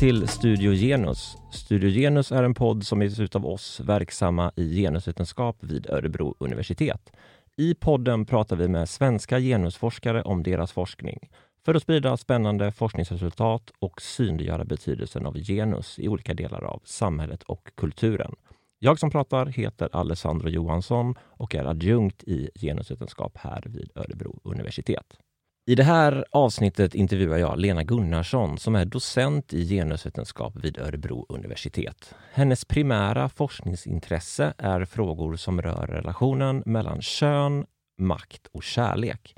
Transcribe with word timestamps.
Välkommen 0.00 0.20
till 0.20 0.28
Studio 0.28 0.72
Genus. 0.72 1.36
Studio 1.50 1.90
Genus 1.90 2.32
är 2.32 2.42
en 2.42 2.54
podd 2.54 2.86
som 2.86 3.02
ges 3.02 3.20
ut 3.20 3.36
av 3.36 3.46
oss 3.46 3.80
verksamma 3.80 4.52
i 4.56 4.82
genusvetenskap 4.82 5.56
vid 5.60 5.90
Örebro 5.90 6.34
universitet. 6.38 7.12
I 7.56 7.74
podden 7.74 8.26
pratar 8.26 8.56
vi 8.56 8.68
med 8.68 8.88
svenska 8.88 9.40
genusforskare 9.40 10.22
om 10.22 10.42
deras 10.42 10.72
forskning 10.72 11.18
för 11.64 11.74
att 11.74 11.82
sprida 11.82 12.16
spännande 12.16 12.72
forskningsresultat 12.72 13.70
och 13.78 14.02
synliggöra 14.02 14.64
betydelsen 14.64 15.26
av 15.26 15.38
genus 15.38 15.98
i 15.98 16.08
olika 16.08 16.34
delar 16.34 16.64
av 16.64 16.82
samhället 16.84 17.42
och 17.42 17.70
kulturen. 17.76 18.34
Jag 18.78 18.98
som 18.98 19.10
pratar 19.10 19.46
heter 19.46 19.88
Alessandro 19.92 20.48
Johansson 20.48 21.14
och 21.22 21.54
är 21.54 21.64
adjunkt 21.64 22.22
i 22.22 22.50
genusvetenskap 22.54 23.36
här 23.36 23.62
vid 23.66 23.90
Örebro 23.94 24.40
universitet. 24.44 25.18
I 25.68 25.74
det 25.74 25.82
här 25.82 26.24
avsnittet 26.30 26.94
intervjuar 26.94 27.38
jag 27.38 27.58
Lena 27.58 27.84
Gunnarsson 27.84 28.58
som 28.58 28.76
är 28.76 28.84
docent 28.84 29.52
i 29.52 29.68
genusvetenskap 29.68 30.56
vid 30.56 30.78
Örebro 30.78 31.26
universitet. 31.28 32.14
Hennes 32.32 32.64
primära 32.64 33.28
forskningsintresse 33.28 34.54
är 34.58 34.84
frågor 34.84 35.36
som 35.36 35.62
rör 35.62 35.86
relationen 35.86 36.62
mellan 36.66 37.02
kön, 37.02 37.66
makt 37.98 38.46
och 38.52 38.62
kärlek. 38.62 39.34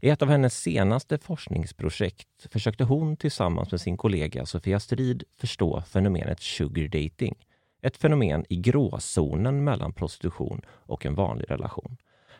I 0.00 0.08
ett 0.08 0.22
av 0.22 0.28
hennes 0.28 0.60
senaste 0.60 1.18
forskningsprojekt 1.18 2.46
försökte 2.50 2.84
hon 2.84 3.16
tillsammans 3.16 3.70
med 3.70 3.80
sin 3.80 3.96
kollega 3.96 4.46
Sofia 4.46 4.80
Strid 4.80 5.24
förstå 5.40 5.82
fenomenet 5.82 6.40
sugar 6.40 6.88
dating. 6.88 7.34
Ett 7.82 7.96
fenomen 7.96 8.44
i 8.48 8.56
gråzonen 8.56 9.64
mellan 9.64 9.92
prostitution 9.92 10.60
och 10.68 11.06
en 11.06 11.14
vanlig 11.14 11.50
relation. 11.50 11.96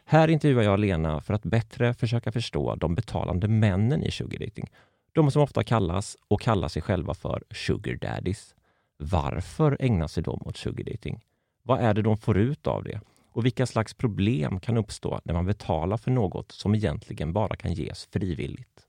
Här 0.08 0.28
intervjuar 0.28 0.62
jag 0.62 0.80
Lena 0.80 1.20
för 1.20 1.34
att 1.34 1.42
bättre 1.42 1.94
försöka 1.94 2.32
förstå 2.32 2.74
de 2.74 2.94
betalande 2.94 3.48
männen 3.48 4.02
i 4.02 4.10
sugar 4.10 4.38
dating. 4.38 4.70
De 5.12 5.30
som 5.30 5.42
ofta 5.42 5.64
kallas 5.64 6.16
och 6.28 6.40
kallar 6.40 6.68
sig 6.68 6.82
själva 6.82 7.14
för 7.14 7.44
sugar 7.50 7.94
daddies. 7.94 8.54
Varför 8.96 9.76
ägnar 9.80 10.06
sig 10.06 10.22
de 10.22 10.42
åt 10.42 10.56
sugar 10.56 10.84
dating? 10.84 11.24
Vad 11.62 11.80
är 11.80 11.94
det 11.94 12.02
de 12.02 12.16
får 12.16 12.38
ut 12.38 12.66
av 12.66 12.84
det? 12.84 13.00
Och 13.32 13.44
vilka 13.44 13.66
slags 13.66 13.94
problem 13.94 14.60
kan 14.60 14.76
uppstå 14.76 15.20
när 15.24 15.34
man 15.34 15.46
betalar 15.46 15.96
för 15.96 16.10
något 16.10 16.52
som 16.52 16.74
egentligen 16.74 17.32
bara 17.32 17.56
kan 17.56 17.72
ges 17.72 18.06
frivilligt? 18.12 18.88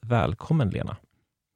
Välkommen 0.00 0.70
Lena! 0.70 0.96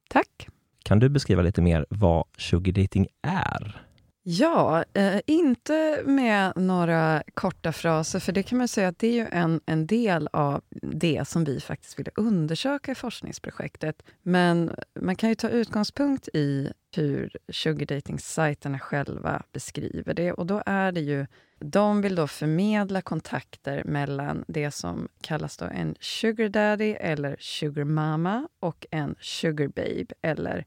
Tack! 0.09 0.47
Kan 0.83 0.99
du 0.99 1.09
beskriva 1.09 1.41
lite 1.41 1.61
mer 1.61 1.85
vad 1.89 2.25
sugar 2.37 2.73
dating 2.73 3.07
är? 3.21 3.90
Ja, 4.23 4.85
eh, 4.93 5.19
inte 5.25 6.03
med 6.05 6.53
några 6.55 7.23
korta 7.33 7.71
fraser, 7.71 8.19
för 8.19 8.31
det 8.31 8.43
kan 8.43 8.57
man 8.57 8.67
säga 8.67 8.87
att 8.87 8.99
det 8.99 9.07
är 9.07 9.13
ju 9.13 9.27
en, 9.31 9.61
en 9.65 9.87
del 9.87 10.29
av 10.33 10.61
det 10.81 11.27
som 11.27 11.43
vi 11.43 11.59
faktiskt 11.59 11.99
ville 11.99 12.11
undersöka 12.15 12.91
i 12.91 12.95
forskningsprojektet. 12.95 14.03
Men 14.21 14.75
man 14.99 15.15
kan 15.15 15.29
ju 15.29 15.35
ta 15.35 15.49
utgångspunkt 15.49 16.27
i 16.33 16.73
hur 16.95 17.37
sugardating-sajterna 17.49 18.79
själva 18.79 19.43
beskriver 19.51 20.13
det. 20.13 20.33
Och 20.33 20.45
då 20.45 20.63
är 20.65 20.91
det 20.91 21.01
ju, 21.01 21.27
de 21.59 22.01
vill 22.01 22.15
då 22.15 22.27
förmedla 22.27 23.01
kontakter 23.01 23.83
mellan 23.83 24.43
det 24.47 24.71
som 24.71 25.07
kallas 25.21 25.57
då 25.57 25.65
en 25.65 25.95
sugar 25.99 26.49
daddy 26.49 26.91
eller 26.91 27.35
sugar 27.39 27.83
mama 27.83 28.47
och 28.59 28.85
en 28.91 29.15
sugar 29.19 29.67
babe 29.67 30.13
eller 30.21 30.65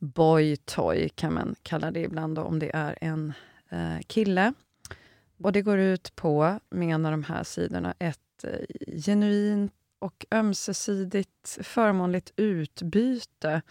boy 0.00 0.56
toy 0.56 1.08
kan 1.08 1.34
man 1.34 1.54
kalla 1.62 1.90
det 1.90 2.00
ibland 2.00 2.36
då, 2.36 2.42
om 2.42 2.58
det 2.58 2.70
är 2.74 2.98
en 3.00 3.32
eh, 3.68 3.98
kille. 4.06 4.52
Och 5.38 5.52
det 5.52 5.62
går 5.62 5.78
ut 5.78 6.16
på, 6.16 6.60
menar 6.70 7.10
de 7.10 7.24
här 7.24 7.44
sidorna, 7.44 7.94
ett 7.98 8.44
eh, 8.44 8.96
genuint 9.00 9.72
och 9.98 10.26
ömsesidigt 10.30 11.58
förmånligt 11.62 12.32
utbyte 12.36 13.62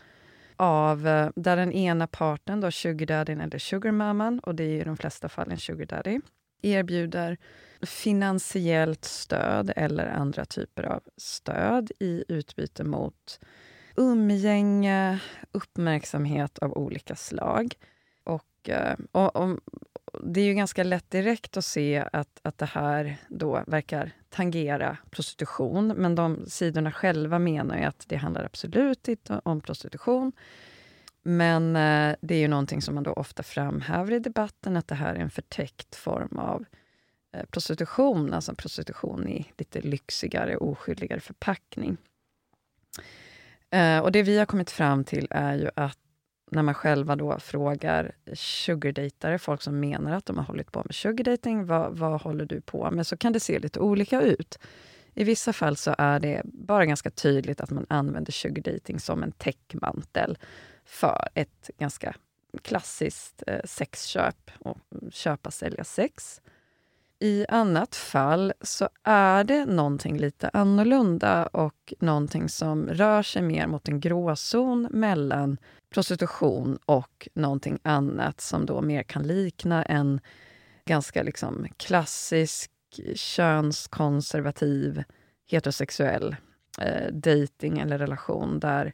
av 0.55 1.07
eh, 1.07 1.29
där 1.35 1.57
den 1.57 1.71
ena 1.71 2.07
parten, 2.07 2.61
då 2.61 2.71
sugardaddyn 2.71 3.41
eller 3.41 3.57
sugarmamman, 3.57 4.39
och 4.39 4.55
det 4.55 4.63
är 4.63 4.81
i 4.81 4.83
de 4.83 4.97
flesta 4.97 5.29
fall 5.29 5.51
en 5.51 5.57
sugardaddy, 5.57 6.19
erbjuder 6.61 7.37
finansiellt 7.81 9.05
stöd 9.05 9.73
eller 9.75 10.07
andra 10.07 10.45
typer 10.45 10.83
av 10.83 11.03
stöd 11.17 11.91
i 11.99 12.23
utbyte 12.27 12.83
mot 12.83 13.39
umgänge, 13.99 15.19
uppmärksamhet 15.51 16.59
av 16.59 16.77
olika 16.77 17.15
slag. 17.15 17.75
Och, 18.23 18.69
eh, 18.69 18.95
och, 19.11 19.35
och, 19.35 19.59
det 20.23 20.41
är 20.41 20.45
ju 20.45 20.53
ganska 20.53 20.83
lätt 20.83 21.11
direkt 21.11 21.57
att 21.57 21.65
se 21.65 22.05
att, 22.13 22.39
att 22.41 22.57
det 22.57 22.65
här 22.65 23.17
då 23.27 23.63
verkar 23.67 24.11
tangera 24.29 24.97
prostitution. 25.09 25.87
Men 25.87 26.15
de 26.15 26.45
sidorna 26.47 26.91
själva 26.91 27.39
menar 27.39 27.77
ju 27.77 27.83
att 27.83 28.05
det 28.07 28.15
handlar 28.15 28.43
absolut 28.43 29.07
inte 29.07 29.41
om 29.43 29.61
prostitution. 29.61 30.31
Men 31.21 31.75
eh, 31.75 32.15
det 32.21 32.35
är 32.35 32.39
ju 32.39 32.47
någonting 32.47 32.81
som 32.81 32.95
man 32.95 33.03
då 33.03 33.13
ofta 33.13 33.43
framhäver 33.43 34.13
i 34.13 34.19
debatten, 34.19 34.77
att 34.77 34.87
det 34.87 34.95
här 34.95 35.15
är 35.15 35.19
en 35.19 35.29
förtäckt 35.29 35.95
form 35.95 36.37
av 36.37 36.65
eh, 37.33 37.45
prostitution, 37.45 38.33
alltså 38.33 38.55
prostitution 38.55 39.27
i 39.27 39.51
lite 39.57 39.81
lyxigare, 39.81 40.57
oskyldigare 40.57 41.19
förpackning. 41.19 41.97
Eh, 43.71 43.99
och 43.99 44.11
det 44.11 44.23
vi 44.23 44.37
har 44.37 44.45
kommit 44.45 44.71
fram 44.71 45.03
till 45.03 45.27
är 45.29 45.55
ju 45.55 45.69
att 45.75 45.97
när 46.51 46.63
man 46.63 46.73
själva 46.73 47.15
då 47.15 47.39
frågar 47.39 48.15
sugardejtare, 48.33 49.39
folk 49.39 49.61
som 49.61 49.79
menar 49.79 50.11
att 50.11 50.25
de 50.25 50.37
har 50.37 50.43
hållit 50.43 50.71
på 50.71 50.83
med 50.85 50.95
sugardating, 50.95 51.65
vad, 51.65 51.97
vad 51.97 52.21
håller 52.21 52.45
du 52.45 52.61
på 52.61 52.91
med? 52.91 53.07
Så 53.07 53.17
kan 53.17 53.33
det 53.33 53.39
se 53.39 53.59
lite 53.59 53.79
olika 53.79 54.21
ut. 54.21 54.59
I 55.13 55.23
vissa 55.23 55.53
fall 55.53 55.77
så 55.77 55.95
är 55.97 56.19
det 56.19 56.41
bara 56.43 56.85
ganska 56.85 57.09
tydligt 57.09 57.61
att 57.61 57.69
man 57.69 57.85
använder 57.89 58.31
sugardating 58.31 58.99
som 58.99 59.23
en 59.23 59.31
täckmantel 59.31 60.37
för 60.85 61.27
ett 61.33 61.69
ganska 61.77 62.15
klassiskt 62.61 63.43
eh, 63.47 63.59
sexköp, 63.65 64.51
och 64.59 64.77
mm, 65.01 65.11
köpa, 65.11 65.51
sälja 65.51 65.83
sex. 65.83 66.41
I 67.21 67.45
annat 67.49 67.95
fall 67.95 68.53
så 68.61 68.89
är 69.03 69.43
det 69.43 69.65
någonting 69.65 70.17
lite 70.17 70.49
annorlunda 70.53 71.45
och 71.45 71.93
någonting 71.99 72.49
som 72.49 72.87
rör 72.87 73.23
sig 73.23 73.41
mer 73.41 73.67
mot 73.67 73.87
en 73.87 73.99
gråzon 73.99 74.87
mellan 74.91 75.57
prostitution 75.93 76.77
och 76.85 77.27
någonting 77.33 77.79
annat 77.83 78.41
som 78.41 78.65
då 78.65 78.81
mer 78.81 79.03
kan 79.03 79.23
likna 79.23 79.83
en 79.83 80.19
ganska 80.85 81.23
liksom 81.23 81.67
klassisk 81.77 82.71
könskonservativ 83.15 85.03
heterosexuell 85.47 86.35
eh, 86.81 87.13
dating 87.13 87.79
eller 87.79 87.97
relation 87.97 88.59
där, 88.59 88.93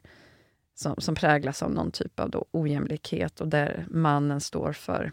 som, 0.74 0.94
som 0.98 1.14
präglas 1.14 1.62
av 1.62 1.70
någon 1.70 1.90
typ 1.90 2.20
av 2.20 2.30
då 2.30 2.44
ojämlikhet 2.50 3.40
och 3.40 3.48
där 3.48 3.86
mannen 3.90 4.40
står 4.40 4.72
för 4.72 5.12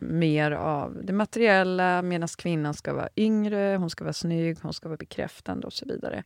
mer 0.00 0.50
av 0.50 1.00
det 1.04 1.12
materiella 1.12 2.02
medan 2.02 2.28
kvinnan 2.28 2.74
ska 2.74 2.92
vara 2.92 3.08
yngre, 3.16 3.76
hon 3.76 3.90
ska 3.90 4.04
vara 4.04 4.12
snygg, 4.12 4.58
hon 4.62 4.72
ska 4.72 4.88
vara 4.88 4.96
bekräftande 4.96 5.66
och 5.66 5.72
så 5.72 5.86
vidare. 5.86 6.22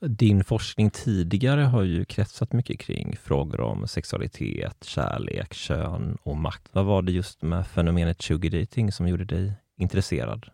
Din 0.00 0.44
forskning 0.44 0.90
tidigare 0.90 1.60
har 1.60 1.82
ju 1.82 2.04
kretsat 2.04 2.52
mycket 2.52 2.78
kring 2.78 3.16
frågor 3.16 3.60
om 3.60 3.88
sexualitet, 3.88 4.84
kärlek, 4.84 5.54
kön 5.54 6.18
och 6.22 6.36
makt. 6.36 6.68
Vad 6.72 6.84
var 6.84 7.02
det 7.02 7.12
just 7.12 7.42
med 7.42 7.66
fenomenet 7.66 8.22
sugar 8.22 8.60
dating 8.60 8.92
som 8.92 9.08
gjorde 9.08 9.24
dig 9.24 9.52
intresserad? 9.78 10.46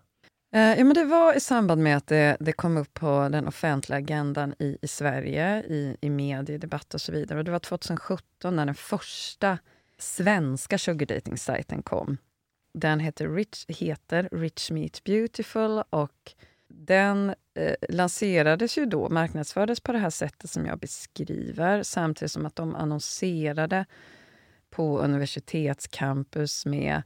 Eh, 0.54 0.78
ja, 0.78 0.84
men 0.84 0.94
det 0.94 1.04
var 1.04 1.36
i 1.36 1.40
samband 1.40 1.82
med 1.82 1.96
att 1.96 2.06
det, 2.06 2.36
det 2.40 2.52
kom 2.52 2.76
upp 2.76 2.94
på 2.94 3.28
den 3.32 3.48
offentliga 3.48 3.98
agendan 3.98 4.54
i, 4.58 4.78
i 4.82 4.88
Sverige, 4.88 5.62
i, 5.62 5.96
i 6.00 6.10
mediedebatt 6.10 6.94
och 6.94 7.00
så 7.00 7.12
vidare. 7.12 7.38
Och 7.38 7.44
det 7.44 7.50
var 7.50 7.58
2017 7.58 8.56
när 8.56 8.66
den 8.66 8.74
första 8.74 9.58
svenska 9.98 10.78
sugardating-sajten 10.78 11.82
kom. 11.82 12.16
Den 12.74 13.00
heter 13.00 13.28
Rich, 13.28 13.64
heter 13.68 14.28
Rich 14.32 14.70
Meet 14.70 15.04
Beautiful 15.04 15.82
och 15.90 16.34
den 16.68 17.34
eh, 17.54 17.74
lanserades 17.88 18.78
ju 18.78 18.86
då, 18.86 19.08
marknadsfördes 19.08 19.80
på 19.80 19.92
det 19.92 19.98
här 19.98 20.10
sättet 20.10 20.50
som 20.50 20.66
jag 20.66 20.78
beskriver 20.78 21.82
samtidigt 21.82 22.32
som 22.32 22.46
att 22.46 22.56
de 22.56 22.74
annonserade 22.74 23.86
på 24.70 24.98
universitetscampus 24.98 26.66
med 26.66 27.02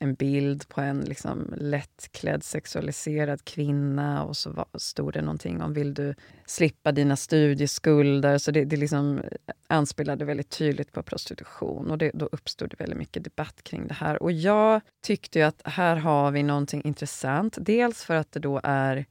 en 0.00 0.14
bild 0.14 0.68
på 0.68 0.80
en 0.80 1.00
liksom 1.00 1.54
lättklädd 1.56 2.44
sexualiserad 2.44 3.44
kvinna 3.44 4.24
och 4.24 4.36
så 4.36 4.66
stod 4.74 5.12
det 5.12 5.22
någonting 5.22 5.62
om 5.62 5.72
vill 5.72 5.94
du 5.94 6.14
slippa 6.46 6.92
dina 6.92 7.16
studieskulder. 7.16 8.38
Så 8.38 8.50
det, 8.50 8.64
det 8.64 8.76
liksom 8.76 9.18
eh, 9.18 9.54
anspelade 9.66 10.24
väldigt 10.24 10.50
tydligt 10.50 10.92
på 10.92 11.02
prostitution 11.02 11.90
och 11.90 11.98
det, 11.98 12.10
då 12.14 12.28
uppstod 12.32 12.70
det 12.70 12.80
väldigt 12.80 12.98
mycket 12.98 13.24
debatt 13.24 13.62
kring 13.62 13.86
det 13.86 13.94
här. 13.94 14.22
Och 14.22 14.32
jag 14.32 14.80
tyckte 15.02 15.46
att 15.46 15.62
här 15.64 15.96
har 15.96 16.30
vi 16.30 16.42
någonting 16.42 16.82
intressant. 16.84 17.58
Dels 17.60 18.04
för 18.04 18.14
att 18.14 18.32
det 18.32 18.40
då 18.40 18.60
är 18.64 19.06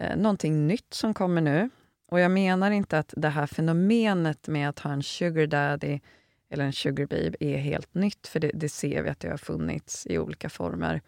eh, 0.00 0.16
någonting 0.16 0.66
nytt 0.66 0.94
som 0.94 1.14
kommer 1.14 1.40
nu. 1.40 1.70
Och 2.10 2.20
jag 2.20 2.30
menar 2.30 2.70
inte 2.70 2.98
att 2.98 3.14
det 3.16 3.28
här 3.28 3.46
fenomenet 3.46 4.48
med 4.48 4.68
att 4.68 4.78
ha 4.78 4.92
en 4.92 5.02
sugar 5.02 5.46
daddy 5.46 6.00
eller 6.50 6.64
en 6.64 6.72
sugar 6.72 7.06
babe 7.06 7.36
är 7.40 7.56
helt 7.56 7.94
nytt, 7.94 8.26
för 8.26 8.40
det, 8.40 8.50
det, 8.54 8.68
ser 8.68 9.02
vi 9.02 9.10
att 9.10 9.20
det 9.20 9.28
har 9.28 9.36
funnits 9.36 10.06
i 10.06 10.18
olika 10.18 10.48
former, 10.48 11.00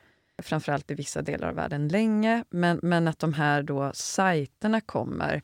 framförallt 0.43 0.91
i 0.91 0.95
vissa 0.95 1.23
delar 1.23 1.49
av 1.49 1.55
världen 1.55 1.89
länge. 1.89 2.45
Men, 2.51 2.81
men 2.83 3.09
att 3.09 3.19
de 3.19 3.33
här 3.33 3.63
då 3.63 3.91
sajterna 3.95 4.81
kommer 4.81 5.43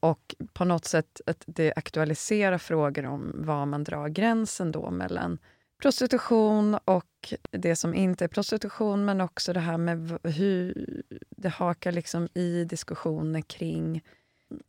Och 0.00 0.34
på 0.52 0.64
något 0.64 0.84
sätt 0.84 1.20
att 1.26 1.44
det 1.46 1.72
aktualiserar 1.76 2.58
frågor 2.58 3.06
om 3.06 3.32
var 3.34 3.66
man 3.66 3.84
drar 3.84 4.08
gränsen 4.08 4.72
då 4.72 4.90
mellan 4.90 5.38
prostitution 5.82 6.74
och 6.84 7.34
det 7.50 7.76
som 7.76 7.94
inte 7.94 8.24
är 8.24 8.28
prostitution, 8.28 9.04
men 9.04 9.20
också 9.20 9.52
det 9.52 9.60
här 9.60 9.78
med 9.78 10.18
hur 10.22 10.86
det 11.30 11.48
hakar 11.48 11.92
liksom 11.92 12.28
i 12.34 12.64
diskussioner 12.64 13.40
kring 13.40 14.02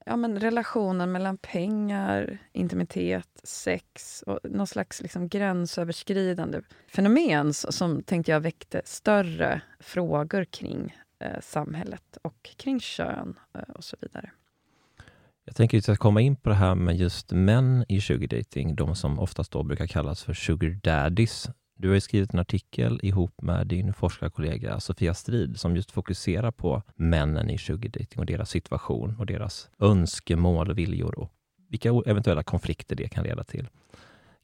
ja, 0.06 0.16
men 0.16 0.40
relationen 0.40 1.12
mellan 1.12 1.38
pengar, 1.38 2.38
intimitet, 2.52 3.42
sex 3.44 4.24
och 4.28 4.40
någon 4.44 4.68
slags 4.68 5.02
liksom 5.02 5.28
gränsöverskridande 5.28 6.62
fenomen 6.88 7.54
som 7.54 8.04
tänkte 8.04 8.32
jag 8.32 8.40
väckte 8.40 8.82
större 8.86 9.62
frågor 9.80 10.46
kring 10.46 10.96
eh, 11.20 11.42
samhället 11.42 12.18
och 12.22 12.50
kring 12.58 12.80
kön 12.80 13.40
eh, 13.54 13.62
och 13.62 13.84
så 13.84 13.98
vidare. 14.02 14.32
Jag 15.46 15.56
tänker 15.56 15.78
att 15.78 15.80
vi 15.80 15.82
ska 15.82 15.96
komma 15.96 16.22
in 16.22 16.36
på 16.36 16.50
det 16.50 16.56
här 16.56 16.76
med 16.76 16.96
just 16.96 17.32
män 17.32 17.86
i 17.88 18.02
sugardating, 18.02 18.76
de 18.76 18.96
som 18.96 19.20
oftast 19.20 19.52
då 19.52 19.64
brukar 19.64 19.88
kallas 19.88 20.24
för 20.24 20.34
sugar 20.34 20.80
daddies. 20.84 21.50
Du 21.82 21.92
har 21.92 22.00
skrivit 22.00 22.34
en 22.34 22.40
artikel 22.40 23.00
ihop 23.04 23.42
med 23.42 23.68
din 23.68 23.94
forskarkollega 23.94 24.80
Sofia 24.80 25.14
Strid 25.14 25.60
som 25.60 25.76
just 25.76 25.92
fokuserar 25.92 26.52
på 26.52 26.82
männen 26.96 27.50
i 27.50 27.58
sugardating 27.58 28.20
och 28.20 28.26
deras 28.26 28.50
situation 28.50 29.16
och 29.20 29.26
deras 29.26 29.70
önskemål 29.80 30.70
och 30.70 30.78
viljor 30.78 31.20
och 31.20 31.32
vilka 31.70 31.90
eventuella 32.06 32.44
konflikter 32.44 32.96
det 32.96 33.08
kan 33.08 33.24
leda 33.24 33.44
till. 33.44 33.68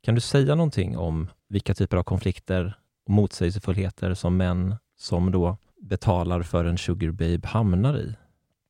Kan 0.01 0.15
du 0.15 0.21
säga 0.21 0.55
någonting 0.55 0.97
om 0.97 1.27
vilka 1.49 1.73
typer 1.73 1.97
av 1.97 2.03
konflikter 2.03 2.79
och 3.05 3.13
motsägelsefullheter 3.13 4.13
som 4.13 4.37
män 4.37 4.75
som 4.95 5.31
då 5.31 5.57
betalar 5.81 6.41
för 6.41 6.65
en 6.65 6.77
sugar 6.77 7.11
babe 7.11 7.47
hamnar 7.47 7.97
i? 7.97 8.15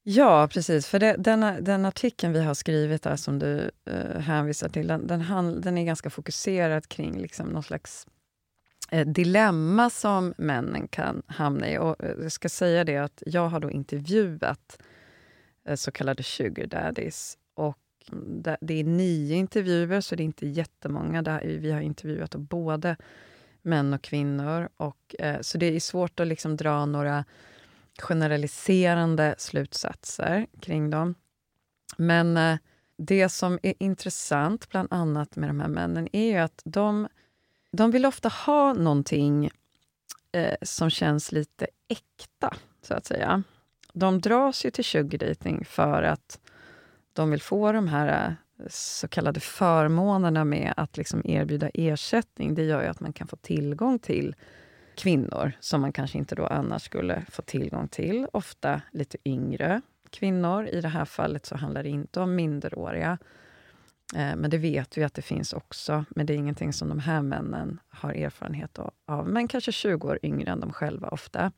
Ja, 0.03 0.47
precis. 0.51 0.87
För 0.87 0.99
det, 0.99 1.15
den, 1.19 1.63
den 1.63 1.85
artikeln 1.85 2.33
vi 2.33 2.43
har 2.43 2.53
skrivit 2.53 3.03
där 3.03 3.15
som 3.15 3.39
du 3.39 3.71
uh, 3.91 4.19
hänvisar 4.19 4.69
till, 4.69 4.87
den, 4.87 5.07
den, 5.07 5.61
den, 5.61 5.77
är 5.77 5.85
ganska 5.85 6.09
fokuserad 6.09 6.87
kring 6.87 7.21
liksom 7.21 7.47
någon 7.47 7.63
slags 7.63 8.07
Eh, 8.91 9.07
dilemma 9.07 9.89
som 9.89 10.33
männen 10.37 10.87
kan 10.87 11.23
hamna 11.27 11.69
i. 11.69 11.77
Och 11.77 12.03
eh, 12.03 12.15
jag 12.21 12.31
ska 12.31 12.49
säga 12.49 12.83
det 12.83 12.97
att 12.97 13.23
jag 13.25 13.49
har 13.49 13.59
då 13.59 13.71
intervjuat 13.71 14.81
eh, 15.65 15.75
så 15.75 15.91
kallade 15.91 16.23
sugar 16.23 16.65
daddies. 16.65 17.37
Och 17.53 17.77
det, 18.61 18.73
är 18.73 18.83
nio 18.83 19.35
intervjuer, 19.35 20.01
så 20.01 20.15
det 20.15 20.23
är 20.23 20.25
inte 20.25 20.47
jättemånga. 20.47 21.39
Vi 21.43 21.71
har 21.71 21.81
intervjuat 21.81 22.35
både 22.35 22.97
män 23.61 23.93
och 23.93 24.01
kvinnor. 24.01 24.69
Och, 24.77 25.15
så 25.41 25.57
det 25.57 25.65
är 25.65 25.79
svårt 25.79 26.19
att 26.19 26.27
liksom 26.27 26.57
dra 26.57 26.85
några 26.85 27.25
generaliserande 27.99 29.35
slutsatser 29.37 30.47
kring 30.61 30.89
dem. 30.89 31.15
Men 31.97 32.57
det 32.97 33.29
som 33.29 33.59
är 33.63 33.73
intressant, 33.79 34.69
bland 34.69 34.87
annat 34.93 35.35
med 35.35 35.49
de 35.49 35.59
här 35.59 35.67
männen, 35.67 36.09
är 36.11 36.31
ju 36.31 36.37
att 36.37 36.61
de, 36.65 37.07
de 37.77 37.91
vill 37.91 38.05
ofta 38.05 38.29
ha 38.29 38.73
någonting 38.73 39.49
eh, 40.31 40.55
som 40.61 40.89
känns 40.89 41.31
lite 41.31 41.67
äkta, 41.87 42.55
så 42.81 42.93
att 42.93 43.05
säga. 43.05 43.43
De 43.93 44.21
dras 44.21 44.65
ju 44.65 44.71
till 44.71 44.85
sugardating 44.85 45.65
för 45.65 46.03
att 46.03 46.39
de 47.13 47.31
vill 47.31 47.41
få 47.41 47.71
de 47.71 47.87
här 47.87 48.37
eh, 48.59 48.67
så 48.69 49.07
kallade 49.07 49.39
förmånerna 49.39 50.45
med 50.45 50.73
att 50.77 50.97
liksom 50.97 51.21
erbjuda 51.25 51.69
ersättning. 51.73 52.55
Det 52.55 52.63
gör 52.63 52.81
ju 52.81 52.87
att 52.87 52.99
man 52.99 53.13
kan 53.13 53.27
få 53.27 53.35
tillgång 53.35 53.99
till 53.99 54.35
kvinnor 54.95 55.51
som 55.59 55.81
man 55.81 55.93
kanske 55.93 56.17
inte 56.17 56.35
då 56.35 56.45
annars 56.47 56.83
skulle 56.83 57.25
få 57.29 57.41
tillgång 57.41 57.87
till. 57.87 58.27
Ofta 58.33 58.81
lite 58.91 59.17
yngre 59.25 59.81
kvinnor. 60.09 60.67
I 60.67 60.81
det 60.81 60.87
här 60.87 61.05
fallet 61.05 61.45
så 61.45 61.57
handlar 61.57 61.83
det 61.83 61.89
inte 61.89 62.19
om 62.19 62.35
minderåriga. 62.35 63.17
Eh, 64.15 64.35
men 64.35 64.49
det 64.49 64.57
vet 64.57 64.97
vi 64.97 65.03
att 65.03 65.13
det 65.13 65.21
finns 65.21 65.53
också. 65.53 66.05
Men 66.09 66.25
det 66.25 66.33
är 66.33 66.37
ingenting 66.37 66.73
som 66.73 66.89
de 66.89 66.99
här 66.99 67.21
männen 67.21 67.79
har 67.89 68.13
erfarenhet 68.13 68.79
av. 69.05 69.27
Men 69.27 69.47
kanske 69.47 69.71
20 69.71 70.07
år 70.07 70.19
yngre 70.23 70.51
än 70.51 70.59
de 70.59 70.73
själva 70.73 71.07
ofta. 71.07 71.51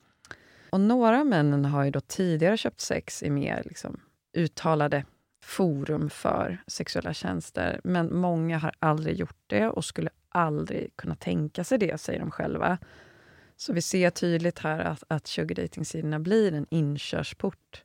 Och 0.70 0.82
några 0.82 1.20
av 1.20 1.26
männen 1.26 1.66
har 1.66 1.84
ju 1.84 1.92
då 1.92 2.00
tidigare 2.00 2.58
köpt 2.58 2.82
sex 2.82 3.24
i 3.24 3.30
mer 3.30 3.64
liksom, 3.66 4.00
uttalade 4.34 5.06
forum 5.44 6.10
för 6.10 6.64
sexuella 6.68 7.14
tjänster. 7.14 7.82
Men 7.84 8.16
många 8.16 8.58
har 8.58 8.74
aldrig 8.80 9.16
gjort 9.16 9.44
det 9.48 9.68
och 9.68 9.86
skulle 9.86 10.10
aldrig 10.30 10.96
kunna 10.96 11.16
tänka 11.16 11.64
sig 11.64 11.78
det, 11.78 12.02
säger 12.02 12.20
de 12.20 12.32
själva. 12.32 12.78
Så 13.58 13.74
vi 13.74 13.82
ser 13.82 14.10
tydligt 14.10 14.60
här 14.60 14.80
att, 14.80 15.04
att 15.08 15.28
sugardating-sidorna 15.28 16.20
blir 16.20 16.54
en 16.54 16.66
inkörsport 16.70 17.84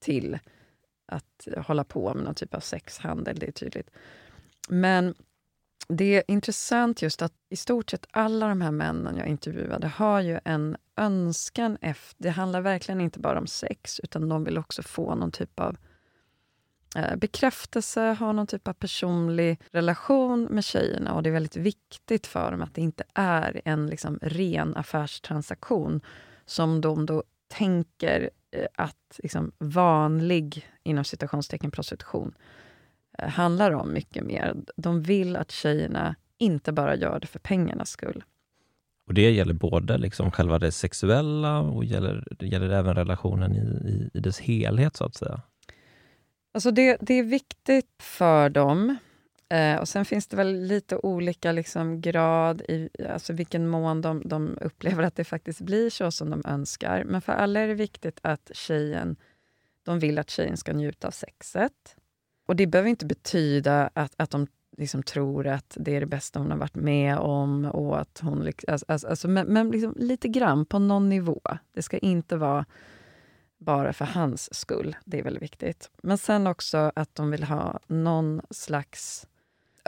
till 0.00 0.38
att 1.06 1.48
hålla 1.66 1.84
på 1.84 2.14
med 2.14 2.24
någon 2.24 2.34
typ 2.34 2.54
av 2.54 2.60
sexhandel. 2.60 3.38
Det 3.38 3.46
är 3.48 3.52
tydligt. 3.52 3.90
Men 4.68 5.14
det 5.88 6.16
är 6.16 6.22
intressant 6.28 7.02
just 7.02 7.22
att 7.22 7.32
i 7.48 7.56
stort 7.56 7.90
sett 7.90 8.06
alla 8.10 8.48
de 8.48 8.60
här 8.60 8.70
männen 8.70 9.16
jag 9.16 9.26
intervjuade 9.26 9.86
har 9.86 10.20
ju 10.20 10.40
en 10.44 10.76
önskan 10.96 11.78
efter... 11.80 12.22
Det 12.22 12.30
handlar 12.30 12.60
verkligen 12.60 13.00
inte 13.00 13.18
bara 13.18 13.38
om 13.38 13.46
sex, 13.46 14.00
utan 14.00 14.28
de 14.28 14.44
vill 14.44 14.58
också 14.58 14.82
få 14.82 15.14
någon 15.14 15.30
typ 15.32 15.60
av 15.60 15.76
eh, 16.96 17.16
bekräftelse, 17.16 18.00
ha 18.00 18.32
någon 18.32 18.46
typ 18.46 18.68
av 18.68 18.72
personlig 18.72 19.60
relation 19.70 20.42
med 20.42 20.64
tjejerna. 20.64 21.14
Och 21.14 21.22
det 21.22 21.30
är 21.30 21.32
väldigt 21.32 21.56
viktigt 21.56 22.26
för 22.26 22.50
dem 22.50 22.62
att 22.62 22.74
det 22.74 22.80
inte 22.80 23.04
är 23.14 23.60
en 23.64 23.86
liksom 23.86 24.18
ren 24.22 24.76
affärstransaktion 24.76 26.00
som 26.46 26.80
de 26.80 27.06
då 27.06 27.22
tänker 27.48 28.30
att 28.74 29.20
liksom 29.22 29.52
vanlig, 29.58 30.66
inom 30.82 31.04
citationstecken, 31.04 31.70
prostitution 31.70 32.34
eh, 33.18 33.28
handlar 33.28 33.70
om 33.70 33.92
mycket 33.92 34.24
mer. 34.24 34.54
De 34.76 35.02
vill 35.02 35.36
att 35.36 35.50
tjejerna 35.50 36.14
inte 36.38 36.72
bara 36.72 36.96
gör 36.96 37.20
det 37.20 37.26
för 37.26 37.38
pengarnas 37.38 37.90
skull. 37.90 38.24
Och 39.06 39.14
Det 39.14 39.30
gäller 39.30 39.54
både 39.54 39.98
liksom 39.98 40.30
själva 40.30 40.58
det 40.58 40.72
sexuella 40.72 41.60
och 41.60 41.84
gäller, 41.84 42.24
gäller 42.40 42.70
även 42.70 42.94
relationen 42.94 43.54
i, 43.54 43.88
i, 43.88 44.10
i 44.14 44.20
dess 44.20 44.40
helhet, 44.40 44.96
så 44.96 45.04
att 45.04 45.14
säga? 45.14 45.40
Alltså 46.54 46.70
det, 46.70 46.96
det 47.00 47.14
är 47.14 47.22
viktigt 47.22 48.02
för 48.02 48.48
dem. 48.50 48.96
Eh, 49.48 49.76
och 49.76 49.88
Sen 49.88 50.04
finns 50.04 50.26
det 50.26 50.36
väl 50.36 50.62
lite 50.62 50.96
olika 50.96 51.52
liksom 51.52 52.00
grad 52.00 52.60
i 52.60 52.88
alltså 53.08 53.32
vilken 53.32 53.68
mån 53.68 54.00
de, 54.00 54.22
de 54.24 54.58
upplever 54.60 55.02
att 55.02 55.16
det 55.16 55.24
faktiskt 55.24 55.60
blir 55.60 55.90
så 55.90 56.10
som 56.10 56.30
de 56.30 56.42
önskar. 56.44 57.04
Men 57.04 57.20
för 57.20 57.32
alla 57.32 57.60
är 57.60 57.68
det 57.68 57.74
viktigt 57.74 58.20
att 58.22 58.50
tjejen, 58.54 59.16
de 59.82 59.98
vill 59.98 60.18
att 60.18 60.30
tjejen 60.30 60.56
ska 60.56 60.72
njuta 60.72 61.06
av 61.06 61.10
sexet. 61.10 61.96
Och 62.46 62.56
Det 62.56 62.66
behöver 62.66 62.90
inte 62.90 63.06
betyda 63.06 63.90
att, 63.94 64.14
att 64.16 64.30
de 64.30 64.46
liksom 64.76 65.02
tror 65.02 65.46
att 65.46 65.76
det 65.80 65.96
är 65.96 66.00
det 66.00 66.06
bästa 66.06 66.38
hon 66.38 66.50
har 66.50 66.58
varit 66.58 66.74
med 66.74 67.18
om. 67.18 67.64
Och 67.64 68.00
att 68.00 68.20
hon, 68.22 68.52
alltså, 68.68 68.86
alltså, 68.88 69.08
alltså, 69.08 69.28
men 69.28 69.46
men 69.46 69.70
liksom 69.70 69.94
lite 69.96 70.28
grann, 70.28 70.66
på 70.66 70.78
någon 70.78 71.08
nivå. 71.08 71.40
Det 71.72 71.82
ska 71.82 71.98
inte 71.98 72.36
vara 72.36 72.66
bara 73.58 73.92
för 73.92 74.04
hans 74.04 74.54
skull. 74.54 74.96
Det 75.04 75.18
är 75.18 75.22
väldigt 75.22 75.42
viktigt. 75.42 75.90
Men 76.02 76.18
sen 76.18 76.46
också 76.46 76.92
att 76.96 77.14
de 77.14 77.30
vill 77.30 77.44
ha 77.44 77.80
någon 77.86 78.40
slags 78.50 79.26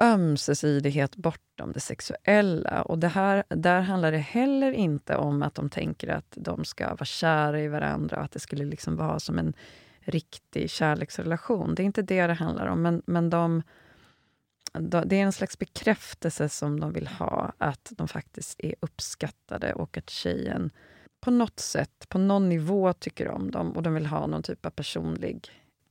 ömsesidighet 0.00 1.16
bortom 1.16 1.72
det 1.72 1.80
sexuella. 1.80 2.82
Och 2.82 2.98
det 2.98 3.08
här, 3.08 3.44
där 3.48 3.80
handlar 3.80 4.12
det 4.12 4.18
heller 4.18 4.72
inte 4.72 5.16
om 5.16 5.42
att 5.42 5.54
de 5.54 5.70
tänker 5.70 6.08
att 6.08 6.32
de 6.36 6.64
ska 6.64 6.86
vara 6.88 7.04
kära 7.04 7.60
i 7.60 7.68
varandra 7.68 8.16
och 8.16 8.24
att 8.24 8.32
det 8.32 8.40
skulle 8.40 8.64
liksom 8.64 8.96
vara 8.96 9.20
som 9.20 9.38
en 9.38 9.54
riktig 10.00 10.70
kärleksrelation. 10.70 11.74
Det 11.74 11.82
är 11.82 11.84
inte 11.84 12.02
det 12.02 12.26
det 12.26 12.34
handlar 12.34 12.66
om. 12.66 12.82
Men, 12.82 13.02
men 13.06 13.30
de, 13.30 13.62
det 15.04 15.16
är 15.16 15.22
en 15.22 15.32
slags 15.32 15.58
bekräftelse 15.58 16.48
som 16.48 16.80
de 16.80 16.92
vill 16.92 17.06
ha, 17.06 17.52
att 17.58 17.92
de 17.96 18.08
faktiskt 18.08 18.60
är 18.60 18.74
uppskattade 18.80 19.72
och 19.72 19.98
att 19.98 20.10
tjejen 20.10 20.70
på 21.20 21.30
något 21.30 21.60
sätt, 21.60 22.08
på 22.08 22.18
någon 22.18 22.48
nivå 22.48 22.92
tycker 22.92 23.28
om 23.28 23.50
dem 23.50 23.72
och 23.72 23.82
de 23.82 23.94
vill 23.94 24.06
ha 24.06 24.26
någon 24.26 24.42
typ 24.42 24.66
av 24.66 24.70
personlig 24.70 25.50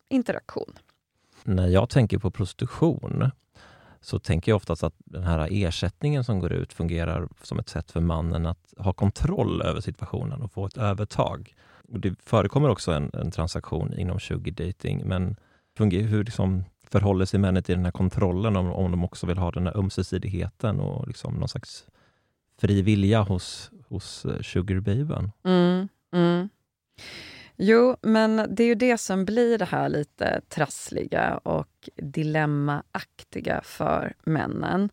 interaktion. 0.09 0.79
När 1.43 1.67
jag 1.67 1.89
tänker 1.89 2.17
på 2.17 2.31
prostitution 2.31 3.31
så 4.01 4.19
tänker 4.19 4.51
jag 4.51 4.55
oftast 4.55 4.83
att 4.83 4.93
den 4.97 5.23
här 5.23 5.47
ersättningen 5.51 6.23
som 6.23 6.39
går 6.39 6.53
ut 6.53 6.73
fungerar 6.73 7.27
som 7.41 7.59
ett 7.59 7.69
sätt 7.69 7.91
för 7.91 8.01
mannen 8.01 8.45
att 8.45 8.73
ha 8.77 8.93
kontroll 8.93 9.61
över 9.61 9.81
situationen 9.81 10.41
och 10.41 10.51
få 10.51 10.65
ett 10.65 10.77
övertag. 10.77 11.55
Och 11.93 11.99
det 11.99 12.21
förekommer 12.21 12.69
också 12.69 12.91
en, 12.91 13.11
en 13.13 13.31
transaktion 13.31 13.93
inom 13.99 14.19
sugar 14.19 15.05
men 15.05 15.35
hur 15.79 16.23
liksom 16.23 16.63
förhåller 16.91 17.25
sig 17.25 17.39
männen 17.39 17.63
till 17.63 17.75
den 17.75 17.85
här 17.85 17.91
kontrollen 17.91 18.55
om, 18.55 18.71
om 18.71 18.91
de 18.91 19.03
också 19.03 19.27
vill 19.27 19.37
ha 19.37 19.51
den 19.51 19.67
här 19.67 19.77
ömsesidigheten 19.77 20.79
och 20.79 21.07
liksom 21.07 21.33
någon 21.33 21.49
slags 21.49 21.85
fri 22.61 22.81
vilja 22.81 23.21
hos, 23.21 23.71
hos 23.87 24.25
eh, 24.25 24.41
sugarbabyn. 24.41 25.31
Mm, 25.43 25.87
mm. 26.13 26.49
Jo, 27.57 27.95
men 28.01 28.55
det 28.55 28.63
är 28.63 28.67
ju 28.67 28.75
det 28.75 28.97
som 28.97 29.25
blir 29.25 29.57
det 29.57 29.65
här 29.65 29.89
lite 29.89 30.41
trassliga 30.49 31.37
och 31.37 31.89
dilemmaaktiga 31.95 33.61
för 33.63 34.13
männen. 34.23 34.89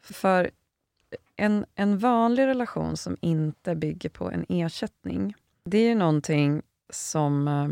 För 0.00 0.50
en, 1.36 1.66
en 1.74 1.98
vanlig 1.98 2.46
relation 2.46 2.96
som 2.96 3.16
inte 3.20 3.74
bygger 3.74 4.08
på 4.08 4.30
en 4.30 4.46
ersättning, 4.48 5.34
det 5.64 5.78
är 5.78 5.88
ju 5.88 5.94
någonting 5.94 6.62
som 6.90 7.48
eh, 7.48 7.68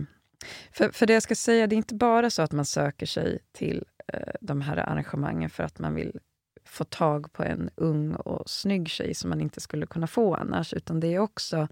För, 0.73 0.91
för 0.91 1.07
det 1.07 1.13
jag 1.13 1.23
ska 1.23 1.35
säga, 1.35 1.67
det 1.67 1.75
är 1.75 1.77
inte 1.77 1.95
bara 1.95 2.31
så 2.31 2.43
att 2.43 2.53
man 2.53 2.65
söker 2.65 3.07
sig 3.07 3.39
till 3.53 3.85
eh, 4.13 4.35
de 4.41 4.61
här 4.61 4.77
arrangemangen 4.77 5.51
för 5.51 5.63
att 5.63 5.79
man 5.79 5.95
vill 5.95 6.19
få 6.65 6.85
tag 6.85 7.33
på 7.33 7.43
en 7.43 7.71
ung 7.77 8.15
och 8.15 8.51
snygg 8.51 8.89
tjej 8.89 9.15
som 9.15 9.31
man 9.31 9.41
inte 9.41 9.61
skulle 9.61 9.87
kunna 9.87 10.07
få 10.07 10.35
annars, 10.35 10.75
utan 10.75 11.01
det 11.01 11.15
är 11.15 11.19
också 11.19 11.69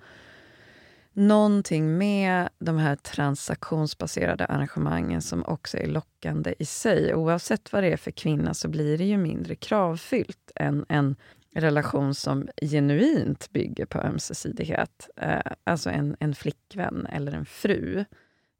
någonting 1.13 1.99
med 1.99 2.49
de 2.59 2.79
här 2.79 2.97
transaktionsbaserade 2.97 4.47
arrangemangen 4.47 5.23
som 5.23 5.45
också 5.47 5.79
är 5.79 5.87
lockande 5.87 6.55
i 6.59 6.65
sig. 6.65 7.15
Oavsett 7.15 7.73
vad 7.73 7.83
det 7.83 7.93
är 7.93 7.97
för 7.97 8.11
kvinna 8.11 8.55
så 8.55 8.69
blir 8.69 8.99
det 8.99 9.05
ju 9.05 9.17
mindre 9.17 9.55
kravfyllt 9.55 10.53
än 10.55 10.85
en 10.89 11.17
relation 11.55 12.15
som 12.15 12.49
genuint 12.63 13.51
bygger 13.53 13.87
på 13.87 14.01
ömsesidighet. 14.01 15.11
Eh, 15.17 15.53
alltså 15.65 15.91
en, 15.91 16.17
en 16.21 16.35
flickvän 16.35 17.07
eller 17.07 17.33
en 17.33 17.47
fru. 17.47 18.05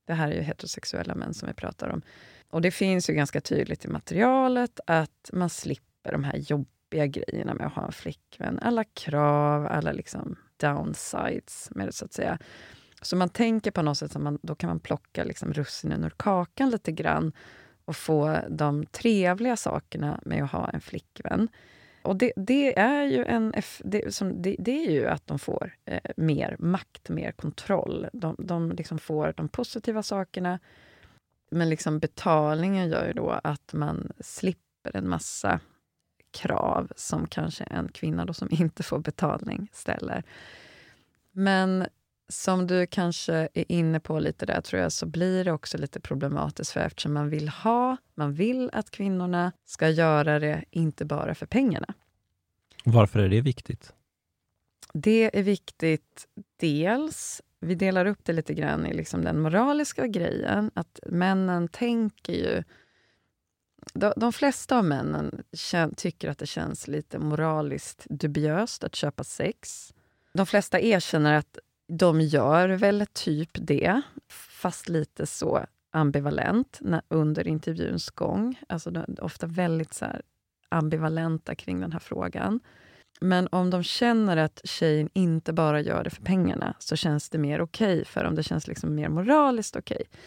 Det 0.07 0.15
här 0.15 0.31
är 0.31 0.35
ju 0.35 0.41
heterosexuella 0.41 1.15
män 1.15 1.35
som 1.35 1.49
vi 1.49 1.55
pratar 1.55 1.89
om. 1.89 2.03
Och 2.51 2.61
det 2.61 2.71
finns 2.71 3.11
ju 3.11 3.15
ganska 3.15 3.41
tydligt 3.41 3.85
i 3.85 3.89
materialet 3.89 4.81
att 4.87 5.31
man 5.33 5.51
slipper 5.51 6.13
de 6.13 6.25
här 6.25 6.37
jobbiga 6.37 7.07
grejerna 7.07 7.55
med 7.55 7.67
att 7.67 7.73
ha 7.73 7.87
en 7.87 7.93
flickvän. 7.93 8.59
Alla 8.63 8.85
krav, 8.85 9.67
alla 9.67 9.93
liksom 9.93 10.37
downsides 10.63 11.69
med 11.71 11.89
det, 11.89 11.93
så 11.93 12.05
att 12.05 12.13
säga. 12.13 12.39
Så 13.03 13.17
man 13.17 13.29
tänker 13.29 13.71
på 13.71 13.83
något 13.83 13.99
sätt 13.99 14.17
att 14.17 14.23
man, 14.23 14.39
då 14.43 14.55
kan 14.55 14.69
man 14.69 14.81
plocka 14.81 15.25
liksom 15.25 15.53
russinen 15.53 16.05
ur 16.05 16.11
kakan 16.11 16.71
lite 16.71 16.93
grann 16.93 17.33
och 17.85 17.97
få 17.97 18.39
de 18.51 18.87
trevliga 18.87 19.57
sakerna 19.57 20.21
med 20.25 20.45
att 20.45 20.51
ha 20.51 20.69
en 20.69 20.81
flickvän. 20.81 21.49
Och 22.03 22.17
det, 22.17 22.33
det 22.37 22.79
är 22.79 23.05
ju 23.05 23.25
en, 23.25 23.55
det, 23.79 24.15
som, 24.15 24.43
det, 24.43 24.57
det, 24.59 24.87
är 24.87 24.91
ju 24.91 25.07
att 25.07 25.27
de 25.27 25.39
får 25.39 25.75
eh, 25.85 26.01
mer 26.17 26.57
makt, 26.59 27.09
mer 27.09 27.33
kontroll. 27.33 28.07
De, 28.13 28.37
de 28.39 28.73
liksom 28.73 28.99
får 28.99 29.35
de 29.37 29.49
positiva 29.49 30.03
sakerna. 30.03 30.59
Men 31.51 31.69
liksom 31.69 31.99
betalningen 31.99 32.89
gör 32.89 33.07
ju 33.07 33.13
då 33.13 33.41
att 33.45 33.73
man 33.73 34.13
slipper 34.21 34.97
en 34.97 35.09
massa 35.09 35.61
krav 36.33 36.93
som 36.97 37.27
kanske 37.27 37.65
en 37.65 37.89
kvinna 37.89 38.25
då 38.25 38.33
som 38.33 38.49
inte 38.51 38.83
får 38.83 38.99
betalning 38.99 39.69
ställer. 39.73 40.23
Men 41.33 41.87
som 42.29 42.67
du 42.67 42.87
kanske 42.87 43.49
är 43.55 43.73
inne 43.73 44.01
på 44.01 44.19
lite 44.19 44.47
där, 44.47 44.61
tror 44.61 44.83
jag, 44.83 44.93
så 44.93 45.07
blir 45.07 45.45
det 45.45 45.53
också 45.53 45.79
lite 45.79 46.01
problematiskt 46.01 46.73
för 46.73 46.81
eftersom 46.81 47.13
man 47.13 47.31
vill 47.31 47.49
ha, 47.49 47.97
man 48.15 48.35
vill 48.35 48.71
att 48.73 48.91
kvinnorna 48.91 49.53
ska 49.65 49.89
göra 49.89 50.39
det, 50.39 50.65
inte 50.71 51.05
bara 51.05 51.35
för 51.35 51.47
pengarna. 51.47 51.95
Varför 52.85 53.19
är 53.19 53.29
det 53.29 53.41
viktigt? 53.41 53.93
Det 54.93 55.39
är 55.39 55.43
viktigt 55.43 56.29
dels, 56.57 57.43
vi 57.61 57.75
delar 57.75 58.07
upp 58.07 58.25
det 58.25 58.33
lite 58.33 58.55
grann 58.55 58.87
i 58.87 58.95
liksom 58.95 59.25
den 59.25 59.41
moraliska 59.41 60.07
grejen, 60.07 60.71
att 60.75 61.01
männen 61.07 61.69
tänker 61.69 62.33
ju 62.33 62.63
de, 63.95 64.13
de 64.17 64.33
flesta 64.33 64.79
av 64.79 64.85
männen 64.85 65.43
tycker 65.97 66.31
att 66.31 66.39
det 66.39 66.47
känns 66.47 66.89
lite 66.89 67.19
moraliskt 67.19 68.07
dubiöst 68.11 68.85
att 68.85 68.95
köpa 68.95 69.25
sex. 69.25 69.93
De 70.33 70.47
flesta 70.47 70.81
erkänner 70.81 71.35
att 71.35 71.59
de 71.89 72.21
gör 72.21 72.69
väl 72.69 73.07
typ 73.13 73.51
det, 73.55 74.03
fast 74.29 74.89
lite 74.89 75.27
så 75.27 75.67
ambivalent 75.91 76.79
när, 76.81 77.03
under 77.09 77.47
intervjuns 77.47 78.11
gång. 78.11 78.59
Alltså 78.69 78.91
de 78.91 78.99
är 78.99 79.25
ofta 79.25 79.47
väldigt 79.47 79.95
så 79.95 80.07
ambivalenta 80.69 81.55
kring 81.55 81.81
den 81.81 81.93
här 81.93 81.99
frågan. 81.99 82.61
Men 83.21 83.49
om 83.53 83.71
de 83.71 83.83
känner 83.83 84.37
att 84.37 84.61
tjejen 84.65 85.09
inte 85.13 85.53
bara 85.53 85.81
gör 85.81 86.05
det 86.05 86.11
för 86.11 86.23
pengarna 86.23 86.75
så 86.79 86.97
känns 86.97 87.31
det 87.31 87.39
mer 87.39 87.61
okej 87.61 87.93
okay 87.93 88.05
för 88.05 88.25
dem. 88.25 88.35
Det 88.35 88.43
känns 88.43 88.67
liksom 88.67 88.95
mer 88.95 89.09
moraliskt 89.09 89.77
okej. 89.77 89.95
Okay. 89.95 90.21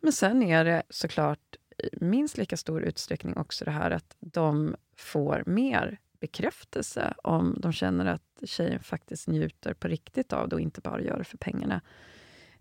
Men 0.00 0.12
sen 0.12 0.42
är 0.42 0.64
det 0.64 0.82
såklart 0.90 1.56
minst 1.92 2.38
lika 2.38 2.56
stor 2.56 2.82
utsträckning 2.82 3.36
också 3.36 3.64
det 3.64 3.70
här 3.70 3.90
att 3.90 4.16
de 4.20 4.76
får 4.96 5.42
mer 5.46 5.98
bekräftelse 6.20 7.14
om 7.22 7.56
de 7.60 7.72
känner 7.72 8.06
att 8.06 8.42
tjejen 8.44 8.80
faktiskt 8.80 9.28
njuter 9.28 9.74
på 9.74 9.88
riktigt 9.88 10.32
av 10.32 10.48
det 10.48 10.56
och 10.56 10.60
inte 10.60 10.80
bara 10.80 11.02
gör 11.02 11.18
det 11.18 11.24
för 11.24 11.38
pengarna. 11.38 11.80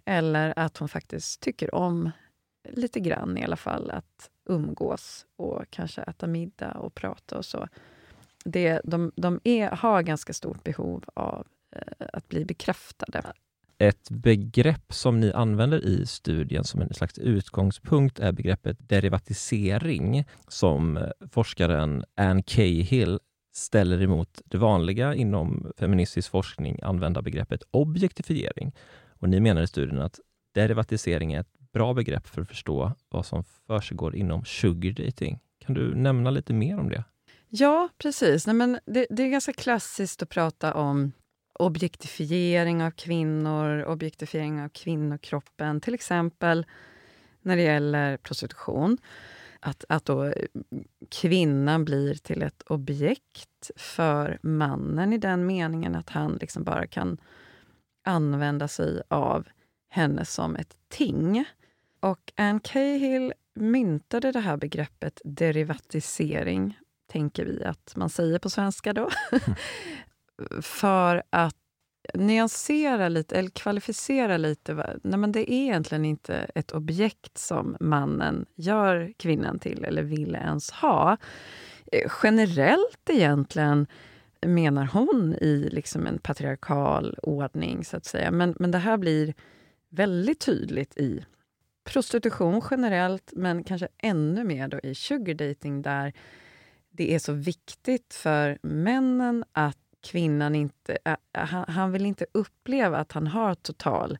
Eller 0.05 0.53
att 0.59 0.77
hon 0.77 0.89
faktiskt 0.89 1.41
tycker 1.41 1.75
om, 1.75 2.11
lite 2.69 2.99
grann 2.99 3.37
i 3.37 3.43
alla 3.43 3.55
fall, 3.55 3.91
att 3.91 4.31
umgås 4.45 5.25
och 5.35 5.63
kanske 5.69 6.01
äta 6.01 6.27
middag 6.27 6.71
och 6.71 6.95
prata 6.95 7.37
och 7.37 7.45
så. 7.45 7.67
Det, 8.45 8.81
de 8.83 9.11
de 9.15 9.39
är, 9.43 9.69
har 9.71 10.01
ganska 10.01 10.33
stort 10.33 10.63
behov 10.63 11.03
av 11.13 11.47
eh, 11.71 12.07
att 12.13 12.27
bli 12.27 12.45
bekräftade. 12.45 13.33
Ett 13.79 14.09
begrepp 14.09 14.93
som 14.93 15.19
ni 15.19 15.31
använder 15.31 15.85
i 15.85 16.05
studien 16.05 16.63
som 16.63 16.81
en 16.81 16.93
slags 16.93 17.17
utgångspunkt 17.17 18.19
är 18.19 18.31
begreppet 18.31 18.89
derivatisering 18.89 20.25
som 20.47 20.97
eh, 20.97 21.09
forskaren 21.31 22.03
Anne 22.15 22.43
Cahill 22.43 23.19
ställer 23.53 24.01
emot 24.01 24.41
det 24.45 24.57
vanliga 24.57 25.15
inom 25.15 25.71
feministisk 25.77 26.31
forskning 26.31 26.79
använda 26.83 27.21
begreppet 27.21 27.63
objektifiering. 27.71 28.75
Och 29.19 29.29
ni 29.29 29.39
menar 29.39 29.61
i 29.61 29.67
studien 29.67 30.01
att 30.01 30.19
derivatisering 30.53 31.33
är 31.33 31.39
ett 31.39 31.71
bra 31.73 31.93
begrepp 31.93 32.27
för 32.27 32.41
att 32.41 32.47
förstå 32.47 32.91
vad 33.09 33.25
som 33.25 33.43
försiggår 33.43 34.15
inom 34.15 34.45
sugardating. 34.45 35.39
Kan 35.65 35.75
du 35.75 35.95
nämna 35.95 36.29
lite 36.29 36.53
mer 36.53 36.79
om 36.79 36.89
det? 36.89 37.03
Ja, 37.49 37.89
precis. 37.97 38.47
Nej, 38.47 38.53
men 38.53 38.79
det, 38.85 39.07
det 39.09 39.23
är 39.23 39.27
ganska 39.27 39.53
klassiskt 39.53 40.23
att 40.23 40.29
prata 40.29 40.73
om 40.73 41.11
objektifiering 41.59 42.83
av 42.83 42.91
kvinnor, 42.91 43.83
objektifiering 43.83 44.61
av 44.61 44.69
kvinnokroppen, 44.69 45.81
till 45.81 45.93
exempel 45.93 46.65
när 47.41 47.55
det 47.55 47.63
gäller 47.63 48.17
prostitution. 48.17 48.97
Att, 49.59 49.85
att 49.89 50.05
då 50.05 50.33
kvinnan 51.09 51.85
blir 51.85 52.15
till 52.15 52.41
ett 52.41 52.61
objekt 52.67 53.71
för 53.75 54.39
mannen 54.41 55.13
i 55.13 55.17
den 55.17 55.45
meningen 55.45 55.95
att 55.95 56.09
han 56.09 56.37
liksom 56.41 56.63
bara 56.63 56.87
kan 56.87 57.17
använda 58.03 58.67
sig 58.67 59.01
av 59.07 59.47
henne 59.89 60.25
som 60.25 60.55
ett 60.55 60.77
ting. 60.89 61.45
Och 61.99 62.33
Anne 62.35 62.59
Cahill 62.63 63.33
myntade 63.53 64.31
det 64.31 64.39
här 64.39 64.57
begreppet 64.57 65.21
derivatisering, 65.25 66.79
tänker 67.11 67.45
vi 67.45 67.63
att 67.63 67.95
man 67.95 68.09
säger 68.09 68.39
på 68.39 68.49
svenska 68.49 68.93
då. 68.93 69.09
för 70.61 71.23
att 71.29 71.55
nyansera 72.13 73.09
lite, 73.09 73.35
eller 73.35 73.49
kvalificera 73.49 74.37
lite. 74.37 74.99
Nej, 75.03 75.19
men 75.19 75.31
det 75.31 75.53
är 75.53 75.63
egentligen 75.63 76.05
inte 76.05 76.35
ett 76.55 76.71
objekt 76.71 77.37
som 77.37 77.77
mannen 77.79 78.45
gör 78.55 79.13
kvinnan 79.17 79.59
till 79.59 79.85
eller 79.85 80.03
vill 80.03 80.35
ens 80.35 80.71
ha. 80.71 81.17
Eh, 81.91 82.11
generellt 82.23 83.09
egentligen 83.09 83.87
menar 84.41 84.85
hon 84.85 85.35
i 85.41 85.69
liksom 85.71 86.07
en 86.07 86.19
patriarkal 86.19 87.17
ordning, 87.23 87.85
så 87.85 87.97
att 87.97 88.05
säga. 88.05 88.31
Men, 88.31 88.55
men 88.59 88.71
det 88.71 88.77
här 88.77 88.97
blir 88.97 89.33
väldigt 89.89 90.39
tydligt 90.39 90.97
i 90.97 91.25
prostitution 91.83 92.61
generellt, 92.71 93.33
men 93.35 93.63
kanske 93.63 93.87
ännu 93.97 94.43
mer 94.43 94.67
då 94.67 94.79
i 94.79 94.95
sugardating 94.95 95.81
där 95.81 96.13
det 96.89 97.13
är 97.13 97.19
så 97.19 97.33
viktigt 97.33 98.13
för 98.13 98.57
männen 98.61 99.43
att 99.51 99.86
kvinnan 100.07 100.55
inte... 100.55 100.97
Han, 101.31 101.65
han 101.67 101.91
vill 101.91 102.05
inte 102.05 102.25
uppleva 102.31 102.97
att 102.97 103.11
han 103.11 103.27
har 103.27 103.55
total 103.55 104.17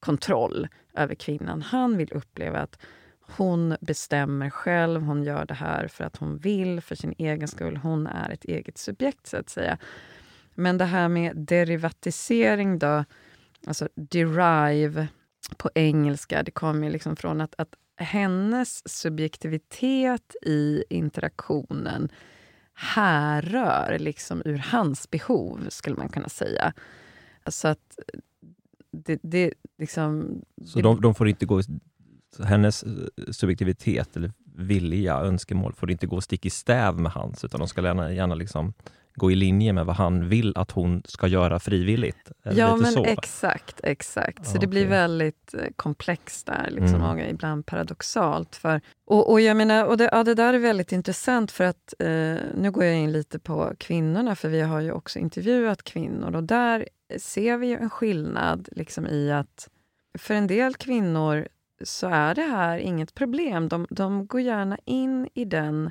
kontroll 0.00 0.68
över 0.94 1.14
kvinnan. 1.14 1.62
Han 1.62 1.96
vill 1.96 2.12
uppleva 2.12 2.58
att 2.58 2.78
hon 3.20 3.76
bestämmer 3.80 4.50
själv, 4.50 5.02
hon 5.02 5.24
gör 5.24 5.44
det 5.44 5.54
här 5.54 5.88
för 5.88 6.04
att 6.04 6.16
hon 6.16 6.38
vill, 6.38 6.80
för 6.80 6.94
sin 6.94 7.14
egen 7.18 7.48
skull. 7.48 7.76
Hon 7.76 8.06
är 8.06 8.30
ett 8.30 8.44
eget 8.44 8.78
subjekt, 8.78 9.26
så 9.26 9.36
att 9.36 9.48
säga. 9.48 9.78
Men 10.54 10.78
det 10.78 10.84
här 10.84 11.08
med 11.08 11.36
derivatisering 11.36 12.78
då, 12.78 13.04
alltså 13.66 13.88
derive 13.94 15.08
på 15.56 15.70
engelska, 15.74 16.42
det 16.42 16.50
kommer 16.50 16.90
liksom 16.90 17.16
från 17.16 17.40
att, 17.40 17.54
att 17.58 17.74
hennes 17.96 18.88
subjektivitet 18.88 20.36
i 20.42 20.84
interaktionen 20.90 22.08
härrör 22.80 23.98
liksom 23.98 24.42
ur 24.44 24.58
hans 24.58 25.10
behov, 25.10 25.66
skulle 25.68 25.96
man 25.96 26.08
kunna 26.08 26.28
säga. 26.28 26.72
Så 27.46 27.68
att 27.68 27.98
det, 28.90 29.20
det 29.22 29.52
liksom... 29.78 30.40
Så 30.66 30.78
det, 30.78 30.82
de, 30.82 31.00
de, 31.00 31.14
får 31.14 31.28
inte 31.28 31.46
gå... 31.46 31.60
Hennes 32.44 32.82
eh, 32.82 32.90
subjektivitet 33.30 34.16
eller 34.16 34.32
vilja, 34.54 35.16
önskemål 35.16 35.72
får 35.72 35.90
inte 35.90 36.06
gå 36.06 36.20
stick 36.20 36.46
i 36.46 36.50
stäv 36.50 37.00
med 37.00 37.12
hans, 37.12 37.44
utan 37.44 37.60
de 37.60 37.68
ska 37.68 37.82
gärna, 37.82 38.12
gärna 38.12 38.34
liksom 38.34 38.72
gå 39.14 39.30
i 39.30 39.34
linje 39.34 39.72
med 39.72 39.86
vad 39.86 39.96
han 39.96 40.28
vill 40.28 40.52
att 40.56 40.70
hon 40.70 41.02
ska 41.04 41.26
göra 41.26 41.58
frivilligt. 41.58 42.30
Ja, 42.42 42.76
men 42.76 42.92
så. 42.92 43.04
exakt. 43.04 43.80
exakt. 43.82 44.46
Så 44.46 44.56
ah, 44.56 44.60
det 44.60 44.66
blir 44.66 44.86
väldigt 44.86 45.54
eh, 45.54 45.60
komplext 45.76 46.46
där, 46.46 46.68
liksom, 46.70 46.94
mm. 46.94 47.10
och 47.10 47.20
ibland 47.20 47.66
paradoxalt. 47.66 48.56
För, 48.56 48.80
och, 49.06 49.30
och 49.30 49.40
jag 49.40 49.56
menar, 49.56 49.84
och 49.84 49.96
det, 49.96 50.08
ja, 50.12 50.24
det 50.24 50.34
där 50.34 50.54
är 50.54 50.58
väldigt 50.58 50.92
intressant, 50.92 51.50
för 51.50 51.64
att 51.64 51.94
eh, 51.98 52.36
nu 52.54 52.70
går 52.72 52.84
jag 52.84 52.96
in 52.96 53.12
lite 53.12 53.38
på 53.38 53.72
kvinnorna, 53.78 54.36
för 54.36 54.48
vi 54.48 54.60
har 54.60 54.80
ju 54.80 54.92
också 54.92 55.18
intervjuat 55.18 55.82
kvinnor, 55.82 56.36
och 56.36 56.44
där 56.44 56.88
ser 57.18 57.56
vi 57.56 57.72
en 57.72 57.90
skillnad 57.90 58.68
liksom, 58.72 59.06
i 59.06 59.32
att 59.32 59.68
för 60.18 60.34
en 60.34 60.46
del 60.46 60.74
kvinnor 60.74 61.48
så 61.82 62.08
är 62.08 62.34
det 62.34 62.42
här 62.42 62.78
inget 62.78 63.14
problem. 63.14 63.68
De, 63.68 63.86
de 63.90 64.26
går 64.26 64.40
gärna 64.40 64.78
in 64.84 65.28
i 65.34 65.44
den 65.44 65.90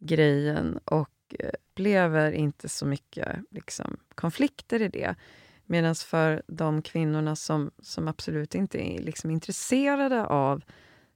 grejen 0.00 0.78
och 0.84 1.08
upplever 1.82 2.32
inte 2.32 2.68
så 2.68 2.86
mycket 2.86 3.38
liksom, 3.50 3.96
konflikter 4.14 4.82
i 4.82 4.88
det. 4.88 5.14
Medan 5.66 5.94
för 5.94 6.42
de 6.46 6.82
kvinnorna 6.82 7.36
som, 7.36 7.70
som 7.78 8.08
absolut 8.08 8.54
inte 8.54 8.78
är 8.78 9.02
liksom, 9.02 9.30
intresserade 9.30 10.26
av 10.26 10.62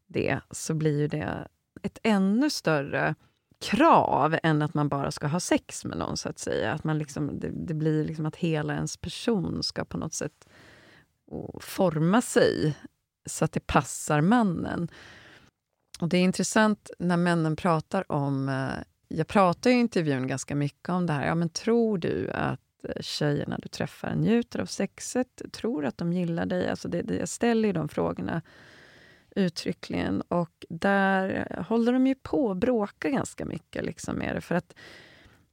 det 0.07 0.41
så 0.51 0.75
blir 0.75 1.09
det 1.09 1.49
ett 1.83 1.99
ännu 2.03 2.51
större 2.51 3.15
krav 3.61 4.39
än 4.43 4.63
att 4.63 4.75
man 4.75 4.89
bara 4.89 5.11
ska 5.11 5.27
ha 5.27 5.41
sex 5.41 5.85
med 5.85 5.99
någon. 5.99 6.17
så 6.17 6.29
att 6.29 6.39
säga. 6.39 6.73
Att 6.73 6.85
man 6.85 6.99
liksom, 6.99 7.41
det, 7.41 7.51
det 7.51 7.75
blir 7.75 8.05
liksom 8.05 8.27
att 8.27 8.37
hela 8.37 8.75
ens 8.75 8.97
person 8.97 9.63
ska 9.63 9.85
på 9.85 9.99
något 9.99 10.15
sätt 10.15 10.49
forma 11.61 12.23
sig 12.23 12.77
så 13.27 13.45
att 13.45 13.53
det 13.53 13.67
passar 13.67 14.21
mannen. 14.21 14.89
Och 16.01 16.09
Det 16.09 16.17
är 16.17 16.23
intressant 16.23 16.91
när 16.99 17.17
männen 17.17 17.57
pratar 17.57 18.13
om... 18.13 18.49
Eh, 18.49 18.83
jag 19.09 19.27
pratar 19.27 19.71
i 19.71 19.73
intervjun 19.73 20.27
ganska 20.27 20.55
mycket 20.55 20.89
om 20.89 21.07
det 21.07 21.13
här. 21.13 21.27
Ja, 21.27 21.35
men 21.35 21.49
tror 21.49 21.99
du 21.99 22.31
att 22.31 22.61
tjejerna 23.01 23.59
du 23.63 23.69
träffar 23.69 24.15
njuter 24.15 24.61
av 24.61 24.67
sexet? 24.67 25.43
Tror 25.53 25.85
att 25.85 25.99
de 25.99 26.13
gillar 26.13 26.47
dig? 26.47 26.69
Alltså 26.69 26.89
det, 26.89 27.03
det, 27.03 27.17
jag 27.17 27.29
ställer 27.29 27.69
ju 27.69 27.73
de 27.73 27.89
frågorna 27.89 28.43
uttryckligen. 29.37 30.21
Och 30.21 30.67
där 30.69 31.47
håller 31.69 31.93
de 31.93 32.07
ju 32.07 32.15
på 32.15 32.51
att 32.51 32.57
bråka 32.57 33.11
ganska 33.11 33.45
mycket 33.45 33.85
liksom 33.85 34.17
med 34.17 34.37
det. 34.37 34.41
För 34.41 34.55
att 34.55 34.75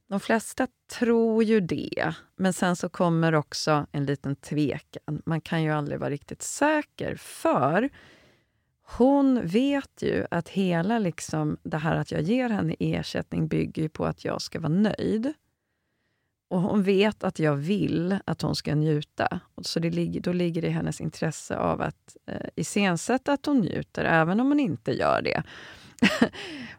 de 0.08 0.20
flesta 0.20 0.68
tror 1.00 1.44
ju 1.44 1.60
det, 1.60 2.14
men 2.36 2.54
sen 2.54 2.76
så 2.76 2.90
kommer 2.90 3.36
också 3.36 3.88
en 3.92 4.06
liten 4.06 4.36
tvekan. 4.36 5.22
Man 5.26 5.42
kan 5.42 5.64
ju 5.64 5.72
aldrig 5.72 6.00
vara 6.00 6.10
riktigt 6.10 6.42
säker, 6.42 7.16
för 7.16 7.90
hon 8.84 9.48
vet 9.48 10.02
ju 10.02 10.26
att 10.32 10.50
hela 10.50 11.00
liksom 11.00 11.58
det 11.64 11.78
här 11.78 11.96
att 11.96 12.12
jag 12.12 12.22
ger 12.22 12.50
henne 12.50 12.76
ersättning 12.80 13.48
bygger 13.48 13.90
på 13.90 14.06
att 14.06 14.26
jag 14.26 14.42
ska 14.42 14.60
vara 14.60 14.74
nöjd. 14.74 15.34
Och 16.50 16.62
hon 16.62 16.84
vet 16.84 17.24
att 17.24 17.40
jag 17.40 17.56
vill 17.56 18.18
att 18.26 18.42
hon 18.42 18.56
ska 18.56 18.76
njuta. 18.76 19.40
Så 19.62 19.80
det 19.80 19.90
ligger, 19.90 20.22
då 20.22 20.34
ligger 20.34 20.62
det 20.62 20.68
i 20.68 20.72
hennes 20.72 21.02
intresse 21.02 21.58
av 21.58 21.82
att 21.82 22.18
eh, 22.26 22.48
iscensätta 22.56 23.34
att 23.34 23.46
hon 23.46 23.60
njuter, 23.60 24.06
även 24.06 24.40
om 24.40 24.48
hon 24.48 24.60
inte 24.60 24.92
gör 24.92 25.22
det. 25.22 25.44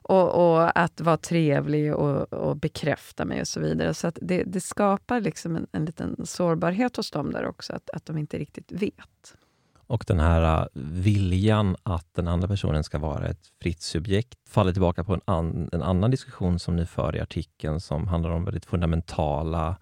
och, 0.02 0.54
och, 0.54 0.78
att 0.78 1.00
vara 1.00 1.16
trevlig 1.16 1.94
och, 1.94 2.32
och, 2.32 2.56
bekräfta 2.56 3.24
mig 3.24 3.40
och 3.40 3.48
så 3.48 3.60
vidare. 3.60 3.94
Så 3.94 4.06
att 4.06 4.18
det, 4.22 4.42
det 4.42 4.60
skapar 4.60 5.20
liksom 5.20 5.56
en, 5.56 5.66
en 5.72 5.84
liten 5.84 6.26
sårbarhet 6.26 6.96
hos 6.96 7.10
dem 7.10 7.32
där 7.32 7.46
också, 7.46 7.72
att, 7.72 7.90
att 7.90 8.06
de 8.06 8.18
inte 8.18 8.38
riktigt 8.38 8.72
vet. 8.72 9.36
Och 9.86 10.04
den 10.06 10.20
här 10.20 10.60
äh, 10.60 10.66
viljan 10.74 11.76
att 11.82 12.14
den 12.14 12.28
andra 12.28 12.48
personen 12.48 12.84
ska 12.84 12.98
vara 12.98 13.28
ett 13.28 13.46
fritt 13.62 13.82
subjekt 13.82 14.38
faller 14.48 14.72
tillbaka 14.72 15.04
på 15.04 15.14
en, 15.14 15.20
an, 15.24 15.68
en 15.72 15.82
annan 15.82 16.10
diskussion 16.10 16.58
som 16.58 16.76
ni 16.76 16.86
för 16.86 17.16
i 17.16 17.20
artikeln 17.20 17.80
som 17.80 18.08
handlar 18.08 18.30
om 18.30 18.44
väldigt 18.44 18.66
fundamentala 18.66 19.76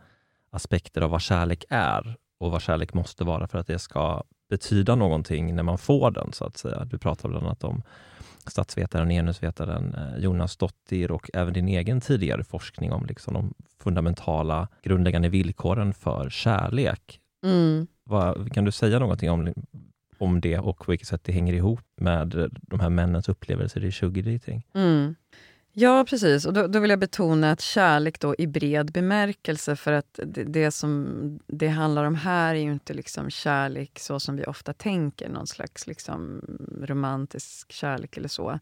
aspekter 0.50 1.00
av 1.00 1.10
vad 1.10 1.20
kärlek 1.20 1.64
är 1.68 2.16
och 2.38 2.50
vad 2.50 2.62
kärlek 2.62 2.94
måste 2.94 3.24
vara 3.24 3.46
för 3.46 3.58
att 3.58 3.66
det 3.66 3.78
ska 3.78 4.22
betyda 4.50 4.94
någonting 4.94 5.54
när 5.54 5.62
man 5.62 5.78
får 5.78 6.10
den, 6.10 6.32
så 6.32 6.44
att 6.44 6.56
säga. 6.56 6.84
Du 6.84 6.98
pratar 6.98 7.28
bland 7.28 7.46
annat 7.46 7.64
om 7.64 7.82
statsvetaren 8.46 9.06
och 9.06 9.12
genusvetaren 9.12 9.94
äh, 9.94 10.18
Jonas 10.18 10.56
Dottir 10.56 11.10
och 11.10 11.30
även 11.34 11.52
din 11.52 11.68
egen 11.68 12.00
tidigare 12.00 12.44
forskning 12.44 12.92
om 12.92 13.06
liksom 13.06 13.34
de 13.34 13.54
fundamentala 13.78 14.68
grundläggande 14.82 15.28
villkoren 15.28 15.94
för 15.94 16.30
kärlek. 16.30 17.20
Mm. 17.44 17.86
Vad, 18.04 18.52
kan 18.52 18.64
du 18.64 18.72
säga 18.72 18.98
någonting 18.98 19.30
om 19.30 19.52
om 20.22 20.40
det 20.40 20.58
och 20.58 20.78
på 20.78 20.90
vilket 20.90 21.08
sätt 21.08 21.24
det 21.24 21.32
hänger 21.32 21.52
ihop 21.52 21.84
med 21.96 22.34
eh, 22.34 22.46
de 22.52 22.80
här 22.80 22.90
männens 22.90 23.28
upplevelser 23.28 23.84
i 23.84 23.92
sugar 23.92 24.40
mm. 24.74 25.14
Ja, 25.74 26.04
precis. 26.08 26.46
Och 26.46 26.52
då, 26.52 26.66
då, 26.66 26.80
vill 26.80 26.90
jag 26.90 26.98
betona 26.98 27.50
att 27.50 27.60
kärlek 27.60 28.20
då 28.20 28.34
i 28.38 28.46
bred 28.46 28.92
bemärkelse, 28.92 29.76
för 29.76 29.92
att 29.92 30.20
det, 30.26 30.44
det, 30.44 30.70
som 30.70 31.38
det 31.46 31.68
handlar 31.68 32.04
om 32.04 32.14
här 32.14 32.54
är 32.54 32.60
ju 32.60 32.72
inte 32.72 32.94
liksom 32.94 33.30
kärlek 33.30 33.98
så 33.98 34.20
som 34.20 34.36
vi 34.36 34.44
ofta 34.44 34.72
tänker, 34.72 35.28
någon 35.28 35.46
slags 35.46 35.86
liksom 35.86 36.40
romantisk 36.82 37.72
kärlek 37.72 38.16
eller 38.16 38.28
så. 38.28 38.58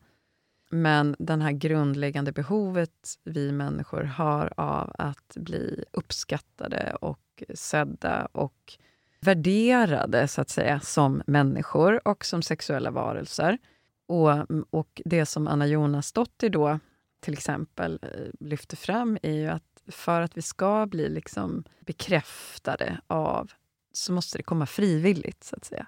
Men 0.71 1.17
den 1.19 1.43
här 1.43 1.53
grundläggande 1.53 2.33
behovet 2.33 3.19
vi 3.25 3.53
människor 3.53 4.03
har 4.03 4.53
av 4.57 4.93
att 4.99 5.37
bli 5.37 5.85
uppskattade 5.93 6.97
och 7.01 7.43
sedda 7.55 8.29
och 8.33 8.79
värderade 9.21 10.29
så 10.29 10.41
att 10.41 10.51
säga 10.51 10.81
som 10.81 11.23
människor 11.27 12.09
och 12.09 12.25
som 12.25 12.43
sexuella 12.43 12.91
varelser. 12.91 13.59
Och, 14.07 14.31
och 14.71 15.03
det 15.05 15.27
som 15.27 15.49
Anna 15.49 15.67
Jonasdottir 15.67 16.51
då 16.51 16.79
till 17.21 17.33
exempel 17.33 17.99
eh, 18.03 18.09
lyfter 18.41 18.77
fram 18.77 19.19
är 19.23 19.33
ju 19.33 19.49
att 19.49 19.83
för 19.87 20.21
att 20.21 20.37
vi 20.37 20.43
ska 20.43 20.87
bli 20.87 21.09
liksom 21.09 21.65
bekräftade 21.81 23.01
av 23.07 23.51
så 23.93 24.13
måste 24.13 24.39
det 24.39 24.43
komma 24.43 24.67
frivilligt, 24.67 25.45
så 25.45 25.57
att 25.57 25.65
säga. 25.65 25.87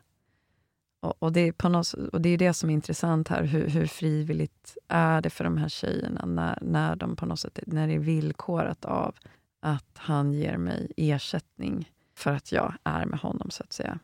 Och, 1.01 1.23
och 1.23 1.33
det, 1.33 1.41
är 1.41 1.53
på 1.53 1.69
något, 1.69 1.93
och 1.93 2.21
det 2.21 2.29
är 2.29 2.39
det 2.39 2.55
som 2.55 2.71
är 2.71 2.75
intressant 2.75 3.29
här. 3.29 3.43
Hur, 3.43 3.69
hur, 3.69 3.87
frivilligt 3.87 4.77
är 4.89 5.21
det 5.21 5.31
för 5.31 5.45
de 5.45 5.57
här 5.57 5.69
tjejerna 5.69 6.27
när, 6.27 6.59
när, 6.63 6.97
de 6.97 7.17
på 7.17 7.27
något 7.27 7.41
sätt, 7.41 7.59
när 7.67 7.89
det 7.89 7.95
är 7.95 7.99
villkorat 7.99 8.85
av 8.85 9.17
att 9.61 9.91
han 9.95 10.33
ger 10.33 10.57
mig 10.57 10.93
ersättning 10.97 11.92
för 12.23 12.31
att 12.31 12.53
jag 12.53 12.75
är 12.85 13.07
med 13.07 13.19
honom, 13.19 13.51
så 13.51 13.63
att 13.63 13.73
säga. 13.73 13.99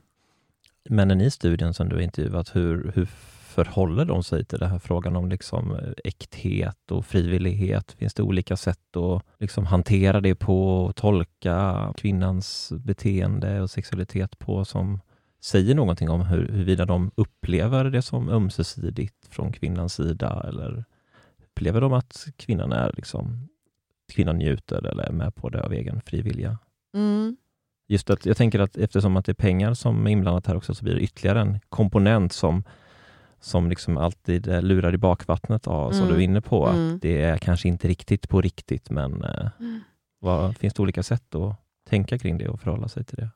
Männen 0.89 1.21
i 1.21 1.31
studien 1.31 1.75
som 1.75 1.89
du 1.89 1.97
har 1.97 2.03
intervjuat, 2.03 2.57
hur, 2.57 2.93
hur 2.95 3.07
förhåller 3.49 4.05
de 4.05 4.25
sig 4.25 4.45
till 4.45 4.59
den 4.59 4.71
här 4.71 4.79
frågan 4.79 5.17
om 5.17 5.29
liksom 5.29 5.75
eh, 5.75 5.93
äkthet 6.05 6.91
och 6.91 7.07
frivillighet? 7.07 7.93
Finns 7.93 8.15
det 8.15 8.23
olika 8.23 8.57
sätt 8.57 8.97
att 8.97 9.23
liksom 9.39 9.67
hantera 9.67 10.21
det 10.21 10.35
på, 10.35 10.85
och 10.85 10.97
tolka 10.97 11.93
kvinnans 11.97 12.73
beteende 12.77 13.61
och 13.61 13.71
sexualitet 13.71 14.39
på 14.39 14.65
som 14.65 15.01
säger 15.41 15.75
någonting 15.75 16.11
om 16.11 16.21
hur, 16.21 16.49
huruvida 16.49 16.85
de 16.85 17.11
upplever 17.15 17.85
det 17.85 18.03
som 18.03 18.29
ömsesidigt 18.29 19.27
från 19.31 19.53
kvinnans 19.53 19.95
sida 19.95 20.45
eller 20.49 20.85
upplever 21.39 21.81
de 21.81 21.93
att 21.93 22.27
kvinnan 22.37 22.73
är 22.73 22.93
liksom, 22.97 23.49
kvinnan 24.13 24.37
njuter 24.37 24.87
eller 24.87 25.03
är 25.03 25.13
med 25.13 25.35
på 25.35 25.49
det 25.49 25.65
av 25.65 25.73
egen 25.73 26.01
frivilliga? 26.01 26.59
Mm. 26.95 27.37
Just 27.91 28.11
att 28.11 28.27
jag 28.27 28.37
tänker 28.37 28.59
att 28.59 28.77
eftersom 28.77 29.17
att 29.17 29.25
det 29.25 29.33
är 29.33 29.35
pengar 29.35 29.75
som 29.75 30.07
är 30.07 30.11
inblandat 30.11 30.47
här 30.47 30.57
också, 30.57 30.75
så 30.75 30.85
blir 30.85 30.95
det 30.95 31.01
ytterligare 31.01 31.41
en 31.41 31.61
komponent 31.69 32.33
som, 32.33 32.65
som 33.41 33.71
liksom 33.71 33.97
alltid 33.97 34.47
lurar 34.47 34.95
i 34.95 34.99
bakvattnet 34.99 35.67
av, 35.67 35.93
mm. 35.93 35.99
som 35.99 36.09
du 36.09 36.15
är 36.15 36.25
inne 36.25 36.41
på, 36.41 36.67
mm. 36.67 36.95
att 36.95 37.03
det 37.03 37.23
är 37.23 37.39
kanske 37.39 37.69
inte 37.69 37.89
riktigt 37.89 38.29
på 38.29 38.41
riktigt, 38.41 38.91
men 38.91 39.25
eh, 39.25 39.51
mm. 39.61 39.81
vad, 40.19 40.57
finns 40.57 40.75
det 40.75 40.83
olika 40.83 41.03
sätt 41.03 41.35
att 41.35 41.57
tänka 41.89 42.19
kring 42.19 42.39
det 42.39 42.49
och 42.49 42.61
förhålla 42.61 42.89
sig 42.89 43.05
till 43.05 43.17
det? 43.17 43.31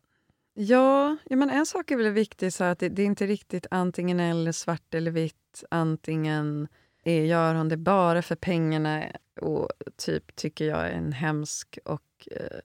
Ja, 0.55 1.17
ja 1.25 1.37
men 1.37 1.51
en 1.51 1.67
sak 1.67 1.91
är 1.91 1.97
väl 1.97 2.13
viktig, 2.13 2.53
så 2.53 2.65
att 2.65 2.79
det, 2.79 2.89
det, 2.89 3.03
är 3.03 3.07
inte 3.07 3.27
riktigt 3.27 3.67
antingen 3.71 4.21
eller, 4.21 4.53
svart 4.53 4.95
eller 4.95 5.11
vitt. 5.11 5.65
Antingen 5.71 6.69
är, 7.05 7.25
gör 7.25 7.55
hon 7.55 7.69
det 7.69 7.77
bara 7.77 8.23
för 8.23 8.37
pengarna 8.37 9.05
och 9.41 9.69
typ 9.97 10.37
tycker 10.37 10.65
jag 10.65 10.87
är 10.87 10.91
en 10.91 11.13
hemsk 11.13 11.79
och 11.85 12.29
eh, 12.31 12.59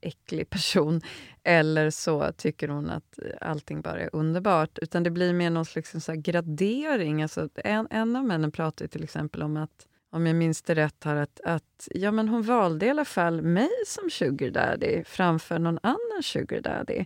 äcklig 0.00 0.50
person. 0.50 1.00
Eller 1.42 1.90
så 1.90 2.32
tycker 2.32 2.68
hon 2.68 2.90
att 2.90 3.18
allting 3.40 3.80
bara 3.80 4.00
är 4.00 4.10
underbart. 4.12 4.78
Utan 4.78 5.02
det 5.02 5.10
blir 5.10 5.32
mer 5.32 5.50
någon 5.50 5.64
slags 5.64 6.04
så 6.04 6.14
gradering. 6.14 7.22
Alltså 7.22 7.48
en, 7.54 7.88
en 7.90 8.16
av 8.16 8.24
männen 8.24 8.52
pratar 8.52 8.86
till 8.86 9.04
exempel 9.04 9.42
om 9.42 9.56
att, 9.56 9.86
om 10.10 10.26
jag 10.26 10.36
minns 10.36 10.62
det 10.62 10.74
rätt, 10.74 11.04
här, 11.04 11.16
att, 11.16 11.40
att 11.44 11.88
ja, 11.94 12.10
men 12.10 12.28
hon 12.28 12.42
valde 12.42 12.86
i 12.86 12.90
alla 12.90 13.04
fall 13.04 13.42
mig 13.42 13.70
som 13.86 14.10
sugar 14.10 14.50
daddy 14.50 15.04
framför 15.04 15.58
någon 15.58 15.78
annan 15.82 16.22
sugar 16.22 16.60
daddy. 16.60 17.04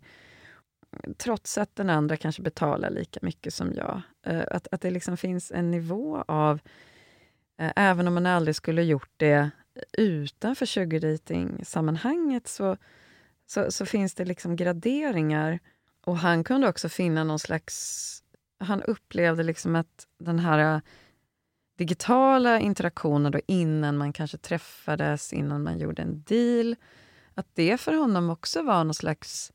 Trots 1.16 1.59
att 1.59 1.76
den 1.76 1.90
andra 1.90 2.16
kanske 2.16 2.42
betalar 2.42 2.90
lika 2.90 3.20
mycket 3.22 3.55
som 3.55 3.72
jag. 3.74 4.02
Eh, 4.26 4.42
att, 4.50 4.68
att 4.72 4.81
det 4.81 4.90
liksom 4.90 5.16
finns 5.16 5.52
en 5.52 5.70
nivå 5.70 6.24
av, 6.28 6.61
eh, 7.59 7.72
även 7.76 8.09
om 8.09 8.14
man 8.14 8.26
aldrig 8.26 8.57
skulle 8.57 8.83
gjort 8.83 9.11
det 9.16 9.50
utanför 9.92 10.66
sugardating-sammanhanget 10.66 12.48
så, 12.48 12.76
så, 13.46 13.70
så, 13.70 13.87
finns 13.87 14.14
det 14.14 14.24
liksom 14.24 14.56
graderingar. 14.56 15.58
Och 16.04 16.16
han 16.16 16.44
kunde 16.44 16.68
också 16.68 16.88
finna 16.88 17.24
någon 17.24 17.38
slags... 17.38 18.08
Han 18.58 18.82
upplevde 18.82 19.42
liksom 19.42 19.76
att 19.76 20.06
den 20.18 20.38
här 20.38 20.74
äh, 20.74 20.80
digitala 21.78 22.61
interaktionen 22.61 23.32
då 23.32 23.40
innan 23.46 23.96
man 23.96 24.12
kanske 24.12 24.38
träffades, 24.38 25.32
innan 25.32 25.62
man 25.62 25.78
gjorde 25.78 26.02
en 26.02 26.22
deal, 26.22 26.76
att 27.35 27.46
det 27.54 27.80
för 27.80 27.94
honom 27.94 28.30
också 28.30 28.62
var 28.62 28.85
någon 28.85 28.94
slags... 28.94 29.52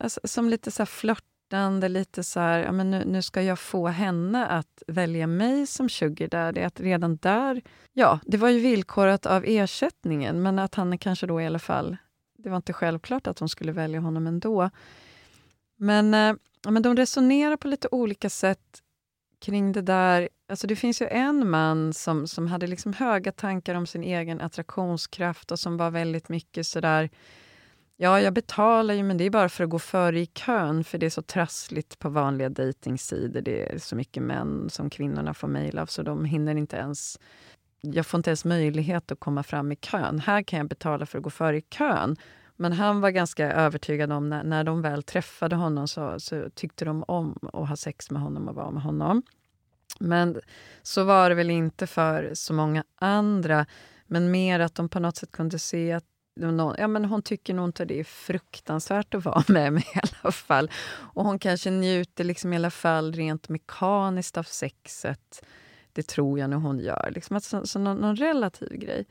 Alltså, 0.00 0.20
som 0.24 0.48
lite 0.48 0.70
så 0.70 0.86
flört 0.86 1.24
flörtande, 1.48 1.88
lite 1.88 2.24
så 2.24 2.40
här, 2.40 2.58
ja, 2.58 2.72
men 2.72 2.90
nu, 2.90 3.04
nu, 3.04 3.22
ska 3.22 3.42
jag 3.42 3.58
få 3.58 3.86
henne 3.86 4.46
att 4.46 4.82
välja 4.86 5.26
mig 5.26 5.66
som 5.66 5.88
sugar 5.88 6.28
daddy. 6.28 6.60
Att 6.60 6.80
redan 6.80 7.16
där, 7.16 7.62
ja, 7.94 8.20
det 8.26 8.36
var 8.36 8.48
ju 8.48 8.60
villkorat 8.60 9.26
av 9.26 9.44
ersättningen, 9.46 10.42
men 10.42 10.58
att 10.58 10.74
han 10.74 10.98
kanske 10.98 11.26
då 11.26 11.40
i 11.40 11.46
alla 11.46 11.58
fall, 11.58 11.96
det 12.38 12.50
var 12.50 12.56
inte 12.56 12.72
självklart 12.72 13.26
att 13.26 13.38
hon 13.38 13.48
skulle 13.48 13.72
välja 13.72 14.00
honom 14.00 14.26
ändå. 14.26 14.70
Men, 15.76 16.14
eh, 16.14 16.34
ja, 16.64 16.70
men 16.70 16.82
de 16.82 16.96
resonerar 16.96 17.56
på 17.56 17.68
lite 17.68 17.88
olika 17.90 18.30
sätt 18.30 18.82
kring 19.40 19.72
det 19.72 19.82
där... 19.82 20.28
Alltså 20.50 20.66
det 20.66 20.76
finns 20.76 21.02
ju 21.02 21.06
en 21.06 21.50
man 21.50 21.92
som, 21.92 22.26
som 22.26 22.46
hade 22.46 22.66
liksom 22.66 22.92
höga 22.92 23.32
tankar 23.32 23.74
om 23.74 23.86
sin 23.86 24.02
egen 24.02 24.40
attraktionskraft 24.40 25.52
och 25.52 25.58
som 25.58 25.76
var 25.76 25.90
väldigt 25.90 26.28
mycket 26.28 26.66
sådär... 26.66 27.10
Ja, 28.00 28.20
jag 28.20 28.34
betalar 28.34 28.94
ju, 28.94 29.02
men 29.02 29.16
det 29.16 29.24
är 29.24 29.30
bara 29.30 29.48
för 29.48 29.64
att 29.64 29.70
gå 29.70 29.78
före 29.78 30.20
i 30.20 30.26
kön 30.26 30.84
för 30.84 30.98
det 30.98 31.06
är 31.06 31.10
så 31.10 31.22
trassligt 31.22 31.98
på 31.98 32.08
vanliga 32.08 32.48
dejtingsidor. 32.48 33.40
Det 33.40 33.72
är 33.72 33.78
så 33.78 33.96
mycket 33.96 34.22
män 34.22 34.70
som 34.70 34.90
kvinnorna 34.90 35.34
får 35.34 35.48
mejl 35.48 35.78
av 35.78 35.86
så 35.86 36.02
de 36.02 36.24
hinner 36.24 36.54
inte 36.54 36.76
ens... 36.76 37.18
Jag 37.80 38.06
får 38.06 38.18
inte 38.18 38.30
ens 38.30 38.44
möjlighet 38.44 39.12
att 39.12 39.20
komma 39.20 39.42
fram 39.42 39.72
i 39.72 39.76
kön. 39.76 40.18
Här 40.18 40.42
kan 40.42 40.58
jag 40.58 40.68
betala 40.68 41.06
för 41.06 41.18
att 41.18 41.24
gå 41.24 41.30
före 41.30 41.56
i 41.56 41.60
kön. 41.60 42.16
Men 42.56 42.72
han 42.72 43.00
var 43.00 43.10
ganska 43.10 43.52
övertygad 43.52 44.12
om 44.12 44.28
när, 44.28 44.44
när 44.44 44.64
de 44.64 44.82
väl 44.82 45.02
träffade 45.02 45.56
honom 45.56 45.88
så, 45.88 46.20
så 46.20 46.50
tyckte 46.54 46.84
de 46.84 47.02
om 47.02 47.38
att 47.52 47.68
ha 47.68 47.76
sex 47.76 48.10
med 48.10 48.22
honom 48.22 48.48
och 48.48 48.54
vara 48.54 48.70
med 48.70 48.82
honom. 48.82 49.22
Men 50.00 50.40
så 50.82 51.04
var 51.04 51.28
det 51.28 51.34
väl 51.34 51.50
inte 51.50 51.86
för 51.86 52.30
så 52.34 52.52
många 52.52 52.84
andra. 52.94 53.66
Men 54.06 54.30
mer 54.30 54.60
att 54.60 54.74
de 54.74 54.88
på 54.88 55.00
något 55.00 55.16
sätt 55.16 55.32
kunde 55.32 55.58
se 55.58 55.92
att 55.92 56.04
ja, 56.78 56.88
men 56.88 57.04
hon 57.04 57.22
tycker 57.22 57.54
nog 57.54 57.68
inte 57.68 57.84
det 57.84 58.00
är 58.00 58.04
fruktansvärt 58.04 59.14
att 59.14 59.24
vara 59.24 59.44
med 59.48 59.72
mig 59.72 59.84
i 59.94 59.98
alla 60.02 60.32
fall. 60.32 60.70
Och 60.90 61.24
hon 61.24 61.38
kanske 61.38 61.70
njuter 61.70 62.24
liksom 62.24 62.52
i 62.52 62.56
alla 62.56 62.70
fall 62.70 63.12
rent 63.12 63.48
mekaniskt 63.48 64.36
av 64.36 64.42
sexet. 64.42 65.44
Det 65.92 66.06
tror 66.06 66.38
jag 66.38 66.50
nog 66.50 66.62
hon 66.62 66.78
gör. 66.78 67.10
Liksom, 67.14 67.36
alltså, 67.36 67.66
så 67.66 67.78
någon, 67.78 67.96
någon 67.96 68.16
relativ 68.16 68.68
grej. 68.72 69.06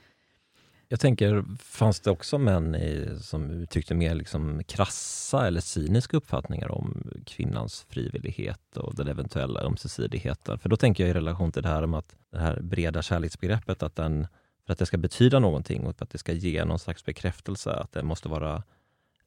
Jag 0.90 1.00
tänker, 1.00 1.44
fanns 1.60 2.00
det 2.00 2.12
också 2.12 2.38
män 2.38 2.76
i, 2.76 3.18
som 3.22 3.52
uttryckte 3.52 3.96
mer 3.96 4.16
liksom 4.16 4.63
krassa 4.63 5.48
eller 5.48 5.62
cyniska 5.62 6.18
uppfattningar 6.18 6.72
om 6.72 7.12
kvinnans 7.26 7.86
frivillighet 7.90 8.78
och 8.78 8.96
den 8.96 9.08
eventuella 9.08 9.62
ömsesidigheten? 9.62 10.60
För 10.60 10.70
då 10.70 10.78
tänker 10.78 11.04
jag 11.04 11.12
i 11.12 11.13
relation 11.13 11.52
till 11.52 11.63
det 11.63 11.70
här 11.70 11.86
med 11.86 11.98
att 11.98 12.16
det 12.32 12.40
här 12.40 12.62
breda 12.62 13.02
kärleksbegreppet, 13.02 13.84
att 13.84 13.96
den, 13.96 14.28
för 14.67 14.73
att 14.73 14.80
det 14.80 14.86
ska 14.86 14.97
betyda 14.97 15.39
någonting 15.39 15.86
och 15.86 15.95
för 15.95 16.06
att 16.06 16.10
det 16.10 16.17
ska 16.17 16.34
ge 16.34 16.65
någon 16.65 16.80
slags 16.80 17.06
bekräftelse, 17.06 17.71
att 17.71 17.91
det 17.91 18.03
måste 18.03 18.30
vara 18.30 18.63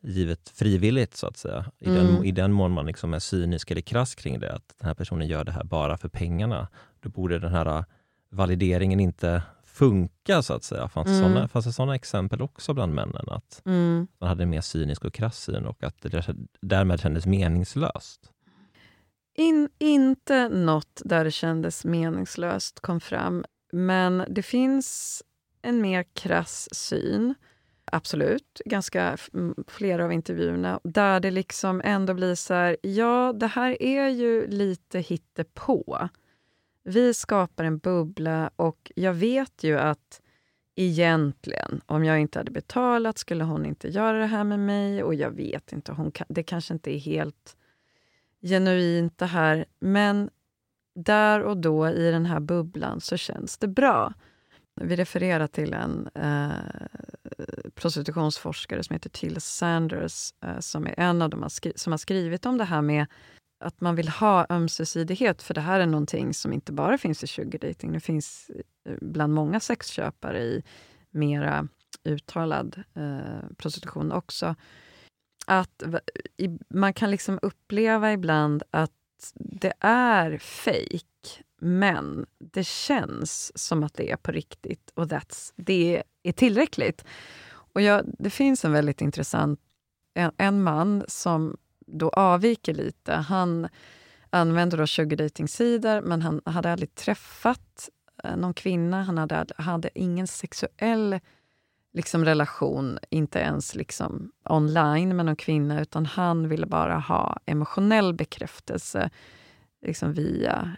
givet 0.01 0.49
frivilligt 0.55 1.17
så 1.17 1.27
att 1.27 1.37
säga. 1.37 1.65
I, 1.79 1.89
mm. 1.89 2.07
den, 2.07 2.25
i 2.25 2.33
den 2.33 2.53
mån 2.53 2.73
man 2.73 2.87
liksom 2.87 3.15
är 3.15 3.19
cynisk 3.19 3.71
eller 3.71 3.81
krass 3.81 4.15
kring 4.15 4.41
det, 4.41 4.53
att 4.53 4.75
den 4.79 4.87
här 4.87 4.95
personen 4.95 5.29
gör 5.29 5.45
det 5.45 5.53
här 5.53 5.65
bara 5.65 5.97
för 5.97 6.09
pengarna, 6.09 6.69
då 7.01 7.09
borde 7.09 7.39
den 7.39 7.53
här 7.53 7.85
valideringen 8.31 9.01
inte 9.01 9.43
funka 9.65 10.43
så 10.43 10.55
att 10.55 10.65
säga. 10.65 10.89
Fanns, 10.89 11.09
mm. 11.09 11.23
såna, 11.23 11.49
fanns 11.49 11.65
det 11.65 11.73
sådana 11.73 11.95
exempel 11.95 12.43
också 12.43 12.75
bland 12.75 12.95
männen? 12.95 13.29
Att 13.29 13.63
mm. 13.67 14.07
man 14.19 14.29
hade 14.29 14.43
en 14.43 14.51
mer 14.51 14.61
cynisk 14.61 15.05
och 15.05 15.15
krass 15.15 15.39
syn 15.39 15.67
och 15.67 15.83
att 15.83 16.03
det 16.03 16.35
därmed 16.61 17.01
kändes 17.01 17.27
meningslöst? 17.27 18.33
In, 19.35 19.69
inte 19.79 20.49
något 20.49 21.03
där 21.05 21.25
det 21.25 21.31
kändes 21.31 21.85
meningslöst 21.85 22.81
kom 22.81 23.01
fram, 23.01 23.45
men 23.73 24.25
det 24.29 24.43
finns 24.43 25.23
en 25.63 25.81
mer 25.81 26.03
krass 26.03 26.69
syn. 26.73 27.35
Absolut, 27.85 28.61
ganska 28.65 29.17
flera 29.67 30.05
av 30.05 30.13
intervjuerna, 30.13 30.81
där 30.85 31.21
det 31.21 31.31
liksom 31.31 31.81
ändå 31.85 32.15
blir 32.15 32.35
så 32.35 32.55
här, 32.55 32.77
ja, 32.83 33.33
det 33.33 33.47
här 33.47 33.83
är 33.83 34.09
ju 34.09 34.47
lite 34.47 34.99
hittepå. 34.99 36.09
Vi 36.85 37.15
skapar 37.15 37.65
en 37.65 37.79
bubbla 37.79 38.51
och 38.57 38.93
jag 38.95 39.15
vet 39.15 39.65
ju 39.65 39.79
att 39.79 40.21
egentligen, 40.77 41.81
om 41.87 42.05
jag 42.05 42.21
inte 42.21 42.39
hade 42.39 42.51
betalat 42.51 43.19
skulle 43.19 43.45
hon 43.45 43.67
inte 43.67 43.89
göra 43.89 44.19
det 44.19 44.27
här 44.27 44.45
med 44.45 44.59
mig 44.59 45.03
och 45.03 45.15
jag 45.15 45.31
vet 45.31 45.73
inte, 45.73 45.93
hon 45.93 46.11
kan, 46.11 46.27
det 46.31 46.43
kanske 46.43 46.75
inte 46.75 46.97
är 46.97 46.99
helt 46.99 47.57
genuint 48.43 49.19
det 49.19 49.27
här, 49.27 49.65
men 49.79 50.31
där 50.95 51.43
och 51.43 51.57
då 51.57 51.89
i 51.89 52.11
den 52.11 52.27
här 52.27 52.41
bubblan 52.41 53.01
så 53.01 53.17
känns 53.17 53.59
det 53.59 53.69
bra. 53.69 54.15
Vi 54.81 54.97
refererar 54.97 55.47
till 55.47 55.73
en 55.73 56.09
eh, 56.15 56.51
prostitutionsforskare 57.75 58.85
som 58.85 58.95
heter 58.95 59.11
Till 59.11 59.41
Sanders 59.41 60.35
eh, 60.45 60.59
som 60.59 60.87
är 60.87 60.95
en 60.97 61.23
av 61.23 61.31
dem 61.31 61.49
som 61.75 61.93
har 61.93 61.99
skrivit 61.99 62.47
om 62.47 62.59
det 62.59 62.65
här 62.65 62.83
med 62.83 63.07
att 63.65 63.81
man 63.81 63.97
vill 63.97 64.09
ha 64.09 64.47
ömsesidighet, 64.49 65.43
för 65.43 65.55
det 65.55 65.61
här 65.61 65.81
är 65.81 65.87
någonting 65.87 66.35
som 66.35 66.53
inte 66.53 66.73
bara 66.73 66.99
finns 66.99 67.25
i 67.25 67.27
sugardating, 67.27 67.93
det 67.93 68.01
finns 68.01 68.51
eh, 68.85 68.97
bland 69.01 69.35
många 69.35 69.61
sexköpare 69.61 70.43
i 70.43 70.63
mera 71.11 71.69
uttalad 72.05 72.83
eh, 72.95 73.49
prostitution 73.57 74.13
också. 74.13 74.55
Att 75.47 75.83
i, 76.37 76.59
man 76.69 76.95
kan 76.95 77.11
liksom 77.11 77.39
uppleva 77.43 78.13
ibland 78.13 78.63
att 78.71 78.93
det 79.35 79.73
är 79.81 80.39
fejk, 80.39 81.43
men 81.61 82.27
det 82.39 82.67
känns 82.67 83.53
som 83.59 83.83
att 83.83 83.95
det 83.95 84.11
är 84.11 84.17
på 84.17 84.33
riktigt 84.33 84.91
och 84.95 85.05
that's, 85.05 85.53
det 85.57 86.03
är 86.23 86.33
tillräckligt. 86.33 87.05
Och 87.73 87.81
jag, 87.81 88.05
det 88.19 88.31
finns 88.31 88.65
en 88.65 88.73
väldigt 88.73 89.01
intressant 89.01 89.61
en, 90.15 90.33
en 90.37 90.63
man 90.63 91.05
som 91.09 91.57
då 91.87 92.09
avviker 92.09 92.75
lite. 92.75 93.15
Han 93.15 93.69
använder 94.31 94.79
då 94.79 94.87
sugardating-sidor, 94.87 96.01
men 96.01 96.23
han 96.23 96.41
hade 96.45 96.73
aldrig 96.73 96.95
träffat 96.95 97.89
eh, 98.25 98.37
någon 98.37 98.55
kvinna. 98.55 99.03
Han 99.03 99.19
hade, 99.19 99.47
hade 99.57 99.91
ingen 99.95 100.27
sexuell 100.27 101.21
liksom, 101.93 102.25
relation, 102.25 102.99
inte 103.11 103.39
ens 103.39 103.75
liksom, 103.75 104.33
online 104.45 105.17
med 105.17 105.27
någon 105.27 105.37
kvinna, 105.37 105.81
utan 105.81 106.07
han 106.07 106.49
ville 106.49 106.67
bara 106.67 106.99
ha 106.99 107.39
emotionell 107.47 108.15
bekräftelse 108.15 109.11
liksom, 109.87 110.13
via 110.13 110.77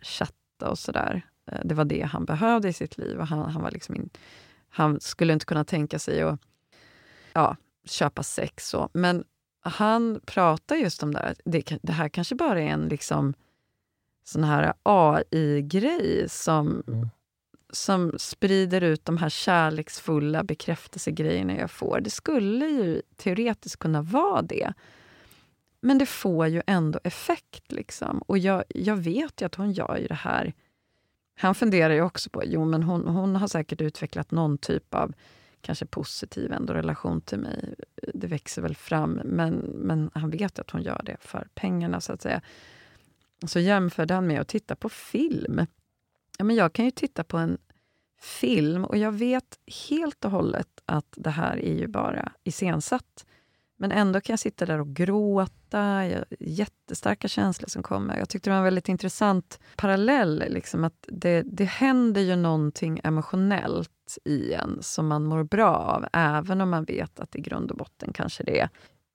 chatta 0.62 0.70
och 0.70 0.78
sådär. 0.78 1.22
Eh, 1.46 1.60
det 1.64 1.74
var 1.74 1.84
det 1.84 2.02
han 2.02 2.24
behövde 2.24 2.68
i 2.68 2.72
sitt 2.72 2.98
liv. 2.98 3.18
Och 3.18 3.26
han, 3.26 3.50
han, 3.50 3.62
var 3.62 3.70
liksom 3.70 3.94
in, 3.94 4.10
han 4.68 5.00
skulle 5.00 5.32
inte 5.32 5.46
kunna 5.46 5.64
tänka 5.64 5.98
sig 5.98 6.22
att 6.22 6.40
ja, 7.34 7.56
köpa 7.84 8.22
sex. 8.22 8.68
Så. 8.68 8.88
Men 8.92 9.24
han 9.64 10.20
pratar 10.26 10.76
just 10.76 11.02
om 11.02 11.12
det 11.12 11.20
här. 11.20 11.34
Det, 11.44 11.78
det 11.82 11.92
här 11.92 12.08
kanske 12.08 12.34
bara 12.34 12.60
är 12.60 12.66
en 12.66 12.88
liksom 12.88 13.34
sån 14.24 14.44
här 14.44 14.72
AI-grej 14.82 16.28
som, 16.28 16.82
mm. 16.88 17.08
som 17.72 18.12
sprider 18.18 18.80
ut 18.82 19.04
de 19.04 19.16
här 19.16 19.28
kärleksfulla 19.28 20.44
bekräftelsegrejerna 20.44 21.56
jag 21.56 21.70
får. 21.70 22.00
Det 22.00 22.10
skulle 22.10 22.66
ju 22.66 23.02
teoretiskt 23.16 23.78
kunna 23.78 24.02
vara 24.02 24.42
det. 24.42 24.72
Men 25.84 25.98
det 25.98 26.06
får 26.06 26.46
ju 26.46 26.62
ändå 26.66 27.00
effekt. 27.04 27.72
Liksom. 27.72 28.18
Och 28.18 28.38
jag, 28.38 28.64
jag 28.68 28.96
vet 28.96 29.40
ju 29.40 29.46
att 29.46 29.54
hon 29.54 29.72
gör 29.72 29.96
ju 29.96 30.06
det 30.06 30.14
här. 30.14 30.52
Han 31.34 31.54
funderar 31.54 31.94
ju 31.94 32.02
också 32.02 32.30
på, 32.30 32.42
jo 32.44 32.64
men 32.64 32.82
hon, 32.82 33.06
hon 33.06 33.36
har 33.36 33.48
säkert 33.48 33.80
utvecklat 33.80 34.30
någon 34.30 34.58
typ 34.58 34.94
av 34.94 35.12
kanske 35.60 35.86
positiv 35.86 36.52
ändå 36.52 36.72
relation 36.72 37.20
till 37.20 37.38
mig. 37.38 37.74
Det 38.14 38.26
växer 38.26 38.62
väl 38.62 38.76
fram, 38.76 39.20
men, 39.24 39.54
men 39.74 40.10
han 40.14 40.30
vet 40.30 40.58
att 40.58 40.70
hon 40.70 40.82
gör 40.82 41.02
det 41.04 41.16
för 41.20 41.48
pengarna, 41.54 42.00
så 42.00 42.12
att 42.12 42.22
säga. 42.22 42.42
Så 43.46 43.60
jämförde 43.60 44.14
han 44.14 44.26
med 44.26 44.40
att 44.40 44.48
titta 44.48 44.76
på 44.76 44.88
film. 44.88 45.66
Ja, 46.38 46.44
men 46.44 46.56
jag 46.56 46.72
kan 46.72 46.84
ju 46.84 46.90
titta 46.90 47.24
på 47.24 47.36
en 47.36 47.58
film 48.20 48.84
och 48.84 48.96
jag 48.96 49.12
vet 49.12 49.58
helt 49.88 50.24
och 50.24 50.30
hållet 50.30 50.68
att 50.84 51.14
det 51.16 51.30
här 51.30 51.56
är 51.56 51.74
ju 51.74 51.86
bara 51.86 52.32
iscensatt. 52.44 53.26
Men 53.82 53.92
ändå 53.92 54.20
kan 54.20 54.32
jag 54.32 54.40
sitta 54.40 54.66
där 54.66 54.80
och 54.80 54.94
gråta, 54.94 56.06
jag, 56.06 56.24
jättestarka 56.40 57.28
känslor 57.28 57.68
som 57.68 57.82
kommer. 57.82 58.18
Jag 58.18 58.28
tyckte 58.28 58.50
det 58.50 58.52
var 58.52 58.58
en 58.58 58.64
väldigt 58.64 58.88
intressant 58.88 59.60
parallell, 59.76 60.44
liksom 60.48 60.84
att 60.84 61.06
det, 61.08 61.42
det 61.42 61.64
händer 61.64 62.20
ju 62.20 62.36
någonting 62.36 63.00
emotionellt 63.04 64.18
i 64.24 64.52
en 64.52 64.78
som 64.80 65.08
man 65.08 65.24
mår 65.24 65.44
bra 65.44 65.76
av, 65.76 66.06
även 66.12 66.60
om 66.60 66.70
man 66.70 66.84
vet 66.84 67.20
att 67.20 67.36
i 67.36 67.40
grund 67.40 67.70
och 67.70 67.76
botten 67.76 68.12
kanske 68.12 68.44
det 68.44 68.60
är 68.60 68.68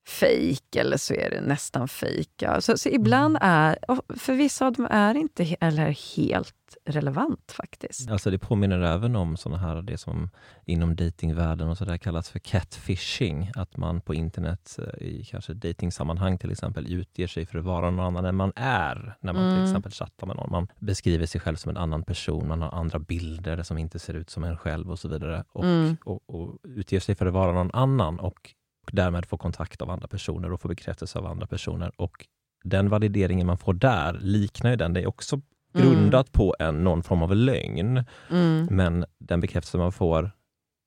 fejk 0.08 0.76
eller 0.76 0.98
så 0.98 1.13
är 1.13 1.30
det 1.30 1.41
nästan 1.41 1.88
fejk. 1.88 2.43
Så, 2.60 2.78
så 2.78 2.89
ibland 2.89 3.38
mm. 3.38 3.50
är, 3.50 3.78
för 4.17 4.34
vissa 4.34 4.67
av 4.67 4.74
dem 4.74 4.88
är 4.91 5.15
inte 5.15 5.56
eller 5.60 6.15
helt 6.17 6.54
relevant 6.86 7.52
faktiskt. 7.52 8.12
Alltså 8.12 8.32
det 8.32 8.39
påminner 8.39 8.82
även 8.82 9.15
om 9.15 9.38
såna 9.38 9.58
här, 9.58 9.82
det 9.82 9.98
som 9.98 10.30
inom 10.65 10.96
datingvärlden 10.96 11.67
och 11.67 11.78
så 11.78 11.86
där 11.86 11.98
kallas 11.98 12.30
för 12.30 12.39
catfishing. 12.39 13.52
Att 13.56 13.78
man 13.78 14.02
på 14.02 14.13
internet 14.13 14.80
eh, 14.80 15.08
i 15.08 15.24
kanske 15.24 15.54
datingsammanhang 15.54 16.38
till 16.38 16.52
exempel 16.52 16.93
utger 16.93 17.28
sig 17.28 17.46
för 17.46 17.60
att 17.60 17.65
vara 17.65 17.91
någon 17.91 18.06
annan 18.06 18.26
än 18.26 18.36
man 18.36 18.54
är. 18.56 19.15
När 19.20 19.34
man 19.34 19.43
mm. 19.43 19.56
till 19.56 19.63
exempel 19.63 19.91
chattar 19.91 20.28
med 20.28 20.36
någon. 20.36 20.52
Man 20.52 20.67
beskriver 20.80 21.26
sig 21.26 21.41
själv 21.41 21.56
som 21.56 21.70
en 21.70 21.78
annan 21.78 22.04
person, 22.04 22.48
man 22.48 22.62
har 22.62 22.72
andra 22.72 23.00
bilder 23.00 23.63
som 23.63 23.78
inte 23.78 24.00
ser 24.00 24.13
ut 24.13 24.30
som 24.30 24.43
en 24.43 24.58
själv 24.58 24.91
och 24.91 25.00
så 25.00 25.08
vidare. 25.08 25.43
Och, 25.52 25.63
mm. 25.63 25.98
och, 26.06 26.30
och 26.30 26.58
utger 26.63 27.00
sig 27.00 27.15
för 27.15 27.26
att 27.26 27.34
vara 27.34 27.52
någon 27.52 27.72
annan 27.74 28.20
och 28.20 28.54
och 28.88 28.95
därmed 28.95 29.26
få 29.26 29.38
kontakt 29.38 29.82
av 29.82 29.89
andra 29.89 30.08
personer 30.08 30.52
och 30.52 30.62
få 30.62 30.67
bekräftelse 30.67 31.19
av 31.19 31.26
andra 31.26 31.47
personer. 31.47 31.91
Och 31.95 32.28
den 32.63 32.89
valideringen 32.89 33.47
man 33.47 33.58
får 33.58 33.73
där 33.73 34.19
liknar 34.21 34.69
ju 34.69 34.76
den. 34.76 34.93
Det 34.93 35.02
är 35.02 35.08
också 35.08 35.36
mm. 35.36 35.88
grundat 35.88 36.32
på 36.32 36.56
en, 36.60 36.84
någon 36.84 37.04
form 37.04 37.21
av 37.21 37.36
lögn. 37.36 38.04
Mm. 38.30 38.67
Men 38.71 39.06
den 39.19 39.39
bekräftelse 39.41 39.78
man 39.78 39.91
får 39.91 40.32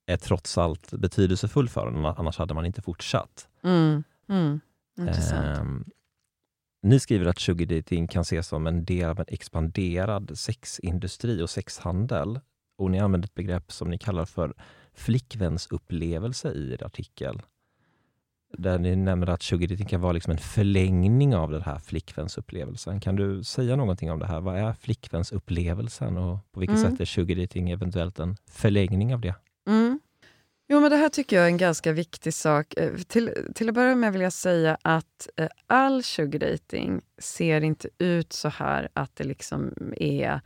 är 0.07 0.17
trots 0.17 0.59
allt 0.59 0.93
betydelsefull 0.93 1.69
för 1.69 1.87
en, 1.87 2.05
annars 2.05 2.39
hade 2.39 2.55
man 2.55 2.67
inte 2.67 2.83
fortsatt. 2.83 3.49
Mm. 3.63 4.05
Mm. 4.29 4.61
Um, 5.61 5.85
Ni 6.83 7.01
skriver 7.01 7.27
att 7.27 7.39
sugardating 7.39 8.07
kan 8.09 8.23
ses 8.23 8.49
som 8.49 8.67
en 8.67 8.85
del 8.85 9.11
av 9.11 9.21
en 9.21 9.27
expanderad 9.29 10.39
sexindustri 10.39 11.43
och 11.43 11.51
sexhandel. 11.51 12.41
Och 12.79 12.91
ni 12.91 13.01
använder 13.01 13.27
ett 13.27 13.35
begrepp 13.35 13.73
som 13.73 13.91
ni 13.91 13.99
kallar 13.99 14.25
för 14.25 14.55
flickvänsupplevelse 14.95 16.53
i 16.53 16.73
er 16.73 16.85
artikel. 16.85 17.43
Där 18.53 18.79
ni 18.79 18.97
nämner 18.97 19.27
att 19.27 19.43
sugardating 19.43 19.87
kan 19.87 20.01
vara 20.01 20.13
liksom 20.13 20.31
en 20.31 20.39
förlängning 20.39 21.37
av 21.37 21.51
den 21.51 21.63
här 21.63 21.79
flickvänsupplevelsen. 21.79 23.01
Kan 23.01 23.17
du 23.17 23.45
säga 23.45 23.77
någonting 23.77 24.11
om 24.11 24.19
det 24.19 24.27
här? 24.27 24.41
Vad 24.41 24.59
är 24.59 24.73
flickvänsupplevelsen 24.73 26.17
och 26.17 26.53
på 26.53 26.61
vilket 26.61 26.79
mm. 26.79 26.91
sätt 26.91 27.01
är 27.01 27.05
sugardating 27.05 27.71
eventuellt 27.71 28.19
en 28.19 28.37
förlängning 28.51 29.15
av 29.15 29.21
det? 29.21 29.35
Mm. 29.69 30.01
Jo, 30.69 30.81
men 30.81 30.91
det 30.91 30.97
här 30.97 31.09
tycker 31.09 31.37
jag 31.37 31.45
är 31.45 31.49
en 31.49 31.57
ganska 31.57 31.93
viktig 31.93 32.35
sak. 32.35 32.75
Eh, 32.77 32.95
till, 33.09 33.31
till 33.55 33.69
att 33.69 33.75
börja 33.75 33.95
med 33.95 34.13
vill 34.13 34.23
jag 34.23 34.33
säga 34.33 34.79
att 34.83 35.29
eh, 35.37 35.49
all 35.67 36.03
sugardating 36.03 37.01
ser 37.19 37.61
inte 37.61 37.89
ut 37.99 38.33
så 38.33 38.49
här 38.49 38.89
att 38.93 39.17
det 39.17 39.25
liksom 39.25 39.75
är 39.97 40.41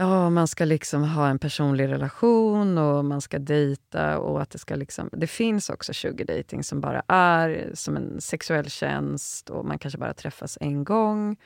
ja, 0.00 0.30
man 0.30 0.48
ska 0.48 0.64
liksom 0.64 1.04
ha 1.04 1.28
en 1.28 1.38
personlig 1.38 1.88
relation 1.88 2.78
och 2.78 3.04
man 3.04 3.20
ska 3.20 3.38
dejta. 3.38 4.18
Och 4.18 4.42
att 4.42 4.50
det, 4.50 4.58
ska 4.58 4.76
liksom, 4.76 5.08
det 5.12 5.26
finns 5.26 5.70
också 5.70 5.94
sugardating 5.94 6.64
som 6.64 6.80
bara 6.80 7.02
är 7.08 7.70
som 7.74 7.96
en 7.96 8.20
sexuell 8.20 8.70
tjänst 8.70 9.50
och 9.50 9.64
man 9.64 9.78
kanske 9.78 9.98
bara 9.98 10.14
träffas 10.14 10.58
en 10.60 10.84
gång. 10.84 11.36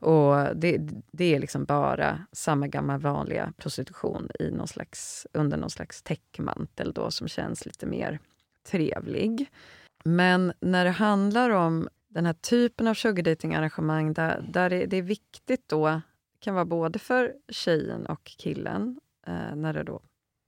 Och 0.00 0.56
det, 0.56 0.78
det 1.12 1.34
är 1.34 1.38
liksom 1.38 1.64
bara 1.64 2.24
samma 2.32 2.66
gamla 2.66 2.98
vanliga 2.98 3.52
prostitution 3.56 4.28
i 4.40 4.50
någon 4.50 4.68
slags, 4.68 5.26
under 5.32 5.56
någon 5.56 5.70
slags 5.70 6.02
täckmantel 6.02 6.92
då, 6.92 7.10
som 7.10 7.28
känns 7.28 7.66
lite 7.66 7.86
mer 7.86 8.18
trevlig. 8.70 9.50
Men 10.04 10.52
när 10.60 10.84
det 10.84 10.90
handlar 10.90 11.50
om 11.50 11.88
den 12.08 12.26
här 12.26 12.32
typen 12.32 12.88
av 12.88 12.94
sugardating-arrangemang 12.94 14.12
där, 14.12 14.44
där 14.48 14.70
det, 14.70 14.86
det, 14.86 14.96
är 14.96 15.02
viktigt 15.02 15.68
då, 15.68 16.00
kan 16.40 16.54
vara 16.54 16.64
både 16.64 16.98
för 16.98 17.34
tjejen 17.48 18.06
och 18.06 18.24
killen, 18.24 19.00
eh, 19.26 19.56
när 19.56 19.72
det 19.72 19.82
då, 19.82 20.02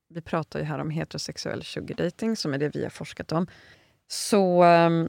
vi 0.09 0.21
pratar 0.21 0.59
ju 0.59 0.65
här 0.65 0.79
om 0.79 0.91
heterosexuell 0.91 1.65
sugardating, 1.65 2.37
som 2.37 2.55
är 2.55 2.59
det 2.59 2.69
vi 2.69 2.83
har 2.83 2.91
forskat 2.91 3.33
om, 3.33 3.47
så 4.09 4.63
ehm, 4.63 5.09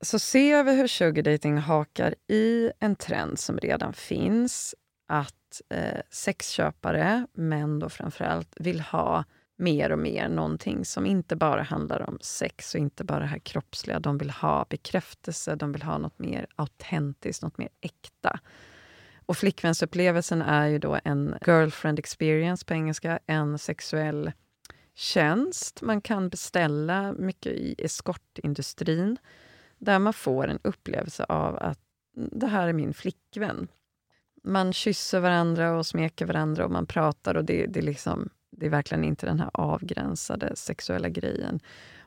så 0.00 0.18
ser 0.18 0.64
vi 0.64 0.76
hur 0.76 0.86
sugardating 0.86 1.58
hakar 1.58 2.14
i 2.28 2.70
en 2.78 2.96
trend 2.96 3.38
som 3.38 3.58
redan 3.58 3.92
finns. 3.92 4.74
Att 5.08 5.60
eh, 5.68 6.00
sexköpare, 6.10 7.26
män 7.32 7.78
då 7.78 7.88
framförallt, 7.88 8.56
vill 8.56 8.80
ha 8.80 9.24
mer 9.58 9.92
och 9.92 9.98
mer 9.98 10.28
någonting 10.28 10.84
som 10.84 11.06
inte 11.06 11.36
bara 11.36 11.62
handlar 11.62 12.08
om 12.08 12.18
sex 12.20 12.74
och 12.74 12.80
inte 12.80 13.04
bara 13.04 13.18
det 13.18 13.26
här 13.26 13.38
kroppsliga. 13.38 14.00
De 14.00 14.18
vill 14.18 14.30
ha 14.30 14.66
bekräftelse, 14.70 15.54
de 15.54 15.72
vill 15.72 15.82
ha 15.82 15.98
något 15.98 16.18
mer 16.18 16.46
autentiskt, 16.56 17.42
något 17.42 17.58
mer 17.58 17.68
äkta. 17.80 18.40
Och 19.26 19.36
flickvänsupplevelsen 19.36 20.42
är 20.42 20.66
ju 20.66 20.78
då 20.78 20.98
en 21.04 21.34
girlfriend 21.46 21.98
experience 21.98 22.64
på 22.64 22.74
engelska, 22.74 23.18
en 23.26 23.58
sexuell 23.58 24.32
tjänst 24.94 25.82
man 25.82 26.00
kan 26.00 26.28
beställa 26.28 27.12
mycket 27.12 27.52
i 27.52 27.74
eskortindustrin 27.78 29.18
där 29.78 29.98
man 29.98 30.12
får 30.12 30.48
en 30.48 30.58
upplevelse 30.62 31.24
av 31.24 31.56
att 31.56 31.78
det 32.14 32.46
här 32.46 32.68
är 32.68 32.72
min 32.72 32.94
flickvän. 32.94 33.68
Man 34.42 34.72
kysser 34.72 35.20
varandra 35.20 35.78
och 35.78 35.86
smeker 35.86 36.26
varandra 36.26 36.64
och 36.64 36.70
man 36.70 36.86
pratar 36.86 37.34
och 37.34 37.44
det, 37.44 37.66
det, 37.66 37.80
är, 37.80 37.84
liksom, 37.84 38.28
det 38.50 38.66
är 38.66 38.70
verkligen 38.70 39.04
inte 39.04 39.26
den 39.26 39.40
här 39.40 39.50
avgränsade 39.54 40.56
sexuella 40.56 41.08
grejen. 41.08 41.60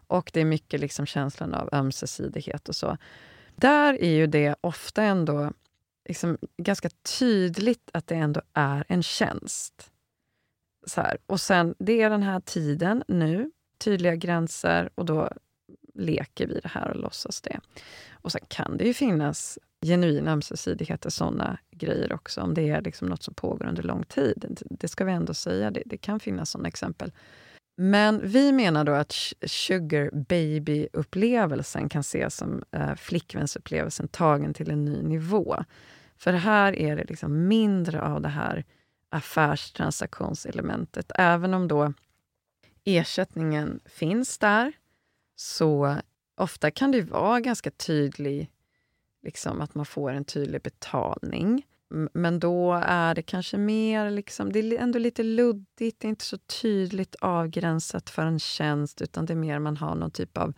Och 0.08 0.32
det 0.34 0.42
är 0.42 0.46
mycket 0.46 0.80
liksom 0.80 1.06
känslan 1.06 1.54
av 1.54 1.70
ömsesidighet 1.72 2.70
och 2.70 2.76
så. 2.76 2.98
Där 3.56 4.02
är 4.02 4.12
ju 4.12 4.28
det 4.28 4.56
ofta 4.62 5.04
ändå 5.04 5.52
liksom 6.06 6.38
ganska 6.58 6.90
tydligt 7.20 7.90
att 7.94 8.08
det 8.08 8.16
ändå 8.16 8.42
är 8.54 8.84
en 8.88 9.04
tjänst. 9.04 9.92
Så 10.88 11.02
här. 11.02 11.18
Och 11.26 11.42
sen, 11.42 11.76
det 11.80 12.02
är 12.02 12.10
den 12.10 12.24
här 12.24 12.40
tiden 12.40 13.04
nu, 13.08 13.52
tydliga 13.78 14.16
gränser 14.16 14.90
och 14.96 15.06
då 15.06 15.30
leker 15.94 16.48
vi 16.48 16.60
det 16.60 16.70
här 16.70 16.90
och 16.90 17.00
låtsas 17.00 17.42
det. 17.42 17.60
Och 18.12 18.32
sen 18.32 18.42
kan 18.48 18.78
det 18.78 18.86
ju 18.86 18.94
finnas 18.94 19.60
genuin 19.86 20.28
ömsesidighet 20.28 21.06
och 21.06 21.14
grejer 21.72 22.14
också, 22.14 22.42
om 22.42 22.54
det 22.54 22.70
är 22.70 22.82
liksom 22.82 23.08
något 23.08 23.24
som 23.24 23.34
pågår 23.34 23.66
under 23.66 23.84
lång 23.84 24.04
tid. 24.04 24.58
Det 24.70 24.88
ska 24.88 25.06
vi 25.06 25.12
ändå 25.12 25.34
säga, 25.34 25.72
det, 25.72 25.84
det 25.86 25.98
kan 25.98 26.20
finnas 26.20 26.50
såna 26.50 26.68
exempel. 26.68 27.12
Men 27.76 28.28
vi 28.28 28.52
menar 28.52 28.84
då 28.84 28.92
att 28.92 29.14
sugar 29.46 30.10
baby-upplevelsen 30.14 31.90
kan 31.90 32.00
ses 32.00 32.36
som 32.36 32.64
eh, 32.72 32.96
flickvänsupplevelsen 32.96 34.08
tagen 34.08 34.54
till 34.54 34.72
en 34.72 34.86
ny 34.86 35.02
nivå. 35.02 35.64
För 36.18 36.34
här 36.34 36.76
är 36.76 36.96
det 36.96 37.04
liksom 37.04 37.48
mindre 37.48 38.02
av 38.02 38.22
det 38.22 38.30
här 38.30 38.64
affärstransaktionselementet. 39.10 41.12
Även 41.16 41.54
om 41.54 41.68
då 41.68 41.94
ersättningen 42.84 43.80
finns 43.86 44.38
där, 44.38 44.74
så 45.36 45.98
ofta 46.36 46.72
kan 46.72 46.92
det 46.92 47.02
vara 47.02 47.40
ganska 47.40 47.72
tydlig, 47.72 48.50
liksom 49.24 49.62
att 49.62 49.76
man 49.76 49.86
får 49.86 50.12
en 50.12 50.26
tydlig 50.26 50.62
betalning. 50.62 51.66
Men 52.14 52.40
då 52.40 52.74
är 52.86 53.16
det 53.16 53.22
kanske 53.22 53.58
mer, 53.58 54.12
liksom, 54.12 54.52
det 54.52 54.60
är 54.60 54.80
ändå 54.80 55.00
lite 55.00 55.24
luddigt, 55.24 56.00
det 56.00 56.08
är 56.08 56.10
inte 56.10 56.26
så 56.26 56.38
tydligt 56.38 57.16
avgränsat 57.16 58.10
för 58.10 58.22
en 58.22 58.40
tjänst, 58.40 59.02
utan 59.02 59.26
det 59.26 59.34
är 59.34 59.38
mer 59.38 59.60
man 59.60 59.78
har 59.78 59.96
någon 59.96 60.12
typ 60.12 60.38
av 60.38 60.54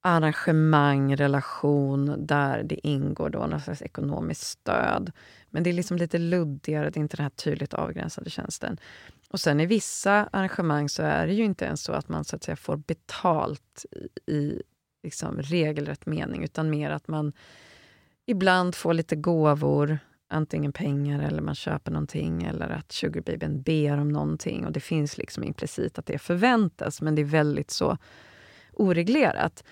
arrangemang, 0.00 1.16
relation, 1.16 2.26
där 2.26 2.62
det 2.62 2.86
ingår 2.86 3.30
då 3.30 3.46
någon 3.46 3.60
slags 3.60 3.82
ekonomiskt 3.82 4.42
stöd. 4.42 5.12
Men 5.50 5.62
det 5.62 5.70
är 5.70 5.74
liksom 5.74 5.96
lite 5.96 6.18
luddigare, 6.18 6.90
det 6.90 6.98
är 6.98 7.02
inte 7.02 7.16
den 7.16 7.24
här 7.24 7.30
tydligt 7.30 7.74
avgränsade 7.74 8.30
tjänsten. 8.30 8.78
Och 9.30 9.40
sen 9.40 9.60
i 9.60 9.66
vissa 9.66 10.28
arrangemang 10.32 10.88
så 10.88 11.02
är 11.02 11.26
det 11.26 11.32
ju 11.32 11.44
inte 11.44 11.64
ens 11.64 11.82
så 11.82 11.92
att 11.92 12.08
man 12.08 12.24
så 12.24 12.36
att 12.36 12.44
säga 12.44 12.56
får 12.56 12.76
betalt 12.76 13.86
i 14.26 14.62
liksom, 15.02 15.42
regelrätt 15.42 16.06
mening, 16.06 16.44
utan 16.44 16.70
mer 16.70 16.90
att 16.90 17.08
man 17.08 17.32
ibland 18.26 18.74
får 18.74 18.94
lite 18.94 19.16
gåvor, 19.16 19.98
antingen 20.30 20.72
pengar 20.72 21.22
eller 21.22 21.42
man 21.42 21.54
köper 21.54 21.92
någonting 21.92 22.42
eller 22.42 22.68
att 22.68 22.92
sugarbabyn 22.92 23.62
ber 23.62 23.98
om 23.98 24.08
någonting. 24.08 24.66
Och 24.66 24.72
det 24.72 24.80
finns 24.80 25.18
liksom 25.18 25.44
implicit 25.44 25.98
att 25.98 26.06
det 26.06 26.18
förväntas, 26.18 27.02
men 27.02 27.14
det 27.14 27.22
är 27.22 27.26
väldigt 27.26 27.70
så 27.70 27.98
oreglerat. 28.72 29.64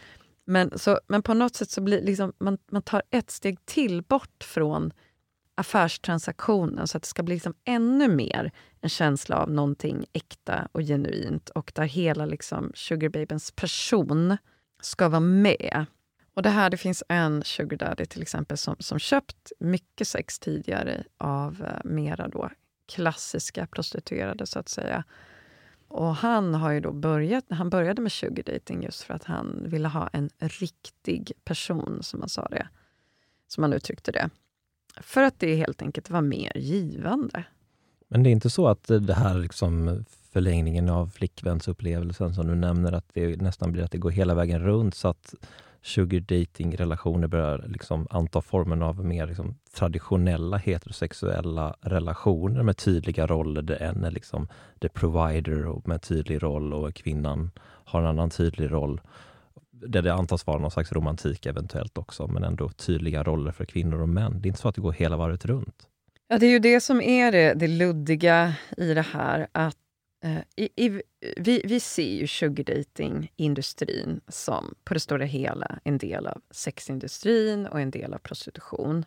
Men, 0.45 0.79
så, 0.79 1.01
men 1.07 1.23
på 1.23 1.35
något 1.35 1.57
sätt 1.57 1.71
så 1.71 1.81
blir 1.81 2.03
liksom, 2.03 2.33
man, 2.39 2.59
man 2.71 2.83
tar 2.83 3.03
ett 3.11 3.31
steg 3.31 3.67
till 3.67 4.03
bort 4.03 4.45
från 4.45 4.93
affärstransaktionen 5.55 6.89
så 6.89 6.97
att 6.97 7.03
det 7.03 7.09
ska 7.09 7.23
bli 7.23 7.35
liksom 7.35 7.55
ännu 7.65 8.09
mer 8.09 8.53
en 8.81 8.89
känsla 8.89 9.37
av 9.37 9.51
någonting 9.51 10.05
äkta 10.13 10.69
och 10.73 10.81
genuint 10.81 11.49
och 11.49 11.73
där 11.75 11.85
hela 11.85 12.27
liksom 12.27 12.73
sugarbabens 12.75 13.51
person 13.51 14.37
ska 14.81 15.09
vara 15.09 15.21
med. 15.21 15.87
Och 16.39 16.43
det 16.43 16.51
här, 16.51 16.71
det 16.71 16.77
finns 16.77 17.03
en 17.09 17.43
sugar 17.45 17.77
daddy 17.77 18.07
till 18.07 18.23
exempel 18.23 18.59
som, 18.59 18.77
som 18.79 18.99
köpt 18.99 19.53
mycket 19.59 20.09
sex 20.09 20.39
tidigare 20.39 21.05
av 21.17 21.63
eh, 21.63 21.91
mera 21.91 22.29
då 22.29 22.51
klassiska 22.89 23.67
prostituerade, 23.67 24.47
så 24.47 24.59
att 24.59 24.69
säga. 24.69 25.05
Och 25.89 26.15
han 26.17 26.55
har 26.55 26.71
ju 26.71 26.81
då 26.81 26.93
börjat, 26.93 27.45
han 27.49 27.71
började 27.71 28.03
med 28.03 28.13
sugar 28.13 28.43
dating 28.43 28.83
just 28.83 29.03
för 29.03 29.15
att 29.15 29.25
han 29.25 29.63
ville 29.67 29.89
ha 29.89 30.09
en 30.13 30.31
riktig 30.39 31.33
person, 31.45 31.99
som 32.03 32.21
han 32.21 32.29
sa 32.29 32.49
det. 32.49 32.69
Som 33.49 33.63
han 33.63 33.73
uttryckte 33.73 34.13
det. 34.13 34.31
För 35.01 35.23
att 35.23 35.39
det 35.39 35.57
helt 35.57 35.83
enkelt 35.83 36.11
var 36.11 36.23
mer 36.23 36.53
givande. 36.57 37.45
Men 38.09 38.23
det 38.23 38.31
är 38.31 38.33
inte 38.33 38.51
så 38.51 38.69
att 38.69 38.85
det 38.85 39.15
här 39.15 39.35
liksom 39.35 40.05
förlängningen 40.33 40.89
av 40.89 41.07
flickvänsupplevelsen 41.07 42.35
som 42.35 42.47
du 42.47 42.55
nämner, 42.55 42.93
att 42.93 43.09
det 43.13 43.43
nästan 43.43 43.73
blir 43.73 43.83
att 43.83 43.93
det 43.93 43.99
går 43.99 44.11
hela 44.11 44.35
vägen 44.35 44.63
runt 44.63 44.95
så 44.95 45.09
att 45.09 45.35
sugar 45.89 46.21
dating-relationer 46.21 47.27
börjar 47.27 47.65
liksom 47.69 48.07
anta 48.11 48.41
formen 48.41 48.83
av 48.83 49.05
mer 49.05 49.27
liksom 49.27 49.59
traditionella 49.75 50.57
heterosexuella 50.57 51.77
relationer 51.81 52.63
med 52.63 52.77
tydliga 52.77 53.27
roller 53.27 53.63
där 53.63 53.83
en 53.83 54.05
är 54.05 54.11
liksom 54.11 54.49
the 54.81 54.89
provider 54.89 55.67
och 55.67 55.89
med 55.89 56.03
tydlig 56.03 56.43
roll 56.43 56.75
och 56.75 56.95
kvinnan 56.95 57.51
har 57.61 58.01
en 58.01 58.07
annan 58.07 58.31
tydlig 58.31 58.73
roll 58.73 59.01
där 59.71 60.03
det 60.03 60.15
antas 60.15 60.47
vara 60.47 60.59
någon 60.59 60.71
slags 60.71 60.93
romantik 60.93 61.47
eventuellt 61.47 61.99
också, 61.99 62.27
men 62.27 62.45
ändå 62.45 62.69
tydliga 62.69 63.23
roller 63.23 63.53
för 63.53 63.65
kvinnor 63.65 64.01
och 64.03 64.09
män. 64.09 64.41
Det 64.41 64.47
är 64.47 64.49
inte 64.49 64.61
så 64.61 64.69
att 64.69 64.75
det 64.75 64.81
går 64.81 64.93
hela 64.93 65.17
varvet 65.17 65.45
runt. 65.45 65.89
Ja, 66.29 66.39
det 66.39 66.47
är 66.47 66.51
ju 66.51 66.59
det 66.59 66.81
som 66.81 67.01
är 67.01 67.33
det, 67.33 67.55
det 67.55 67.69
luddiga 67.69 68.55
i 68.77 68.95
det 68.95 69.03
här. 69.03 69.49
att 69.53 69.77
Eh, 70.21 70.43
i, 70.57 70.87
i, 70.87 71.03
vi, 71.37 71.63
vi 71.65 71.81
ser 71.81 72.13
ju 72.13 72.27
sugardating-industrin 72.27 74.21
som 74.29 74.75
på 74.85 74.95
det 74.95 75.01
stora 75.01 75.25
hela 75.25 75.79
en 75.85 75.99
del 75.99 76.27
av 76.27 76.43
sexindustrin 76.51 77.67
och 77.67 77.81
en 77.81 77.91
del 77.91 78.15
av 78.15 78.19
prostitution. 78.19 79.05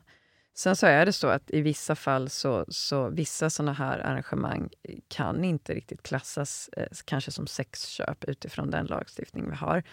Sen 0.54 0.76
så 0.76 0.88
är 0.88 1.06
det 1.06 1.14
så 1.14 1.28
att 1.28 1.52
i 1.52 1.62
vissa 1.62 1.96
fall 1.96 2.30
så, 2.30 2.66
så 2.68 3.10
vissa 3.10 3.50
såna 3.50 3.74
här 3.74 4.00
arrangemang 4.00 4.70
kan 5.08 5.44
inte 5.44 5.74
riktigt 5.74 6.04
klassas 6.04 6.70
eh, 6.78 6.88
kanske 7.06 7.32
som 7.32 7.48
sexköp 7.48 8.24
utifrån 8.24 8.72
den 8.72 8.86
lagstiftning 8.86 9.50
vi 9.50 9.56
har. 9.56 9.84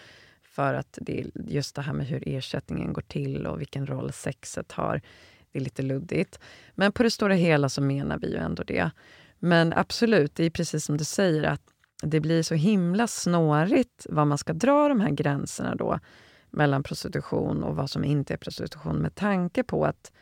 för 0.42 0.74
att 0.74 0.98
det 1.00 1.20
är 1.20 1.26
just 1.34 1.74
det 1.74 1.82
här 1.82 1.92
med 1.92 2.06
hur 2.06 2.28
ersättningen 2.28 2.92
går 2.92 3.02
till 3.02 3.46
och 3.46 3.60
vilken 3.60 3.86
roll 3.86 4.12
sexet 4.12 4.72
har. 4.72 5.00
Det 5.52 5.58
är 5.58 5.62
lite 5.62 5.82
luddigt. 5.82 6.40
Men 6.74 6.92
på 6.92 7.02
det 7.02 7.10
stora 7.10 7.34
hela 7.34 7.68
så 7.68 7.80
menar 7.80 8.18
vi 8.18 8.30
ju 8.30 8.36
ändå 8.36 8.62
det. 8.62 8.90
Men 9.38 9.72
absolut, 9.72 10.34
det 10.34 10.44
är 10.44 10.50
precis 10.50 10.84
som 10.84 10.96
du 10.96 11.04
säger 11.04 11.42
att 11.44 11.62
det 12.02 12.20
blir 12.20 12.42
så 12.42 12.54
himla 12.54 13.06
snårigt 13.06 14.06
var 14.10 14.24
man 14.24 14.38
ska 14.38 14.52
dra 14.52 14.88
de 14.88 15.00
här 15.00 15.10
gränserna 15.10 15.74
då 15.74 15.98
mellan 16.50 16.82
prostitution 16.82 17.62
och 17.62 17.76
vad 17.76 17.90
som 17.90 18.04
inte 18.04 18.34
är 18.34 18.38
prostitution 18.38 18.96
med 18.96 19.14
tanke 19.14 19.62
på 19.62 19.84
att 19.84 20.12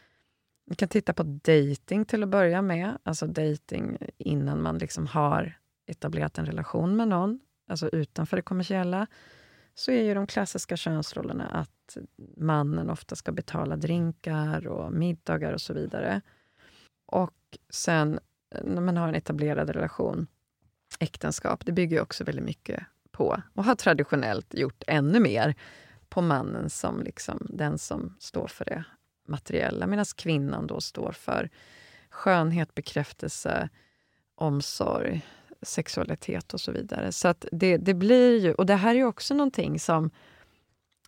vi 0.66 0.74
kan 0.74 0.88
titta 0.88 1.12
på 1.12 1.22
dating 1.22 2.04
till 2.04 2.22
att 2.22 2.28
börja 2.28 2.62
med. 2.62 2.98
Alltså 3.02 3.26
dating 3.26 3.98
innan 4.18 4.62
man 4.62 4.78
liksom 4.78 5.06
har 5.06 5.58
etablerat 5.86 6.38
en 6.38 6.46
relation 6.46 6.96
med 6.96 7.08
någon, 7.08 7.40
alltså 7.68 7.88
utanför 7.88 8.36
det 8.36 8.42
kommersiella. 8.42 9.06
Så 9.74 9.90
är 9.90 10.02
ju 10.02 10.14
de 10.14 10.26
klassiska 10.26 10.76
könsrollerna 10.76 11.46
att 11.46 11.96
mannen 12.36 12.90
ofta 12.90 13.16
ska 13.16 13.32
betala 13.32 13.76
drinkar 13.76 14.66
och 14.66 14.92
middagar 14.92 15.52
och 15.52 15.60
så 15.60 15.74
vidare. 15.74 16.20
Och 17.06 17.58
sen 17.70 18.18
när 18.64 18.80
man 18.82 18.96
har 18.96 19.08
en 19.08 19.14
etablerad 19.14 19.70
relation, 19.70 20.26
äktenskap, 21.00 21.66
det 21.66 21.72
bygger 21.72 22.00
också 22.00 22.24
väldigt 22.24 22.44
mycket 22.44 22.82
på, 23.10 23.42
och 23.54 23.64
har 23.64 23.74
traditionellt 23.74 24.54
gjort 24.54 24.82
ännu 24.86 25.20
mer, 25.20 25.54
på 26.08 26.22
mannen 26.22 26.70
som 26.70 27.02
liksom 27.02 27.46
den 27.50 27.78
som 27.78 28.16
står 28.18 28.46
för 28.46 28.64
det 28.64 28.84
materiella, 29.28 29.86
medan 29.86 30.04
kvinnan 30.16 30.66
då 30.66 30.80
står 30.80 31.12
för 31.12 31.50
skönhet, 32.10 32.74
bekräftelse, 32.74 33.68
omsorg, 34.34 35.26
sexualitet 35.62 36.54
och 36.54 36.60
så 36.60 36.72
vidare. 36.72 37.12
Så 37.12 37.28
att 37.28 37.46
det, 37.52 37.76
det 37.76 37.94
blir 37.94 38.38
ju, 38.38 38.54
och 38.54 38.66
det 38.66 38.74
här 38.74 38.94
är 38.94 39.04
också 39.04 39.34
någonting 39.34 39.80
som 39.80 40.10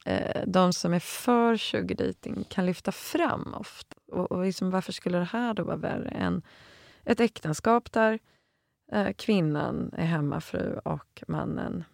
eh, 0.04 0.42
de 0.46 0.72
som 0.72 0.92
är 0.92 1.00
för 1.00 1.56
sugardating 1.56 2.44
kan 2.48 2.66
lyfta 2.66 2.92
fram 2.92 3.54
ofta. 3.54 3.96
Och, 4.12 4.32
och 4.32 4.44
liksom, 4.44 4.70
varför 4.70 4.92
skulle 4.92 5.18
det 5.18 5.24
här 5.24 5.54
då 5.54 5.64
vara 5.64 5.76
värre 5.76 6.08
än 6.08 6.42
ett 7.08 7.20
äktenskap 7.20 7.92
där 7.92 8.18
eh, 8.92 9.12
kvinnan 9.16 9.90
är 9.96 10.06
hemmafru 10.06 10.78
och 10.84 11.22
mannen 11.28 11.84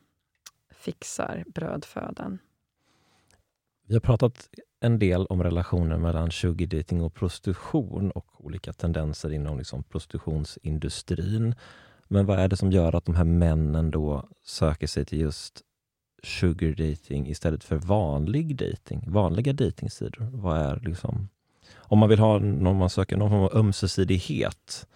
fixar 0.71 1.45
brödfödan? 1.47 2.39
Vi 3.87 3.95
har 3.95 4.01
pratat 4.01 4.49
en 4.81 4.99
del 4.99 5.27
om 5.27 5.43
relationen 5.43 6.01
mellan 6.01 6.31
sugardating 6.31 7.03
och 7.03 7.15
prostitution 7.15 8.11
och 8.11 8.45
olika 8.45 8.73
tendenser 8.73 9.33
inom 9.33 9.59
liksom 9.59 9.83
prostitutionsindustrin. 9.83 11.55
Men 12.09 12.27
vad 12.27 12.39
är 12.39 12.49
det 12.49 12.57
som 12.57 12.73
gör 12.73 12.95
att 12.95 13.05
de 13.05 13.15
här 13.15 13.25
männen 13.25 13.91
då 13.91 14.29
söker 14.43 14.87
sig 14.87 15.05
till 15.05 15.21
just 15.21 15.63
sugardating 16.23 17.29
istället 17.29 17.65
för 17.65 17.77
vanlig 17.77 18.57
dating, 18.57 19.05
vanliga 19.07 19.53
datingsidor? 19.53 20.31
Vad 20.33 20.59
är 20.59 20.81
liksom, 20.81 21.29
om 21.77 21.99
man 21.99 22.09
vill 22.09 22.19
ha 22.19 22.39
någon 22.39 22.77
man 22.77 22.91
söker 22.91 23.17
någon 23.17 23.31
form 23.31 23.43
av 23.43 23.57
ömsesidighet 23.57 24.87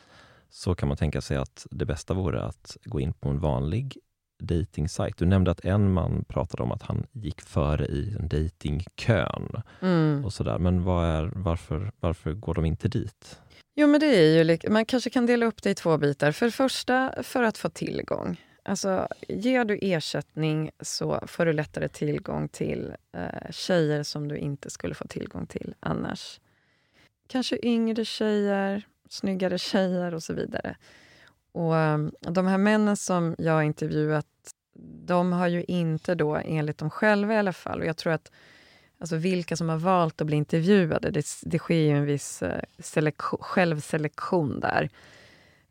så 0.51 0.75
kan 0.75 0.89
man 0.89 0.97
tänka 0.97 1.21
sig 1.21 1.37
att 1.37 1.67
det 1.71 1.85
bästa 1.85 2.15
vore 2.15 2.43
att 2.43 2.77
gå 2.85 3.01
in 3.01 3.13
på 3.13 3.29
en 3.29 3.39
vanlig 3.39 3.99
dejtingsajt. 4.43 5.19
Du 5.19 5.27
nämnde 5.27 5.51
att 5.51 5.65
en 5.65 5.93
man 5.93 6.25
pratade 6.29 6.63
om 6.63 6.73
att 6.73 6.83
han 6.83 7.07
gick 7.13 7.41
före 7.41 7.87
i 7.87 8.17
dejtingkön. 8.21 9.63
Mm. 9.81 10.25
Och 10.25 10.33
sådär. 10.33 10.59
Men 10.59 10.79
är, 10.79 11.33
varför, 11.35 11.93
varför 12.01 12.33
går 12.33 12.55
de 12.55 12.65
inte 12.65 12.89
dit? 12.89 13.41
Jo, 13.75 13.87
men 13.87 14.01
det 14.01 14.07
är 14.07 14.45
ju, 14.45 14.71
man 14.71 14.85
kanske 14.85 15.11
kan 15.11 15.27
dela 15.27 15.47
upp 15.47 15.63
det 15.63 15.71
i 15.71 15.75
två 15.75 15.99
bitar. 15.99 16.33
För 16.33 16.47
det 16.47 16.53
första, 16.53 17.23
för 17.23 17.43
att 17.43 17.59
få 17.59 17.69
tillgång. 17.69 18.41
Alltså, 18.63 19.09
ger 19.29 19.65
du 19.65 19.79
ersättning 19.83 20.71
så 20.81 21.25
får 21.27 21.47
du 21.47 21.53
lättare 21.53 21.89
tillgång 21.89 22.49
till 22.49 22.95
eh, 23.17 23.51
tjejer 23.51 24.03
som 24.03 24.29
du 24.29 24.37
inte 24.37 24.71
skulle 24.71 24.95
få 24.95 25.07
tillgång 25.07 25.47
till 25.47 25.75
annars. 25.81 26.41
Kanske 27.29 27.59
yngre 27.63 28.05
tjejer, 28.05 28.87
snyggare 29.09 29.59
tjejer 29.59 30.15
och 30.15 30.23
så 30.23 30.35
vidare. 30.35 30.77
Och 31.53 31.77
ehm, 31.77 32.13
De 32.21 32.47
här 32.47 32.59
männen 32.59 32.97
som 32.97 33.35
jag 33.39 33.53
har 33.53 33.63
intervjuat, 33.63 34.27
de 35.07 35.33
har 35.33 35.49
ju 35.49 35.65
inte 35.65 36.15
då, 36.15 36.37
enligt 36.37 36.79
dem 36.79 36.91
själva 36.91 37.35
i 37.35 37.39
alla 37.39 37.53
fall, 37.53 37.81
och 37.81 37.87
jag 37.87 37.97
tror 37.97 38.13
att 38.13 38.33
alltså 38.99 39.17
vilka 39.17 39.57
som 39.57 39.69
har 39.69 39.79
valt 39.79 40.21
att 40.21 40.27
bli 40.27 40.37
intervjuade, 40.37 41.11
det, 41.11 41.27
det 41.43 41.59
sker 41.59 41.75
ju 41.75 41.91
en 41.91 42.05
viss 42.05 42.43
eh, 42.43 42.63
selektion, 42.79 43.41
självselektion 43.43 44.61
där. 44.61 44.91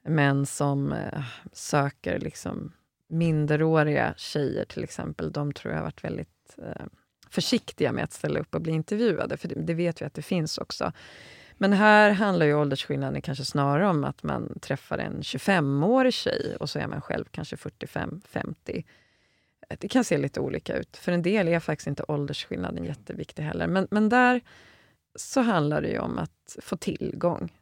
Män 0.04 0.46
som 0.46 0.94
eh, 0.94 1.24
söker 1.54 2.20
liksom 2.20 2.74
minderåriga 3.08 4.14
tjejer 4.18 4.66
till 4.66 4.84
exempel, 4.84 5.32
de 5.32 5.54
tror 5.54 5.74
jag 5.74 5.80
har 5.80 5.86
varit 5.86 6.04
väldigt 6.04 6.58
eh, 6.58 6.86
försiktiga 7.30 7.92
med 7.92 8.04
att 8.04 8.14
ställa 8.14 8.40
upp 8.40 8.56
och 8.56 8.62
bli 8.62 8.72
intervjuade, 8.72 9.38
för 9.38 9.48
det, 9.48 9.56
det 9.56 9.74
vet 9.74 10.02
vi 10.02 10.06
att 10.06 10.14
det 10.14 10.22
finns 10.22 10.58
också. 10.58 10.92
Men 11.58 11.74
här 11.74 12.12
handlar 12.12 12.46
ju 12.46 12.54
åldersskillnaden 12.54 13.22
kanske 13.22 13.46
snarare 13.46 13.88
om 13.88 14.04
att 14.04 14.24
man 14.24 14.60
träffar 14.60 14.98
en 14.98 15.22
25-årig 15.22 16.14
tjej 16.14 16.56
och 16.60 16.70
så 16.70 16.80
är 16.80 16.88
man 16.88 17.02
själv 17.02 17.26
kanske 17.32 17.56
45-50. 17.56 18.84
Det 19.80 19.88
kan 19.88 20.04
se 20.04 20.18
lite 20.18 20.40
olika 20.40 20.78
ut. 20.78 20.98
För 20.98 21.12
en 21.12 21.22
del 21.22 21.48
är 21.48 21.60
faktiskt 21.60 21.88
inte 21.88 22.06
åldersskillnaden 22.08 22.84
jätteviktig 22.84 23.44
heller. 23.44 23.68
Men, 23.68 23.88
men 23.92 24.10
där 24.10 24.42
så 25.16 25.42
handlar 25.42 25.82
det 25.82 25.88
ju 25.88 26.00
om 26.00 26.18
att 26.18 26.58
få 26.62 26.78
tillgång. 26.78 27.54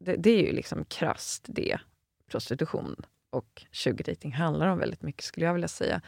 Det, 0.00 0.16
det 0.16 0.30
är 0.30 0.46
ju 0.46 0.52
liksom 0.52 0.84
krasst 0.84 1.44
det 1.48 1.78
prostitution 2.30 2.96
och 3.30 3.66
sugardating 3.72 4.32
handlar 4.32 4.66
om 4.66 4.78
väldigt 4.78 5.02
mycket, 5.02 5.24
skulle 5.24 5.46
jag 5.46 5.52
vilja 5.52 5.68
säga. 5.68 6.00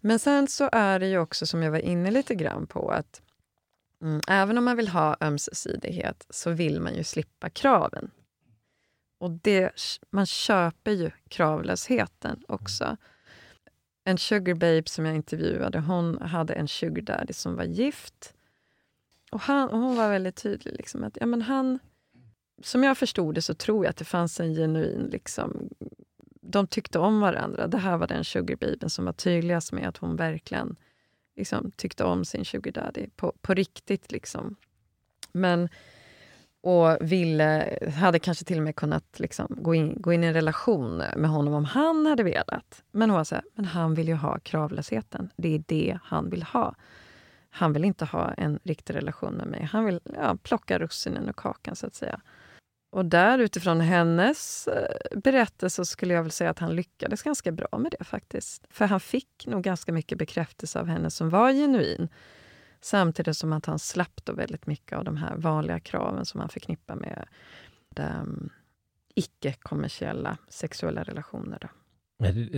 Men 0.00 0.18
sen 0.18 0.48
så 0.48 0.68
är 0.72 0.98
det 0.98 1.06
ju 1.06 1.18
också, 1.18 1.46
som 1.46 1.62
jag 1.62 1.70
var 1.70 1.78
inne 1.78 2.10
lite 2.10 2.34
grann 2.34 2.66
på, 2.66 2.90
att 2.90 3.22
Mm, 4.02 4.20
även 4.28 4.58
om 4.58 4.64
man 4.64 4.76
vill 4.76 4.88
ha 4.88 5.16
ömsesidighet 5.20 6.26
så 6.30 6.50
vill 6.50 6.80
man 6.80 6.94
ju 6.94 7.04
slippa 7.04 7.50
kraven. 7.50 8.10
Och 9.18 9.30
det, 9.30 9.70
man 10.10 10.26
köper 10.26 10.90
ju 10.90 11.10
kravlösheten 11.28 12.44
också. 12.48 12.96
En 14.04 14.18
sugar 14.18 14.54
babe 14.54 14.82
som 14.86 15.06
jag 15.06 15.14
intervjuade, 15.14 15.80
hon 15.80 16.22
hade 16.22 16.54
en 16.54 16.68
sugar 16.68 17.02
daddy 17.02 17.32
som 17.32 17.56
var 17.56 17.64
gift. 17.64 18.34
Och, 19.30 19.40
han, 19.40 19.68
och 19.68 19.78
hon 19.78 19.96
var 19.96 20.10
väldigt 20.10 20.36
tydlig. 20.36 20.72
Liksom, 20.72 21.04
att 21.04 21.18
ja, 21.20 21.26
men 21.26 21.42
han, 21.42 21.78
som 22.62 22.84
jag 22.84 22.98
förstod 22.98 23.34
det 23.34 23.42
så 23.42 23.54
tror 23.54 23.84
jag 23.84 23.90
att 23.90 23.96
det 23.96 24.04
fanns 24.04 24.40
en 24.40 24.54
genuin... 24.54 25.08
Liksom, 25.12 25.68
de 26.40 26.66
tyckte 26.66 26.98
om 26.98 27.20
varandra. 27.20 27.66
Det 27.66 27.78
här 27.78 27.96
var 27.96 28.06
den 28.06 28.24
sugarbaben 28.24 28.90
som 28.90 29.04
var 29.04 29.12
tydligast 29.12 29.72
med 29.72 29.88
att 29.88 29.96
hon 29.96 30.16
verkligen 30.16 30.76
liksom, 31.36 31.72
tyckte 31.76 32.04
om 32.04 32.24
sin 32.24 32.44
sugar 32.44 32.72
daddy 32.72 33.06
på, 33.16 33.32
på 33.40 33.54
riktigt. 33.54 34.12
Liksom. 34.12 34.56
Men, 35.32 35.68
och 36.60 36.96
ville, 37.00 37.78
hade 37.96 38.18
kanske 38.18 38.44
till 38.44 38.58
och 38.58 38.64
med 38.64 38.76
kunnat 38.76 39.20
liksom, 39.20 39.46
gå, 39.50 39.74
in, 39.74 39.94
gå 40.00 40.12
in 40.12 40.24
i 40.24 40.26
en 40.26 40.34
relation 40.34 40.96
med 41.16 41.30
honom 41.30 41.54
om 41.54 41.64
han 41.64 42.06
hade 42.06 42.22
velat. 42.22 42.82
Men 42.92 43.10
hon 43.10 43.16
var 43.16 43.24
så 43.24 43.34
här, 43.34 43.44
men 43.54 43.64
han 43.64 43.94
vill 43.94 44.08
ju 44.08 44.14
ha 44.14 44.38
kravlösheten. 44.38 45.30
Det 45.36 45.54
är 45.54 45.64
det 45.66 45.98
han 46.04 46.30
vill 46.30 46.42
ha. 46.42 46.74
Han 47.50 47.72
vill 47.72 47.84
inte 47.84 48.04
ha 48.04 48.32
en 48.32 48.58
riktig 48.62 48.94
relation 48.94 49.34
med 49.34 49.46
mig. 49.46 49.68
Han 49.72 49.84
vill 49.84 50.00
ja, 50.14 50.36
plocka 50.42 50.78
russinen 50.78 51.28
ur 51.28 51.32
kakan, 51.32 51.76
så 51.76 51.86
att 51.86 51.94
säga. 51.94 52.20
Och 52.92 53.04
där 53.04 53.38
utifrån 53.38 53.80
hennes 53.80 54.68
eh, 54.68 55.18
berättelse 55.18 55.84
skulle 55.84 56.14
jag 56.14 56.22
väl 56.22 56.30
säga 56.30 56.50
att 56.50 56.58
han 56.58 56.76
lyckades 56.76 57.22
ganska 57.22 57.52
bra 57.52 57.78
med 57.78 57.94
det 57.98 58.04
faktiskt. 58.04 58.66
För 58.70 58.84
han 58.84 59.00
fick 59.00 59.46
nog 59.46 59.62
ganska 59.62 59.92
mycket 59.92 60.18
bekräftelse 60.18 60.80
av 60.80 60.86
henne 60.86 61.10
som 61.10 61.30
var 61.30 61.52
genuin. 61.52 62.08
Samtidigt 62.80 63.36
som 63.36 63.52
att 63.52 63.66
han 63.66 63.78
slapp 63.78 64.20
då 64.24 64.32
väldigt 64.32 64.66
mycket 64.66 64.98
av 64.98 65.04
de 65.04 65.16
här 65.16 65.36
vanliga 65.36 65.80
kraven 65.80 66.24
som 66.24 66.38
man 66.38 66.48
förknippar 66.48 66.94
med 66.94 67.26
um, 67.96 68.50
icke-kommersiella 69.14 70.36
sexuella 70.48 71.02
relationer. 71.02 71.58
Då. 71.60 71.68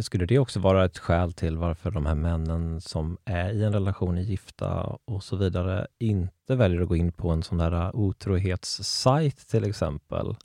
Skulle 0.03 0.27
det 0.27 0.39
också 0.39 0.61
vara 0.61 0.85
ett 0.85 0.99
skäl 0.99 1.33
till 1.33 1.59
varför 1.59 1.91
de 1.91 2.07
här 2.07 2.15
männen 2.15 2.81
som 2.81 3.19
är 3.25 3.51
i 3.51 3.65
en 3.65 3.73
relation, 3.73 4.19
är 4.19 4.23
gifta 4.23 4.99
och 5.05 5.23
så 5.23 5.37
vidare, 5.37 5.87
inte 5.99 6.57
väljer 6.57 6.81
att 6.81 6.89
gå 6.89 6.97
in 6.97 7.13
på 7.13 7.31
en 7.31 7.43
sån 7.43 7.59
där 7.59 7.97
otrohetssajt 7.97 9.49
till 9.49 9.65
exempel? 9.65 10.37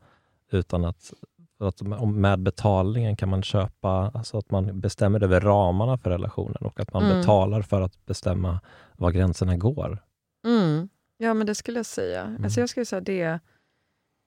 Utan 0.52 0.86
att, 0.86 1.14
att 1.60 1.82
med 2.14 2.40
betalningen 2.40 3.16
kan 3.16 3.30
man 3.30 3.44
köpa, 3.44 4.12
alltså 4.14 4.38
att 4.38 4.52
man 4.52 4.80
bestämmer 4.80 5.24
över 5.24 5.42
ramarna 5.42 5.98
för 5.98 6.10
relationen 6.10 6.62
och 6.62 6.80
att 6.80 6.94
man 6.94 7.04
mm. 7.04 7.18
betalar 7.18 7.62
för 7.62 7.82
att 7.82 8.06
bestämma 8.06 8.60
var 8.98 9.12
gränserna 9.12 9.58
går. 9.58 10.04
Mm. 10.46 10.90
Ja, 11.18 11.34
men 11.34 11.48
det 11.48 11.56
skulle 11.56 11.80
jag 11.80 11.86
säga. 11.86 12.22
Mm. 12.22 12.44
Alltså 12.44 12.60
jag 12.60 12.70
skulle 12.70 12.86
säga 12.86 13.02
det 13.02 13.22
är 13.22 13.40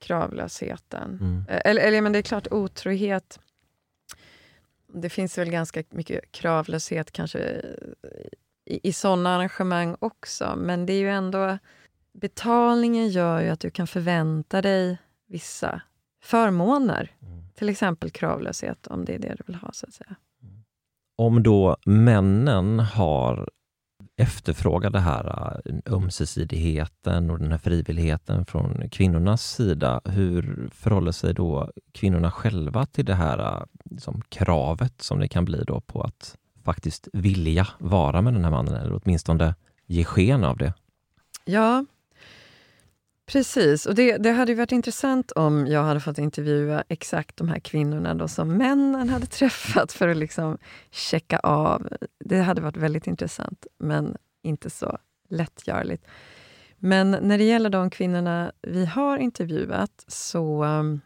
kravlösheten. 0.01 1.19
Mm. 1.21 1.45
Eller, 1.49 1.83
eller 1.83 2.01
men 2.01 2.13
det 2.13 2.19
är 2.19 2.23
klart, 2.23 2.47
otrohet 2.51 3.41
det 4.95 5.09
finns 5.09 5.39
väl 5.39 5.51
ganska 5.51 5.83
mycket 5.91 6.33
kravlöshet 6.33 7.13
kanske 7.13 7.39
i, 8.65 8.89
i 8.89 8.93
sådana 8.93 9.37
arrangemang 9.37 9.97
också, 9.99 10.55
men 10.57 10.87
det 10.87 10.93
är 10.93 11.01
ju 11.01 11.11
ändå... 11.11 11.59
Betalningen 12.15 13.09
gör 13.09 13.41
ju 13.41 13.49
att 13.49 13.61
du 13.61 13.71
kan 13.71 13.87
förvänta 13.87 14.63
dig 14.63 14.99
vissa 15.29 15.83
förmåner. 16.23 17.11
Mm. 17.23 17.45
Till 17.55 17.69
exempel 17.69 18.11
kravlöshet, 18.11 18.87
om 18.87 19.05
det 19.05 19.15
är 19.15 19.19
det 19.19 19.35
du 19.39 19.43
vill 19.47 19.55
ha. 19.55 19.71
så 19.73 19.87
att 19.87 19.95
säga. 19.95 20.17
Om 21.17 21.43
då 21.43 21.77
männen 21.87 22.81
har 22.81 23.51
efterfrågar 24.17 24.91
det 24.91 25.01
här 25.01 25.61
äh, 25.65 25.95
ömsesidigheten 25.95 27.31
och 27.31 27.39
den 27.39 27.51
här 27.51 27.59
frivilligheten 27.59 28.47
från 28.47 28.89
kvinnornas 28.91 29.51
sida. 29.51 30.01
Hur 30.05 30.71
förhåller 30.73 31.13
sig 31.13 31.35
då 31.35 31.71
kvinnorna 31.93 32.31
själva 32.31 32.87
till 32.87 33.05
det 33.05 33.15
här 33.15 33.39
äh, 33.39 33.63
liksom, 33.85 34.23
kravet 34.29 35.03
som 35.03 35.21
det 35.21 35.29
kan 35.29 35.45
bli 35.45 35.65
då 35.65 35.81
på 35.81 36.03
att 36.03 36.37
faktiskt 36.65 37.09
vilja 37.13 37.69
vara 37.79 38.23
med 38.23 38.35
den 38.35 38.45
här 38.45 38.51
mannen 38.51 38.75
eller 38.75 39.01
åtminstone 39.05 39.55
ge 39.87 40.05
sken 40.05 40.45
av 40.45 40.57
det? 40.57 40.75
Ja, 41.45 41.85
Precis, 43.27 43.87
och 43.87 43.95
det, 43.95 44.17
det 44.17 44.31
hade 44.31 44.55
varit 44.55 44.73
intressant 44.73 45.33
om 45.33 45.67
jag 45.67 45.83
hade 45.83 46.01
fått 46.01 46.19
intervjua 46.19 46.85
exakt 46.89 47.37
de 47.37 47.49
här 47.49 47.59
kvinnorna 47.59 48.15
då 48.15 48.29
som 48.29 48.57
männen 48.57 49.09
hade 49.09 49.27
träffat 49.41 49.93
för 49.93 50.09
att 50.09 50.17
liksom 50.17 50.59
checka 50.91 51.39
av. 51.39 51.89
Det 52.25 52.39
hade 52.39 52.61
varit 52.61 52.77
väldigt 52.77 53.07
intressant, 53.07 53.67
men 53.79 54.17
inte 54.43 54.71
så 54.71 54.99
lättgörligt. 55.29 56.07
Men 56.79 57.11
när 57.11 57.39
det 57.39 57.45
gäller 57.45 57.71
de 57.71 57.91
kvinnorna 57.91 58.53
vi 58.63 58.87
har 58.87 59.19
intervjuat 59.19 60.05
så 60.07 60.65
um, 60.65 61.01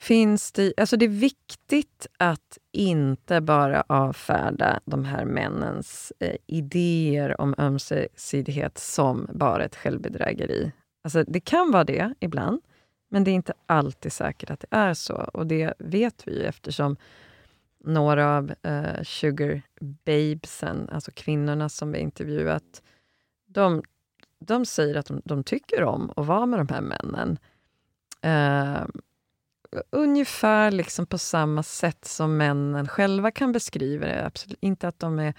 finns 0.00 0.52
det... 0.52 0.72
Alltså 0.76 0.96
det 0.96 1.04
är 1.04 1.08
viktigt 1.08 2.06
att 2.18 2.58
inte 2.72 3.40
bara 3.40 3.84
avfärda 3.86 4.80
de 4.84 5.04
här 5.04 5.24
männens 5.24 6.12
eh, 6.18 6.36
idéer 6.46 7.40
om 7.40 7.54
ömsesidighet 7.58 8.78
som 8.78 9.28
bara 9.32 9.64
ett 9.64 9.76
självbedrägeri. 9.76 10.72
Alltså, 11.02 11.24
det 11.24 11.40
kan 11.40 11.70
vara 11.70 11.84
det 11.84 12.14
ibland, 12.20 12.60
men 13.08 13.24
det 13.24 13.30
är 13.30 13.34
inte 13.34 13.52
alltid 13.66 14.12
säkert 14.12 14.50
att 14.50 14.60
det 14.60 14.76
är 14.76 14.94
så. 14.94 15.14
Och 15.14 15.46
det 15.46 15.74
vet 15.78 16.28
vi 16.28 16.38
ju 16.38 16.42
eftersom 16.42 16.96
några 17.84 18.36
av 18.36 18.54
eh, 18.62 19.02
sugar 19.02 19.62
babesen, 19.80 20.88
alltså 20.92 21.10
kvinnorna 21.14 21.68
som 21.68 21.92
vi 21.92 21.98
intervjuat, 21.98 22.82
de, 23.46 23.82
de 24.38 24.66
säger 24.66 24.94
att 24.94 25.06
de, 25.06 25.22
de, 25.24 25.44
tycker 25.44 25.84
om 25.84 26.12
att 26.16 26.26
vara 26.26 26.46
med 26.46 26.58
de 26.60 26.68
här 26.68 26.80
männen. 26.80 27.38
Eh, 28.20 28.86
ungefär 29.90 30.70
liksom 30.70 31.06
på 31.06 31.18
samma 31.18 31.62
sätt 31.62 32.04
som 32.04 32.36
männen 32.36 32.88
själva 32.88 33.30
kan 33.30 33.52
beskriva 33.52 34.06
det. 34.06 34.26
Absolut 34.26 34.58
inte 34.60 34.88
att 34.88 34.98
de 34.98 35.18
är 35.18 35.34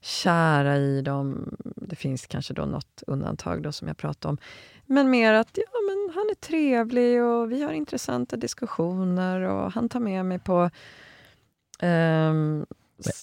kära 0.00 0.76
i 0.76 1.02
dem. 1.02 1.56
Det 1.76 1.96
finns 1.96 2.26
kanske 2.26 2.54
då 2.54 2.64
något 2.64 3.02
undantag 3.06 3.62
då 3.62 3.72
som 3.72 3.88
jag 3.88 3.96
pratade 3.96 4.30
om. 4.30 4.38
Men 4.86 5.10
mer 5.10 5.32
att 5.32 5.50
ja, 5.54 5.80
men 5.86 6.14
han 6.14 6.30
är 6.30 6.34
trevlig 6.34 7.22
och 7.22 7.52
vi 7.52 7.62
har 7.62 7.72
intressanta 7.72 8.36
diskussioner 8.36 9.40
och 9.40 9.72
han 9.72 9.88
tar 9.88 10.00
med 10.00 10.26
mig 10.26 10.38
på... 10.38 10.70
Um, 11.82 12.66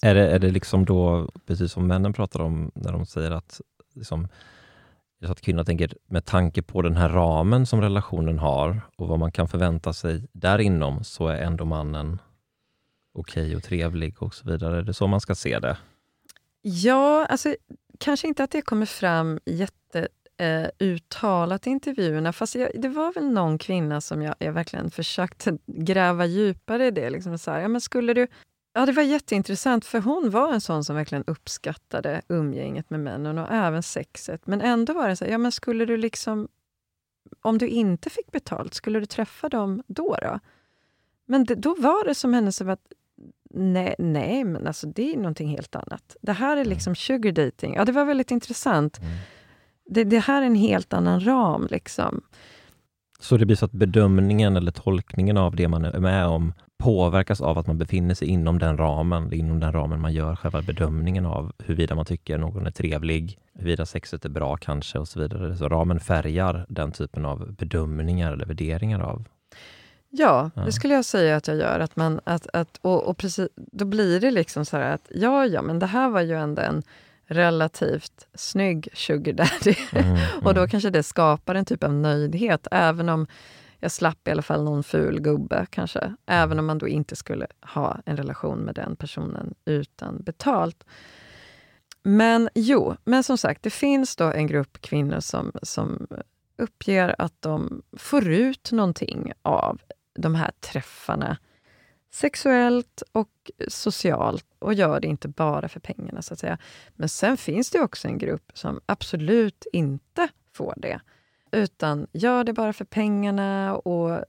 är, 0.02 0.16
det, 0.16 0.32
är 0.32 0.40
det 0.40 0.50
liksom 0.50 0.86
då, 0.86 1.30
precis 1.46 1.72
som 1.72 1.88
männen 1.88 2.14
pratar 2.14 2.40
om, 2.40 2.72
när 2.76 2.92
de 2.92 3.06
säger 3.06 3.32
att 3.32 3.62
liksom, 3.94 4.28
att 5.26 5.42
kvinnor 5.42 5.64
tänker 5.64 5.94
med 6.06 6.26
tanke 6.26 6.62
på 6.62 6.82
den 6.82 6.96
här 6.96 7.10
ramen 7.10 7.66
som 7.66 7.82
relationen 7.82 8.40
har 8.40 8.82
och 8.96 9.08
vad 9.08 9.20
man 9.20 9.32
kan 9.32 9.48
förvänta 9.48 9.94
sig 9.94 10.28
där 10.32 10.60
inom 10.60 11.04
så 11.04 11.28
är 11.28 11.42
ändå 11.42 11.66
mannen 11.66 12.20
okej 13.14 13.44
okay 13.44 13.56
och 13.56 13.64
trevlig 13.64 14.24
och 14.24 14.34
så 14.34 14.50
vidare. 14.50 14.78
Är 14.78 14.82
det 14.82 14.94
så 14.94 15.08
man 15.08 15.22
ska 15.22 15.36
se 15.36 15.60
det? 15.60 15.78
Ja, 16.62 17.26
alltså 17.26 17.56
kanske 18.00 18.28
inte 18.28 18.44
att 18.44 18.52
det 18.52 18.62
kommer 18.62 18.86
fram 18.86 19.40
jätte 19.46 20.08
eh, 20.38 20.70
uttalat 20.80 21.68
i 21.68 21.70
intervjuerna. 21.70 22.34
Fast 22.34 22.56
jag, 22.56 22.72
det 22.76 22.90
var 22.90 23.14
väl 23.14 23.30
någon 23.30 23.58
kvinna 23.58 24.02
som 24.02 24.22
jag, 24.22 24.36
jag 24.40 24.54
verkligen 24.54 24.92
försökte 24.92 25.58
gräva 25.66 26.26
djupare 26.26 26.88
i 26.88 26.92
det. 26.92 27.10
Liksom 27.10 27.38
så 27.38 27.52
här, 27.52 27.60
ja, 27.60 27.68
men 27.68 27.82
skulle 27.82 28.14
du, 28.14 28.28
ja, 28.74 28.86
det 28.86 28.92
var 28.92 29.04
jätteintressant, 29.04 29.86
för 29.86 30.00
hon 30.00 30.30
var 30.30 30.54
en 30.54 30.62
sån 30.62 30.84
som 30.84 30.96
verkligen 30.96 31.24
uppskattade 31.28 32.22
umgänget 32.28 32.90
med 32.90 33.00
männen 33.00 33.38
och 33.38 33.52
även 33.52 33.84
sexet. 33.84 34.48
Men 34.48 34.62
ändå 34.62 34.94
var 34.94 35.10
det 35.10 35.16
så 35.16 35.26
här, 35.26 35.32
ja, 35.32 35.38
men 35.38 35.52
skulle 35.52 35.86
du 35.86 35.98
liksom... 35.98 36.48
Om 37.42 37.58
du 37.58 37.68
inte 37.68 38.10
fick 38.10 38.32
betalt, 38.32 38.74
skulle 38.74 39.00
du 39.00 39.06
träffa 39.06 39.50
dem 39.50 39.84
då? 39.88 40.18
då? 40.22 40.40
Men 41.26 41.44
det, 41.44 41.56
då 41.56 41.76
var 41.76 42.06
det 42.06 42.16
som 42.16 42.34
henne 42.34 42.52
som 42.52 42.70
att 42.70 42.80
Nej, 43.56 43.96
nej, 44.00 44.44
men 44.44 44.68
alltså 44.68 44.88
det 44.88 45.14
är 45.14 45.18
någonting 45.18 45.50
helt 45.50 45.76
annat. 45.76 46.16
Det 46.22 46.32
här 46.32 46.52
är 46.52 46.62
mm. 46.62 46.70
liksom 46.70 46.96
sugar 46.96 47.32
dating. 47.32 47.76
Ja, 47.76 47.86
det 47.86 47.92
var 47.92 48.06
väldigt 48.06 48.32
intressant. 48.32 49.00
Det, 49.86 50.04
det 50.04 50.20
här 50.20 50.42
är 50.42 50.46
en 50.46 50.56
helt 50.56 50.94
annan 50.94 51.26
ram. 51.26 51.68
Liksom. 51.72 52.22
Så 53.20 53.38
det 53.38 53.46
blir 53.46 53.56
så 53.56 53.66
att 53.66 53.72
bedömningen 53.72 54.58
eller 54.58 54.72
tolkningen 54.72 55.38
av 55.38 55.56
det 55.56 55.68
man 55.68 55.86
är 55.86 56.00
med 56.00 56.28
om 56.28 56.54
påverkas 56.78 57.42
av 57.42 57.58
att 57.58 57.68
man 57.68 57.78
befinner 57.78 58.16
sig 58.16 58.28
inom 58.28 58.60
den 58.60 58.78
ramen, 58.78 59.34
inom 59.34 59.60
den 59.60 59.72
ramen 59.72 60.02
man 60.02 60.14
gör 60.14 60.36
själva 60.36 60.62
bedömningen 60.62 61.26
av 61.26 61.52
huruvida 61.60 61.96
man 61.96 62.06
tycker 62.06 62.38
någon 62.38 62.68
är 62.68 62.72
trevlig, 62.72 63.40
huruvida 63.54 63.86
sexet 63.86 64.26
är 64.26 64.30
bra 64.30 64.58
kanske 64.58 65.00
och 65.00 65.08
så 65.08 65.20
vidare. 65.20 65.58
Så 65.58 65.70
ramen 65.70 66.00
färgar 66.00 66.66
den 66.70 66.92
typen 66.92 67.26
av 67.26 67.54
bedömningar 67.56 68.34
eller 68.34 68.46
värderingar 68.46 69.00
av 69.00 69.26
Ja, 70.16 70.50
det 70.66 70.72
skulle 70.72 70.94
jag 70.94 71.06
säga 71.06 71.36
att 71.36 71.48
jag 71.48 71.58
gör. 71.58 71.80
Att 71.80 71.96
man, 71.96 72.20
att, 72.24 72.48
att, 72.54 72.80
och, 72.82 73.04
och 73.04 73.18
precis, 73.18 73.48
då 73.56 73.86
blir 73.86 74.20
det 74.20 74.32
liksom 74.32 74.66
så 74.66 74.78
att 74.78 75.08
ja, 75.10 75.46
ja, 75.46 75.62
men 75.62 75.80
det 75.80 75.86
här 75.86 76.10
var 76.10 76.22
ju 76.22 76.38
ändå 76.38 76.62
en 76.62 76.84
relativt 77.28 78.28
snygg 78.34 78.90
sugar 78.94 79.34
daddy. 79.34 79.76
Mm, 79.92 80.06
mm. 80.06 80.22
och 80.44 80.54
då 80.54 80.68
kanske 80.68 80.90
det 80.90 81.04
skapar 81.04 81.56
en 81.56 81.66
typ 81.66 81.84
av 81.84 81.94
nöjdhet, 81.94 82.68
även 82.72 83.10
om 83.10 83.28
jag 83.80 83.92
slapp 83.92 84.28
i 84.28 84.32
alla 84.32 84.42
fall 84.42 84.64
någon 84.64 84.84
ful 84.84 85.22
gubbe 85.22 85.66
kanske. 85.70 86.16
Även 86.26 86.60
om 86.60 86.66
man 86.66 86.78
då 86.78 86.88
inte 86.88 87.16
skulle 87.16 87.48
ha 87.62 88.00
en 88.06 88.18
relation 88.18 88.60
med 88.60 88.76
den 88.76 88.96
personen 88.96 89.54
utan 89.66 90.24
betalt. 90.24 90.84
Men 92.04 92.50
jo, 92.56 92.96
men 93.04 93.24
som 93.24 93.38
sagt, 93.38 93.64
det 93.64 93.70
finns 93.70 94.16
då 94.16 94.32
en 94.32 94.48
grupp 94.48 94.82
kvinnor 94.82 95.20
som, 95.20 95.52
som 95.64 96.08
uppger 96.58 97.16
att 97.18 97.42
de 97.42 97.82
får 97.98 98.28
ut 98.28 98.72
någonting 98.72 99.32
av 99.42 99.82
de 100.20 100.36
här 100.36 100.52
träffarna 100.60 101.38
sexuellt 102.14 103.04
och 103.12 103.52
socialt 103.68 104.46
och 104.60 104.74
gör 104.74 105.00
det 105.00 105.08
inte 105.08 105.28
bara 105.28 105.70
för 105.70 105.80
pengarna. 105.80 106.22
så 106.22 106.34
att 106.34 106.40
säga. 106.40 106.58
Men 106.96 107.10
sen 107.10 107.38
finns 107.38 107.70
det 107.70 107.80
också 107.80 108.08
en 108.08 108.18
grupp 108.18 108.52
som 108.54 108.80
absolut 108.86 109.66
inte 109.74 110.28
får 110.54 110.74
det, 110.78 111.00
utan 111.52 112.08
gör 112.12 112.44
det 112.44 112.54
bara 112.54 112.74
för 112.74 112.86
pengarna 112.86 113.78
och 113.78 114.24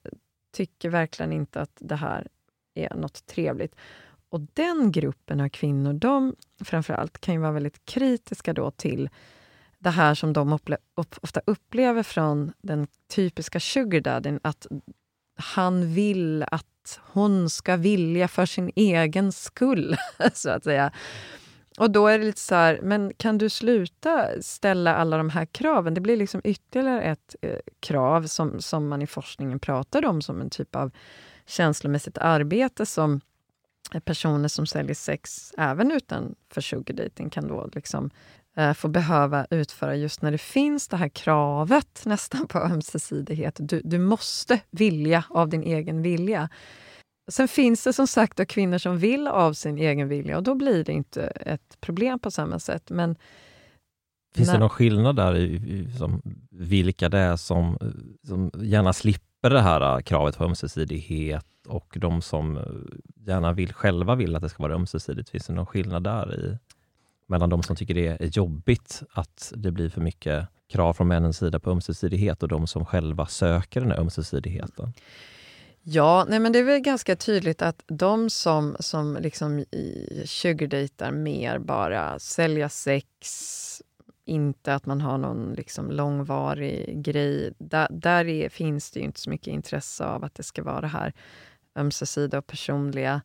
tycker 0.53 0.91
verkligen 0.91 1.32
inte 1.32 1.61
att 1.61 1.76
det 1.80 1.97
här 1.97 2.28
är 2.74 2.95
något 2.95 3.26
trevligt. 3.26 3.74
Och 4.28 4.41
den 4.41 4.93
gruppen 4.93 5.41
av 5.41 5.49
kvinnor, 5.49 5.93
de 5.93 6.37
framförallt 6.64 7.20
kan 7.20 7.35
ju 7.35 7.41
vara 7.41 7.53
väldigt 7.53 7.85
kritiska 7.85 8.53
då 8.53 8.70
till 8.70 9.09
det 9.78 9.91
här 9.91 10.14
som 10.14 10.32
de 10.32 10.53
upple 10.53 10.76
ofta 10.95 11.41
upplever 11.47 12.03
från 12.03 12.53
den 12.62 12.87
typiska 13.14 13.61
sugardaddyn. 13.61 14.41
att 14.43 14.66
han 15.35 15.95
vill 15.95 16.43
att 16.43 17.01
hon 17.01 17.51
ska 17.51 17.76
vilja 17.76 18.28
för 18.28 18.47
sin 18.47 18.70
egen 18.76 19.32
skull, 19.32 19.97
så 20.35 20.51
att 20.51 20.64
säga. 20.64 20.93
Och 21.78 21.91
då 21.91 22.07
är 22.07 22.18
det 22.18 22.24
lite 22.24 22.41
så 22.41 22.55
här, 22.55 22.80
men 22.82 23.12
kan 23.16 23.39
du 23.39 23.51
sluta 23.51 24.43
ställa 24.43 24.95
alla 24.95 25.16
de 25.16 25.30
här 25.30 25.47
kraven? 25.47 25.95
Det 25.95 26.01
blir 26.01 26.16
liksom 26.16 26.41
ytterligare 26.45 27.03
ett 27.03 27.37
eh, 27.43 27.59
krav 27.80 28.26
som, 28.26 28.61
som 28.61 28.89
man 28.89 29.03
i 29.03 29.07
forskningen 29.07 29.59
pratar 29.59 30.05
om 30.05 30.22
som 30.22 30.41
en 30.41 30.51
typ 30.51 30.76
av 30.76 30.91
känslomässigt 31.47 32.18
arbete 32.18 32.87
som 32.87 33.20
personer 34.05 34.49
som 34.49 34.66
säljer 34.66 34.95
sex, 34.95 35.53
även 35.59 35.91
utanför 35.91 36.61
sugardating, 36.61 37.30
kan 37.30 37.49
då 37.49 37.70
liksom 37.72 38.11
eh, 38.57 38.73
få 38.73 38.89
behöva 38.89 39.47
utföra 39.51 39.97
just 39.97 40.23
när 40.23 40.31
det 40.31 40.39
finns 40.39 40.89
det 40.89 40.97
här 40.97 41.09
kravet 41.09 42.03
nästan 42.05 42.47
på 42.47 42.59
ömsesidighet. 42.59 43.57
Du, 43.59 43.81
du 43.85 43.99
måste 43.99 44.61
vilja 44.71 45.25
av 45.31 45.49
din 45.49 45.63
egen 45.63 46.03
vilja. 46.03 46.49
Sen 47.31 47.49
finns 47.49 47.85
det 47.85 47.93
som 47.93 48.07
sagt 48.07 48.37
då 48.37 48.45
kvinnor 48.45 48.79
som 48.79 48.99
vill 48.99 49.29
av 49.29 49.53
sin 49.53 49.79
egen 49.79 50.09
vilja 50.09 50.37
och 50.37 50.43
då 50.43 50.55
blir 50.55 50.85
det 50.85 50.93
inte 50.93 51.23
ett 51.27 51.81
problem 51.81 52.19
på 52.19 52.31
samma 52.31 52.59
sätt. 52.59 52.91
Men 52.91 53.17
Finns 54.35 54.49
när... 54.49 54.55
det 54.55 54.61
någon 54.61 54.71
skillnad 54.71 55.17
där 55.17 55.37
i, 55.37 55.55
i 55.55 55.91
som, 55.99 56.23
vilka 56.51 57.09
det 57.09 57.19
är 57.19 57.37
som, 57.37 57.79
som 58.27 58.51
gärna 58.55 58.93
slipper 58.93 59.51
det 59.51 59.61
här 59.61 59.97
äh, 59.97 60.03
kravet 60.03 60.39
på 60.39 60.45
ömsesidighet 60.45 61.47
och 61.69 61.97
de 62.01 62.23
som 62.23 62.57
äh, 62.57 62.63
gärna 63.27 63.53
vill, 63.53 63.73
själva 63.73 64.15
vill 64.15 64.37
att 64.37 64.43
det 64.43 64.49
ska 64.49 64.63
vara 64.63 64.75
ömsesidigt? 64.75 65.31
Finns 65.31 65.47
det 65.47 65.53
någon 65.53 65.67
skillnad 65.67 66.05
där 66.05 66.35
i, 66.35 66.59
mellan 67.27 67.51
de 67.51 67.62
som 67.62 67.77
tycker 67.77 67.95
det 67.95 68.07
är 68.07 68.27
jobbigt 68.27 69.03
att 69.11 69.53
det 69.57 69.70
blir 69.70 69.89
för 69.89 70.01
mycket 70.01 70.49
krav 70.68 70.93
från 70.93 71.09
männens 71.09 71.39
sida 71.39 71.61
på 71.61 71.70
ömsesidighet 71.70 72.43
och 72.43 72.49
de 72.49 72.66
som 72.66 72.87
själva 72.87 73.27
söker 73.27 73.81
den 73.81 73.91
här 73.91 74.01
ömsesidigheten? 74.01 74.93
Ja, 75.83 76.27
nej 76.29 76.41
men 76.41 76.53
det 76.53 76.59
är 76.59 76.64
väl 76.64 76.81
ganska 76.81 77.16
tydligt 77.16 77.62
att 77.62 77.83
de 77.87 78.31
som, 78.31 78.77
som 78.81 79.18
liksom 79.20 79.64
sugardejtar 80.25 81.12
mer 81.12 81.59
bara 81.59 82.18
sälja 82.18 82.68
sex, 82.68 83.09
inte 84.25 84.75
att 84.75 84.87
man 84.87 85.01
har 85.01 85.18
någon 85.18 85.53
liksom 85.53 85.91
långvarig 85.91 87.03
grej. 87.03 87.53
Där, 87.59 87.89
där 87.91 88.25
är, 88.25 88.49
finns 88.49 88.91
det 88.91 89.01
ju 89.01 89.07
inte 89.07 89.20
så 89.20 89.31
mycket 89.31 89.47
intresse 89.47 90.05
av 90.05 90.25
att 90.25 90.35
det 90.35 90.43
ska 90.43 90.62
vara 90.62 90.81
det 90.81 90.87
här 90.87 91.12
ömsesidiga 91.77 92.39
och 92.39 92.47
personliga. 92.47 93.20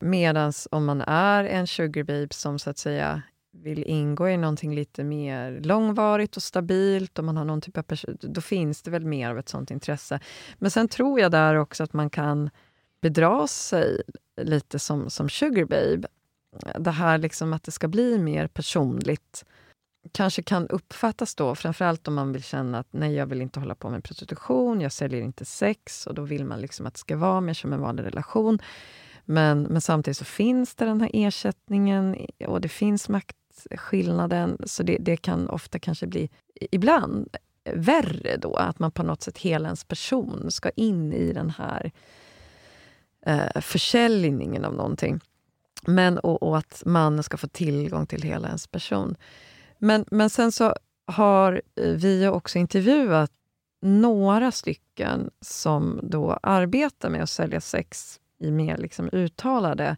Medan 0.00 0.52
om 0.70 0.84
man 0.84 1.00
är 1.00 1.44
en 1.44 1.66
sugarbabe 1.66 2.34
som 2.34 2.58
så 2.58 2.70
att 2.70 2.78
säga 2.78 3.22
vill 3.52 3.84
ingå 3.84 4.28
i 4.28 4.36
någonting 4.36 4.74
lite 4.74 5.04
mer 5.04 5.60
långvarigt 5.60 6.36
och 6.36 6.42
stabilt, 6.42 7.18
och 7.18 7.24
man 7.24 7.36
har 7.36 7.44
någon 7.44 7.60
typ 7.60 7.78
av 7.78 7.84
då 8.20 8.40
finns 8.40 8.82
det 8.82 8.90
väl 8.90 9.04
mer 9.04 9.30
av 9.30 9.38
ett 9.38 9.48
sånt 9.48 9.70
intresse. 9.70 10.20
Men 10.58 10.70
sen 10.70 10.88
tror 10.88 11.20
jag 11.20 11.30
där 11.30 11.54
också 11.54 11.84
att 11.84 11.92
man 11.92 12.10
kan 12.10 12.50
bedra 13.00 13.46
sig 13.46 14.02
lite 14.40 14.78
som, 14.78 15.10
som 15.10 15.28
Sugar 15.28 15.64
Babe. 15.64 16.08
Det 16.78 16.90
här 16.90 17.18
liksom 17.18 17.52
att 17.52 17.62
det 17.62 17.70
ska 17.70 17.88
bli 17.88 18.18
mer 18.18 18.46
personligt 18.46 19.44
kanske 20.12 20.42
kan 20.42 20.68
uppfattas 20.68 21.34
då, 21.34 21.54
framförallt 21.54 22.08
om 22.08 22.14
man 22.14 22.32
vill 22.32 22.42
känna 22.42 22.78
att 22.78 22.86
nej, 22.90 23.14
jag 23.14 23.26
vill 23.26 23.42
inte 23.42 23.60
hålla 23.60 23.74
på 23.74 23.90
med 23.90 24.04
prostitution, 24.04 24.80
jag 24.80 24.92
säljer 24.92 25.22
inte 25.22 25.44
sex 25.44 26.06
och 26.06 26.14
då 26.14 26.22
vill 26.22 26.44
man 26.44 26.60
liksom 26.60 26.86
att 26.86 26.94
det 26.94 27.00
ska 27.00 27.16
vara 27.16 27.40
mer 27.40 27.54
som 27.54 27.72
en 27.72 27.80
vanlig 27.80 28.04
relation. 28.04 28.58
Men, 29.30 29.62
men 29.62 29.80
samtidigt 29.80 30.16
så 30.16 30.24
finns 30.24 30.74
det 30.74 30.84
den 30.84 31.00
här 31.00 31.10
ersättningen 31.12 32.16
och 32.46 32.60
det 32.60 32.68
finns 32.68 33.08
maktskillnaden, 33.08 34.58
så 34.64 34.82
det, 34.82 34.96
det 35.00 35.16
kan 35.16 35.48
ofta 35.48 35.78
kanske 35.78 36.06
bli, 36.06 36.30
ibland, 36.70 37.36
värre 37.74 38.36
då, 38.36 38.54
att 38.54 38.78
man 38.78 38.90
på 38.90 39.02
något 39.02 39.22
sätt, 39.22 39.38
hela 39.38 39.68
ens 39.68 39.84
person 39.84 40.50
ska 40.50 40.70
in 40.70 41.12
i 41.12 41.32
den 41.32 41.50
här 41.50 41.92
eh, 43.26 43.60
försäljningen 43.60 44.64
av 44.64 44.74
någonting. 44.74 45.20
Men, 45.86 46.18
och, 46.18 46.42
och, 46.42 46.58
att 46.58 46.82
mannen 46.86 47.22
ska 47.22 47.36
få 47.36 47.48
tillgång 47.48 48.06
till 48.06 48.22
hela 48.22 48.48
ens 48.48 48.66
person. 48.66 49.16
Men, 49.78 50.04
men 50.10 50.30
sen 50.30 50.52
så 50.52 50.74
har 51.06 51.62
eh, 51.76 51.90
vi 51.90 52.28
också 52.28 52.58
intervjuat 52.58 53.32
några 53.82 54.52
stycken 54.52 55.30
som 55.40 56.00
då 56.02 56.38
arbetar 56.42 57.10
med 57.10 57.22
att 57.22 57.30
sälja 57.30 57.60
sex 57.60 58.20
i 58.38 58.50
mer 58.50 58.76
liksom 58.76 59.08
uttalade 59.12 59.96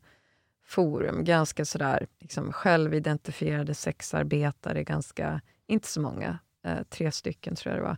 forum. 0.71 1.25
Ganska 1.25 1.65
sådär 1.65 2.07
liksom 2.19 2.53
självidentifierade 2.53 3.75
sexarbetare, 3.75 4.85
ganska, 4.85 5.41
inte 5.67 5.89
så 5.89 6.01
många, 6.01 6.39
eh, 6.65 6.83
tre 6.89 7.13
stycken 7.13 7.55
tror 7.55 7.75
jag 7.75 7.83
det 7.83 7.89
var, 7.89 7.97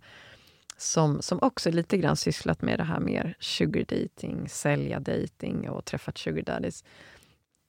som, 0.77 1.23
som 1.23 1.39
också 1.43 1.71
lite 1.71 1.97
grann 1.97 2.17
sysslat 2.17 2.63
med 2.63 2.79
det 2.79 2.85
här 2.85 3.01
mer 3.01 3.37
sugar 3.41 3.85
dating, 3.85 4.49
sälja 4.49 5.01
dating 5.01 5.71
och 5.71 5.85
träffat 5.85 6.19
sugar 6.19 6.43
daddies. 6.43 6.85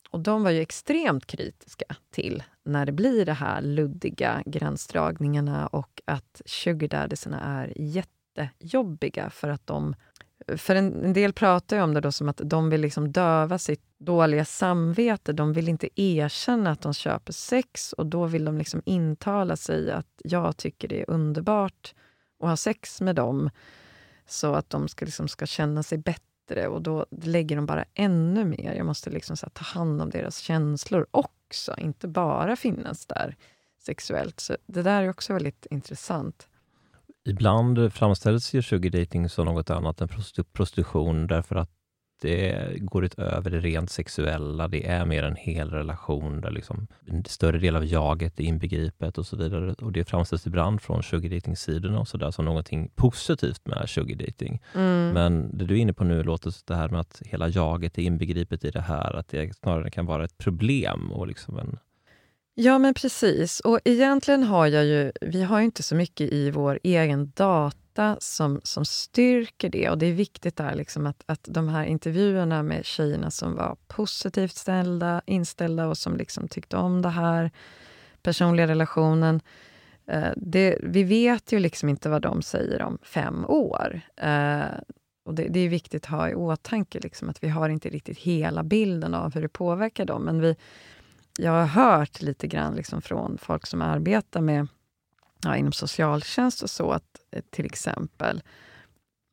Och 0.09 0.19
de 0.19 0.43
var 0.43 0.51
ju 0.51 0.61
extremt 0.61 1.25
kritiska 1.25 1.85
till 2.11 2.43
när 2.63 2.85
det 2.85 2.91
blir 2.91 3.25
de 3.25 3.31
här 3.31 3.61
luddiga 3.61 4.43
gränsdragningarna 4.45 5.67
och 5.67 6.01
att 6.05 6.41
sugar 6.45 6.87
daddiesarna 6.87 7.39
är 7.39 7.73
jättejobbiga 7.75 9.29
för 9.29 9.49
att 9.49 9.67
de 9.67 9.95
för 10.57 10.75
en, 10.75 11.03
en, 11.03 11.13
del 11.13 11.33
pratar 11.33 11.77
ju 11.77 11.83
om 11.83 11.93
det 11.93 12.01
då 12.01 12.11
som 12.11 12.29
att 12.29 12.41
de 12.43 12.69
vill 12.69 12.81
liksom 12.81 13.11
döva 13.11 13.57
sitt 13.57 13.83
dåliga 13.97 14.45
samvete. 14.45 15.33
De 15.33 15.53
vill 15.53 15.69
inte 15.69 16.01
erkänna 16.01 16.71
att 16.71 16.81
de 16.81 16.93
köper 16.93 17.33
sex 17.33 17.93
och 17.93 18.05
då 18.05 18.25
vill 18.25 18.45
de 18.45 18.57
liksom 18.57 18.81
intala 18.85 19.55
sig 19.55 19.91
att 19.91 20.07
jag 20.23 20.57
tycker 20.57 20.87
det 20.87 21.01
är 21.01 21.09
underbart 21.09 21.95
att 22.39 22.49
ha 22.49 22.57
sex 22.57 23.01
med 23.01 23.15
dem 23.15 23.49
så 24.27 24.53
att 24.53 24.69
de 24.69 24.87
ska, 24.87 25.05
liksom, 25.05 25.27
ska 25.27 25.45
känna 25.45 25.83
sig 25.83 25.97
bättre 25.97 26.67
och 26.67 26.81
då 26.81 27.05
lägger 27.21 27.55
de 27.55 27.65
bara 27.65 27.85
ännu 27.93 28.45
mer. 28.45 28.73
Jag 28.73 28.85
måste 28.85 29.09
liksom 29.09 29.37
så 29.37 29.49
ta 29.49 29.63
hand 29.63 30.01
om 30.01 30.09
deras 30.09 30.37
känslor 30.37 31.07
också, 31.11 31.75
inte 31.77 32.07
bara 32.07 32.55
finnas 32.55 33.05
där 33.05 33.35
sexuellt. 33.85 34.39
Så 34.39 34.57
det 34.65 34.81
där 34.81 35.03
är 35.03 35.09
också 35.09 35.33
väldigt 35.33 35.65
intressant. 35.65 36.47
Ibland 37.25 37.93
framställs 37.93 38.53
ju 38.53 38.61
sugar 38.61 38.89
dating 38.89 39.29
som 39.29 39.45
något 39.45 39.69
annat 39.69 40.01
än 40.01 40.09
prostitution 40.53 41.27
därför 41.27 41.55
att 41.55 41.69
det 42.23 42.73
går 42.79 43.05
utöver 43.05 43.51
det 43.51 43.59
rent 43.59 43.89
sexuella. 43.89 44.67
Det 44.67 44.87
är 44.87 45.05
mer 45.05 45.23
en 45.23 45.35
hel 45.35 45.69
relation 45.69 46.41
där 46.41 46.51
liksom 46.51 46.87
en 47.05 47.25
större 47.25 47.59
del 47.59 47.75
av 47.75 47.85
jaget 47.85 48.39
är 48.39 48.43
inbegripet 48.43 49.17
och 49.17 49.25
så 49.25 49.37
vidare. 49.37 49.73
Och 49.73 49.91
det 49.91 50.05
framställs 50.05 50.47
ibland 50.47 50.81
från 50.81 51.03
sugardating-sidorna 51.03 51.99
och 51.99 52.07
så 52.07 52.17
där 52.17 52.31
som 52.31 52.45
någonting 52.45 52.91
positivt 52.95 53.67
med 53.67 53.89
sugardating. 53.89 54.61
Mm. 54.75 55.09
Men 55.13 55.57
det 55.57 55.65
du 55.65 55.73
är 55.73 55.79
inne 55.79 55.93
på 55.93 56.03
nu 56.03 56.23
låter 56.23 56.53
det 56.65 56.75
här 56.75 56.89
med 56.89 56.99
att 56.99 57.21
hela 57.25 57.47
jaget 57.47 57.97
är 57.97 58.01
inbegripet 58.01 58.65
i 58.65 58.71
det 58.71 58.81
här, 58.81 59.13
att 59.13 59.27
det 59.27 59.57
snarare 59.57 59.91
kan 59.91 60.05
vara 60.05 60.23
ett 60.23 60.37
problem 60.37 61.11
och 61.11 61.27
liksom 61.27 61.57
en 61.57 61.77
Ja, 62.55 62.77
men 62.77 62.93
precis. 62.93 63.59
Och 63.59 63.79
egentligen 63.85 64.43
har 64.43 64.67
jag 64.67 64.85
ju, 64.85 65.11
vi 65.21 65.43
har 65.43 65.59
ju 65.59 65.65
inte 65.65 65.83
så 65.83 65.95
mycket 65.95 66.33
i 66.33 66.51
vår 66.51 66.79
egen 66.83 67.31
data 67.35 68.17
som, 68.19 68.61
som 68.63 68.85
styrker 68.85 69.69
det. 69.69 69.89
Och 69.89 69.97
det 69.97 70.05
är 70.05 70.13
viktigt 70.13 70.55
där 70.55 70.75
liksom 70.75 71.07
att, 71.07 71.23
att 71.25 71.47
de 71.49 71.67
här 71.67 71.85
intervjuerna 71.85 72.63
med 72.63 72.85
tjejerna 72.85 73.31
som 73.31 73.55
var 73.55 73.77
positivt 73.87 74.55
ställda, 74.55 75.21
inställda 75.25 75.87
och 75.87 75.97
som 75.97 76.17
liksom 76.17 76.47
tyckte 76.47 76.77
om 76.77 77.01
det 77.01 77.09
här, 77.09 77.51
personliga 78.23 78.67
relationen. 78.67 79.41
Eh, 80.07 80.31
det, 80.37 80.77
vi 80.83 81.03
vet 81.03 81.51
ju 81.51 81.59
liksom 81.59 81.89
inte 81.89 82.09
vad 82.09 82.21
de 82.21 82.41
säger 82.41 82.81
om 82.81 82.97
fem 83.03 83.45
år. 83.45 84.01
Eh, 84.17 84.63
och 85.25 85.33
det, 85.33 85.47
det, 85.47 85.59
är 85.59 85.69
viktigt 85.69 86.03
att 86.03 86.11
ha 86.11 86.29
i 86.29 86.35
åtanke 86.35 86.99
liksom, 86.99 87.29
att 87.29 87.43
vi 87.43 87.49
har 87.49 87.69
inte 87.69 87.89
riktigt 87.89 88.17
hela 88.17 88.63
bilden 88.63 89.13
av 89.13 89.33
hur 89.33 89.41
det 89.41 89.49
påverkar 89.49 90.05
dem. 90.05 90.23
Men 90.23 90.41
vi, 90.41 90.55
jag 91.39 91.51
har 91.51 91.65
hört 91.65 92.21
lite 92.21 92.47
grann 92.47 92.75
liksom 92.75 93.01
från 93.01 93.37
folk 93.37 93.67
som 93.67 93.81
arbetar 93.81 94.41
med 94.41 94.67
ja, 95.43 95.55
inom 95.55 95.71
socialtjänst 95.71 96.63
och 96.63 96.69
så, 96.69 96.91
att 96.91 97.19
eh, 97.31 97.43
till 97.49 97.65
exempel 97.65 98.41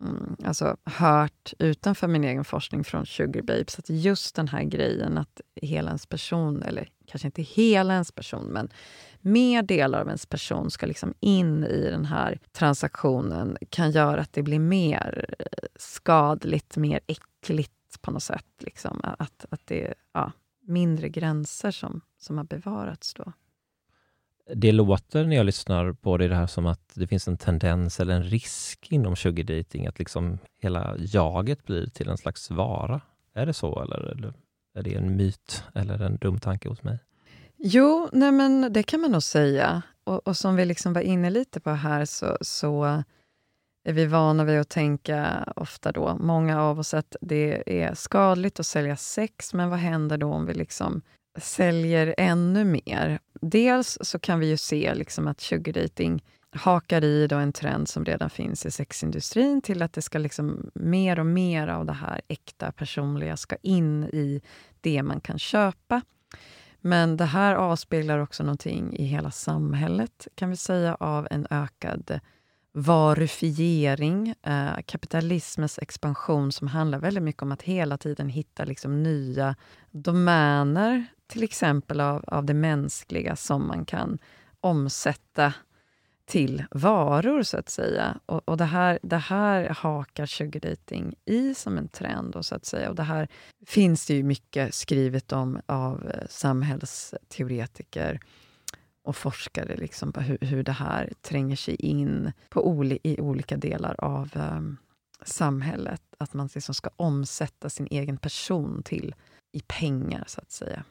mm, 0.03 0.37
alltså 0.45 0.77
hört 0.85 1.53
utanför 1.59 2.09
min 2.09 2.25
egen 2.25 2.45
forskning 2.45 2.85
från 2.85 3.07
Sugar 3.07 3.43
Babes, 3.43 3.79
att 3.79 3.91
just 3.91 4.35
den 4.35 4.49
här 4.49 4.63
grejen 4.63 5.19
att 5.19 5.41
hela 5.55 5.89
ens 5.91 6.07
person, 6.07 6.63
eller 6.63 6.89
kanske 7.07 7.29
inte 7.29 7.43
hela 7.43 7.93
ens 7.93 8.13
person, 8.13 8.45
men 8.45 8.69
mer 9.21 9.63
delar 9.63 10.01
av 10.01 10.07
ens 10.07 10.27
person 10.27 10.71
ska 10.71 10.87
liksom 10.87 11.15
in 11.21 11.65
i 11.65 11.91
den 11.91 12.05
här 12.05 12.39
transaktionen 12.53 13.57
kan 13.71 13.91
göra 13.91 14.21
att 14.21 14.33
det 14.33 14.43
blir 14.43 14.59
mer 14.59 15.35
eh, 15.39 15.69
skadligt, 15.77 16.77
mer 16.77 17.01
äckligt 17.07 17.73
på 18.01 18.11
något 18.11 18.23
sätt. 18.23 18.47
Liksom. 18.59 19.01
Att, 19.19 19.47
att 19.51 19.67
det, 19.67 19.95
ja, 20.13 20.33
mindre 20.71 21.09
gränser 21.09 21.71
som, 21.71 22.01
som 22.19 22.39
har 22.39 22.45
bevarats 22.45 23.15
då. 23.15 23.33
Det 24.55 24.73
låter 24.73 25.25
när 25.25 25.37
jag 25.37 25.47
lyssnar 25.47 25.93
på 25.93 26.17
det, 26.17 26.29
det 26.29 26.35
här 26.35 26.47
som 26.47 26.67
att 26.67 26.93
det 26.95 27.07
finns 27.07 27.29
en 27.29 27.37
tendens 27.37 28.01
eller 28.01 28.15
en 28.15 28.23
risk 28.23 28.87
inom 28.91 29.17
sugar 29.17 29.45
dating 29.45 29.87
att 29.87 29.99
liksom 29.99 30.39
hela 30.63 30.97
jaget 30.99 31.65
blir 31.65 31.87
till 31.87 32.09
en 32.09 32.19
slags 32.19 32.51
vara. 32.51 33.01
Är 33.35 33.47
det 33.47 33.53
så 33.53 33.83
eller, 33.83 33.99
eller 33.99 34.33
är 34.75 34.83
det 34.83 34.95
en 34.95 35.17
myt 35.17 35.65
eller 35.75 36.03
en 36.03 36.17
dum 36.17 36.41
tanke 36.41 36.69
hos 36.69 36.83
mig? 36.83 36.99
Jo, 37.57 38.09
nej 38.13 38.33
men 38.33 38.73
det 38.73 38.83
kan 38.83 39.01
man 39.01 39.11
nog 39.11 39.23
säga. 39.23 39.83
Och, 40.05 40.27
och 40.27 40.37
som 40.37 40.57
vi 40.57 40.65
liksom 40.65 40.93
var 40.93 41.01
inne 41.01 41.31
lite 41.31 41.61
på 41.61 41.71
här 41.71 42.05
så, 42.05 42.39
så 42.41 43.03
är 43.85 43.93
vi 43.93 44.07
vana 44.07 44.45
vid 44.45 44.61
att 44.61 44.69
tänka 44.69 45.45
ofta 45.57 45.93
då, 45.93 46.17
många 46.21 46.63
av 46.63 46.79
oss, 46.79 46.95
att 46.95 47.17
det 47.21 47.83
är 47.83 47.95
skadligt 47.95 48.61
att 48.61 48.67
sälja 48.67 48.97
sex, 48.97 49.55
men 49.55 49.71
vad 49.71 49.79
händer 49.79 50.19
då 50.19 50.33
om 50.33 50.47
vi 50.47 50.55
liksom 50.55 51.03
säljer 51.39 52.15
ännu 52.19 52.65
mer? 52.65 53.19
Dels 53.41 53.99
så 54.01 54.19
kan 54.19 54.41
vi 54.41 54.49
ju 54.49 54.57
se 54.57 54.95
liksom 54.95 55.29
att 55.29 55.41
sugardating 55.41 56.25
hakar 56.53 57.05
i 57.05 57.27
då 57.27 57.37
en 57.37 57.53
trend 57.53 57.89
som 57.89 58.05
redan 58.05 58.31
finns 58.31 58.67
i 58.67 58.71
sexindustrin 58.71 59.63
till 59.63 59.83
att 59.83 59.93
det 59.93 60.03
ska 60.03 60.19
liksom 60.19 60.71
mer 60.75 61.19
och 61.19 61.27
mer 61.27 61.69
av 61.69 61.87
det 61.87 61.93
här 61.93 62.21
äkta, 62.29 62.73
personliga 62.73 63.37
ska 63.37 63.57
in 63.63 64.05
i 64.05 64.43
det 64.81 65.03
man 65.03 65.21
kan 65.21 65.39
köpa. 65.39 66.03
Men 66.81 67.17
det 67.17 67.25
här 67.25 67.55
avspeglar 67.55 68.19
också 68.19 68.43
någonting 68.43 68.97
i 68.97 69.05
hela 69.05 69.31
samhället, 69.31 70.29
kan 70.35 70.51
vi 70.51 70.57
säga, 70.57 70.95
av 70.95 71.29
en 71.31 71.47
ökad 71.51 72.21
varufiering, 72.73 74.35
eh, 74.43 74.83
kapitalismens 74.87 75.79
expansion 75.79 76.53
som 76.53 76.69
handlar 76.69 76.99
väldigt 76.99 77.23
mycket 77.23 77.43
om 77.43 77.53
att 77.53 77.63
hela 77.63 77.99
tiden 77.99 78.29
hitta 78.29 78.65
liksom 78.65 79.03
nya 79.03 79.57
domäner, 79.91 81.07
till 81.27 81.43
exempel 81.43 82.01
av, 82.01 82.25
av 82.27 82.45
det 82.45 82.55
mänskliga, 82.55 83.37
som 83.37 83.67
man 83.67 83.85
kan 83.85 84.19
omsätta 84.61 85.53
till 86.27 86.65
varor, 86.71 87.43
så 87.43 87.57
att 87.57 87.69
säga. 87.69 88.21
Och, 88.27 88.49
och 88.49 88.57
det, 88.57 88.65
här, 88.65 88.99
det 89.03 89.17
här 89.17 89.69
hakar 89.69 90.27
sugardating 90.27 91.15
i 91.25 91.55
som 91.55 91.79
en 91.79 91.89
trend, 91.89 92.33
då, 92.33 92.43
så 92.43 92.55
att 92.55 92.65
säga. 92.65 92.89
Och 92.89 92.95
det 92.95 93.03
här 93.03 93.29
finns 93.67 94.07
det 94.07 94.15
ju 94.15 94.23
mycket 94.23 94.75
skrivet 94.75 95.33
om 95.33 95.61
av 95.67 96.11
eh, 96.15 96.27
samhällsteoretiker 96.29 98.21
och 99.11 99.17
forskare 99.17 99.77
liksom 99.77 100.13
på 100.13 100.21
hur, 100.21 100.39
hur 100.41 100.63
det 100.63 100.73
här 100.73 101.13
tränger 101.23 101.57
sig 101.57 101.75
in 101.75 102.33
på 102.49 102.69
oli, 102.69 102.99
i 103.03 103.21
olika 103.21 103.57
delar 103.57 103.95
av 103.99 104.31
um, 104.35 104.77
samhället. 105.23 106.03
Att 106.19 106.35
man 106.35 106.49
liksom 106.55 106.75
ska 106.75 106.91
omsätta 106.97 107.71
sin 107.71 107.89
egen 107.91 108.17
person 108.17 108.83
till 108.83 109.15
i 109.53 109.61
pengar, 109.61 110.25
så 110.27 110.41
att 110.41 110.51
säga. 110.51 110.85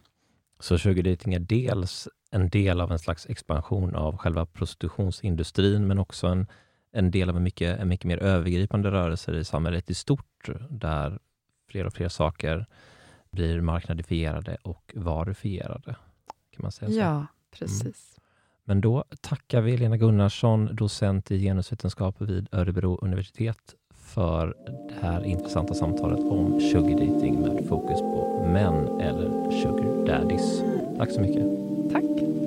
Så 0.60 0.78
sugardating 0.78 1.34
är 1.34 1.40
dels 1.40 2.08
en 2.32 2.50
del 2.50 2.82
av 2.82 2.92
en 2.92 3.00
slags 3.00 3.26
expansion 3.30 3.96
av 3.96 4.18
själva 4.18 4.46
prostitutionsindustrin, 4.46 5.88
men 5.88 6.00
också 6.00 6.28
en, 6.28 6.48
en 6.92 7.12
del 7.12 7.30
av 7.30 7.38
en 7.38 7.44
mycket, 7.44 7.80
en 7.80 7.88
mycket 7.88 8.06
mer 8.06 8.18
övergripande 8.18 8.92
rörelse 8.92 9.38
i 9.38 9.46
samhället 9.46 9.90
i 9.90 9.94
stort, 9.94 10.50
där 10.70 11.20
fler 11.70 11.86
och 11.86 11.94
fler 11.94 12.10
saker 12.10 12.66
blir 13.32 13.62
marknadifierade 13.62 14.58
och 14.62 14.92
varufierade. 14.96 15.96
Kan 16.52 16.62
man 16.62 16.72
säga 16.72 16.92
så? 16.92 16.98
Ja, 16.98 17.26
precis. 17.52 17.82
Mm. 17.84 17.94
Men 18.70 18.82
då 18.82 19.04
tackar 19.22 19.62
vi 19.62 19.78
Lena 19.78 19.98
Gunnarsson, 19.98 20.76
docent 20.76 21.32
i 21.32 21.40
genusvetenskap 21.40 22.22
vid 22.22 22.48
Örebro 22.52 23.00
universitet, 23.02 23.58
för 23.94 24.56
det 24.88 25.08
här 25.08 25.26
intressanta 25.26 25.74
samtalet 25.74 26.20
om 26.20 26.62
sugar 26.62 26.92
dating 26.92 27.42
med 27.42 27.66
fokus 27.68 28.00
på 28.00 28.46
män 28.54 29.02
eller 29.02 29.52
sugar 29.52 30.06
daddies. 30.06 30.62
Tack 30.98 31.12
så 31.12 31.22
mycket. 31.22 31.46
Tack. 31.92 32.39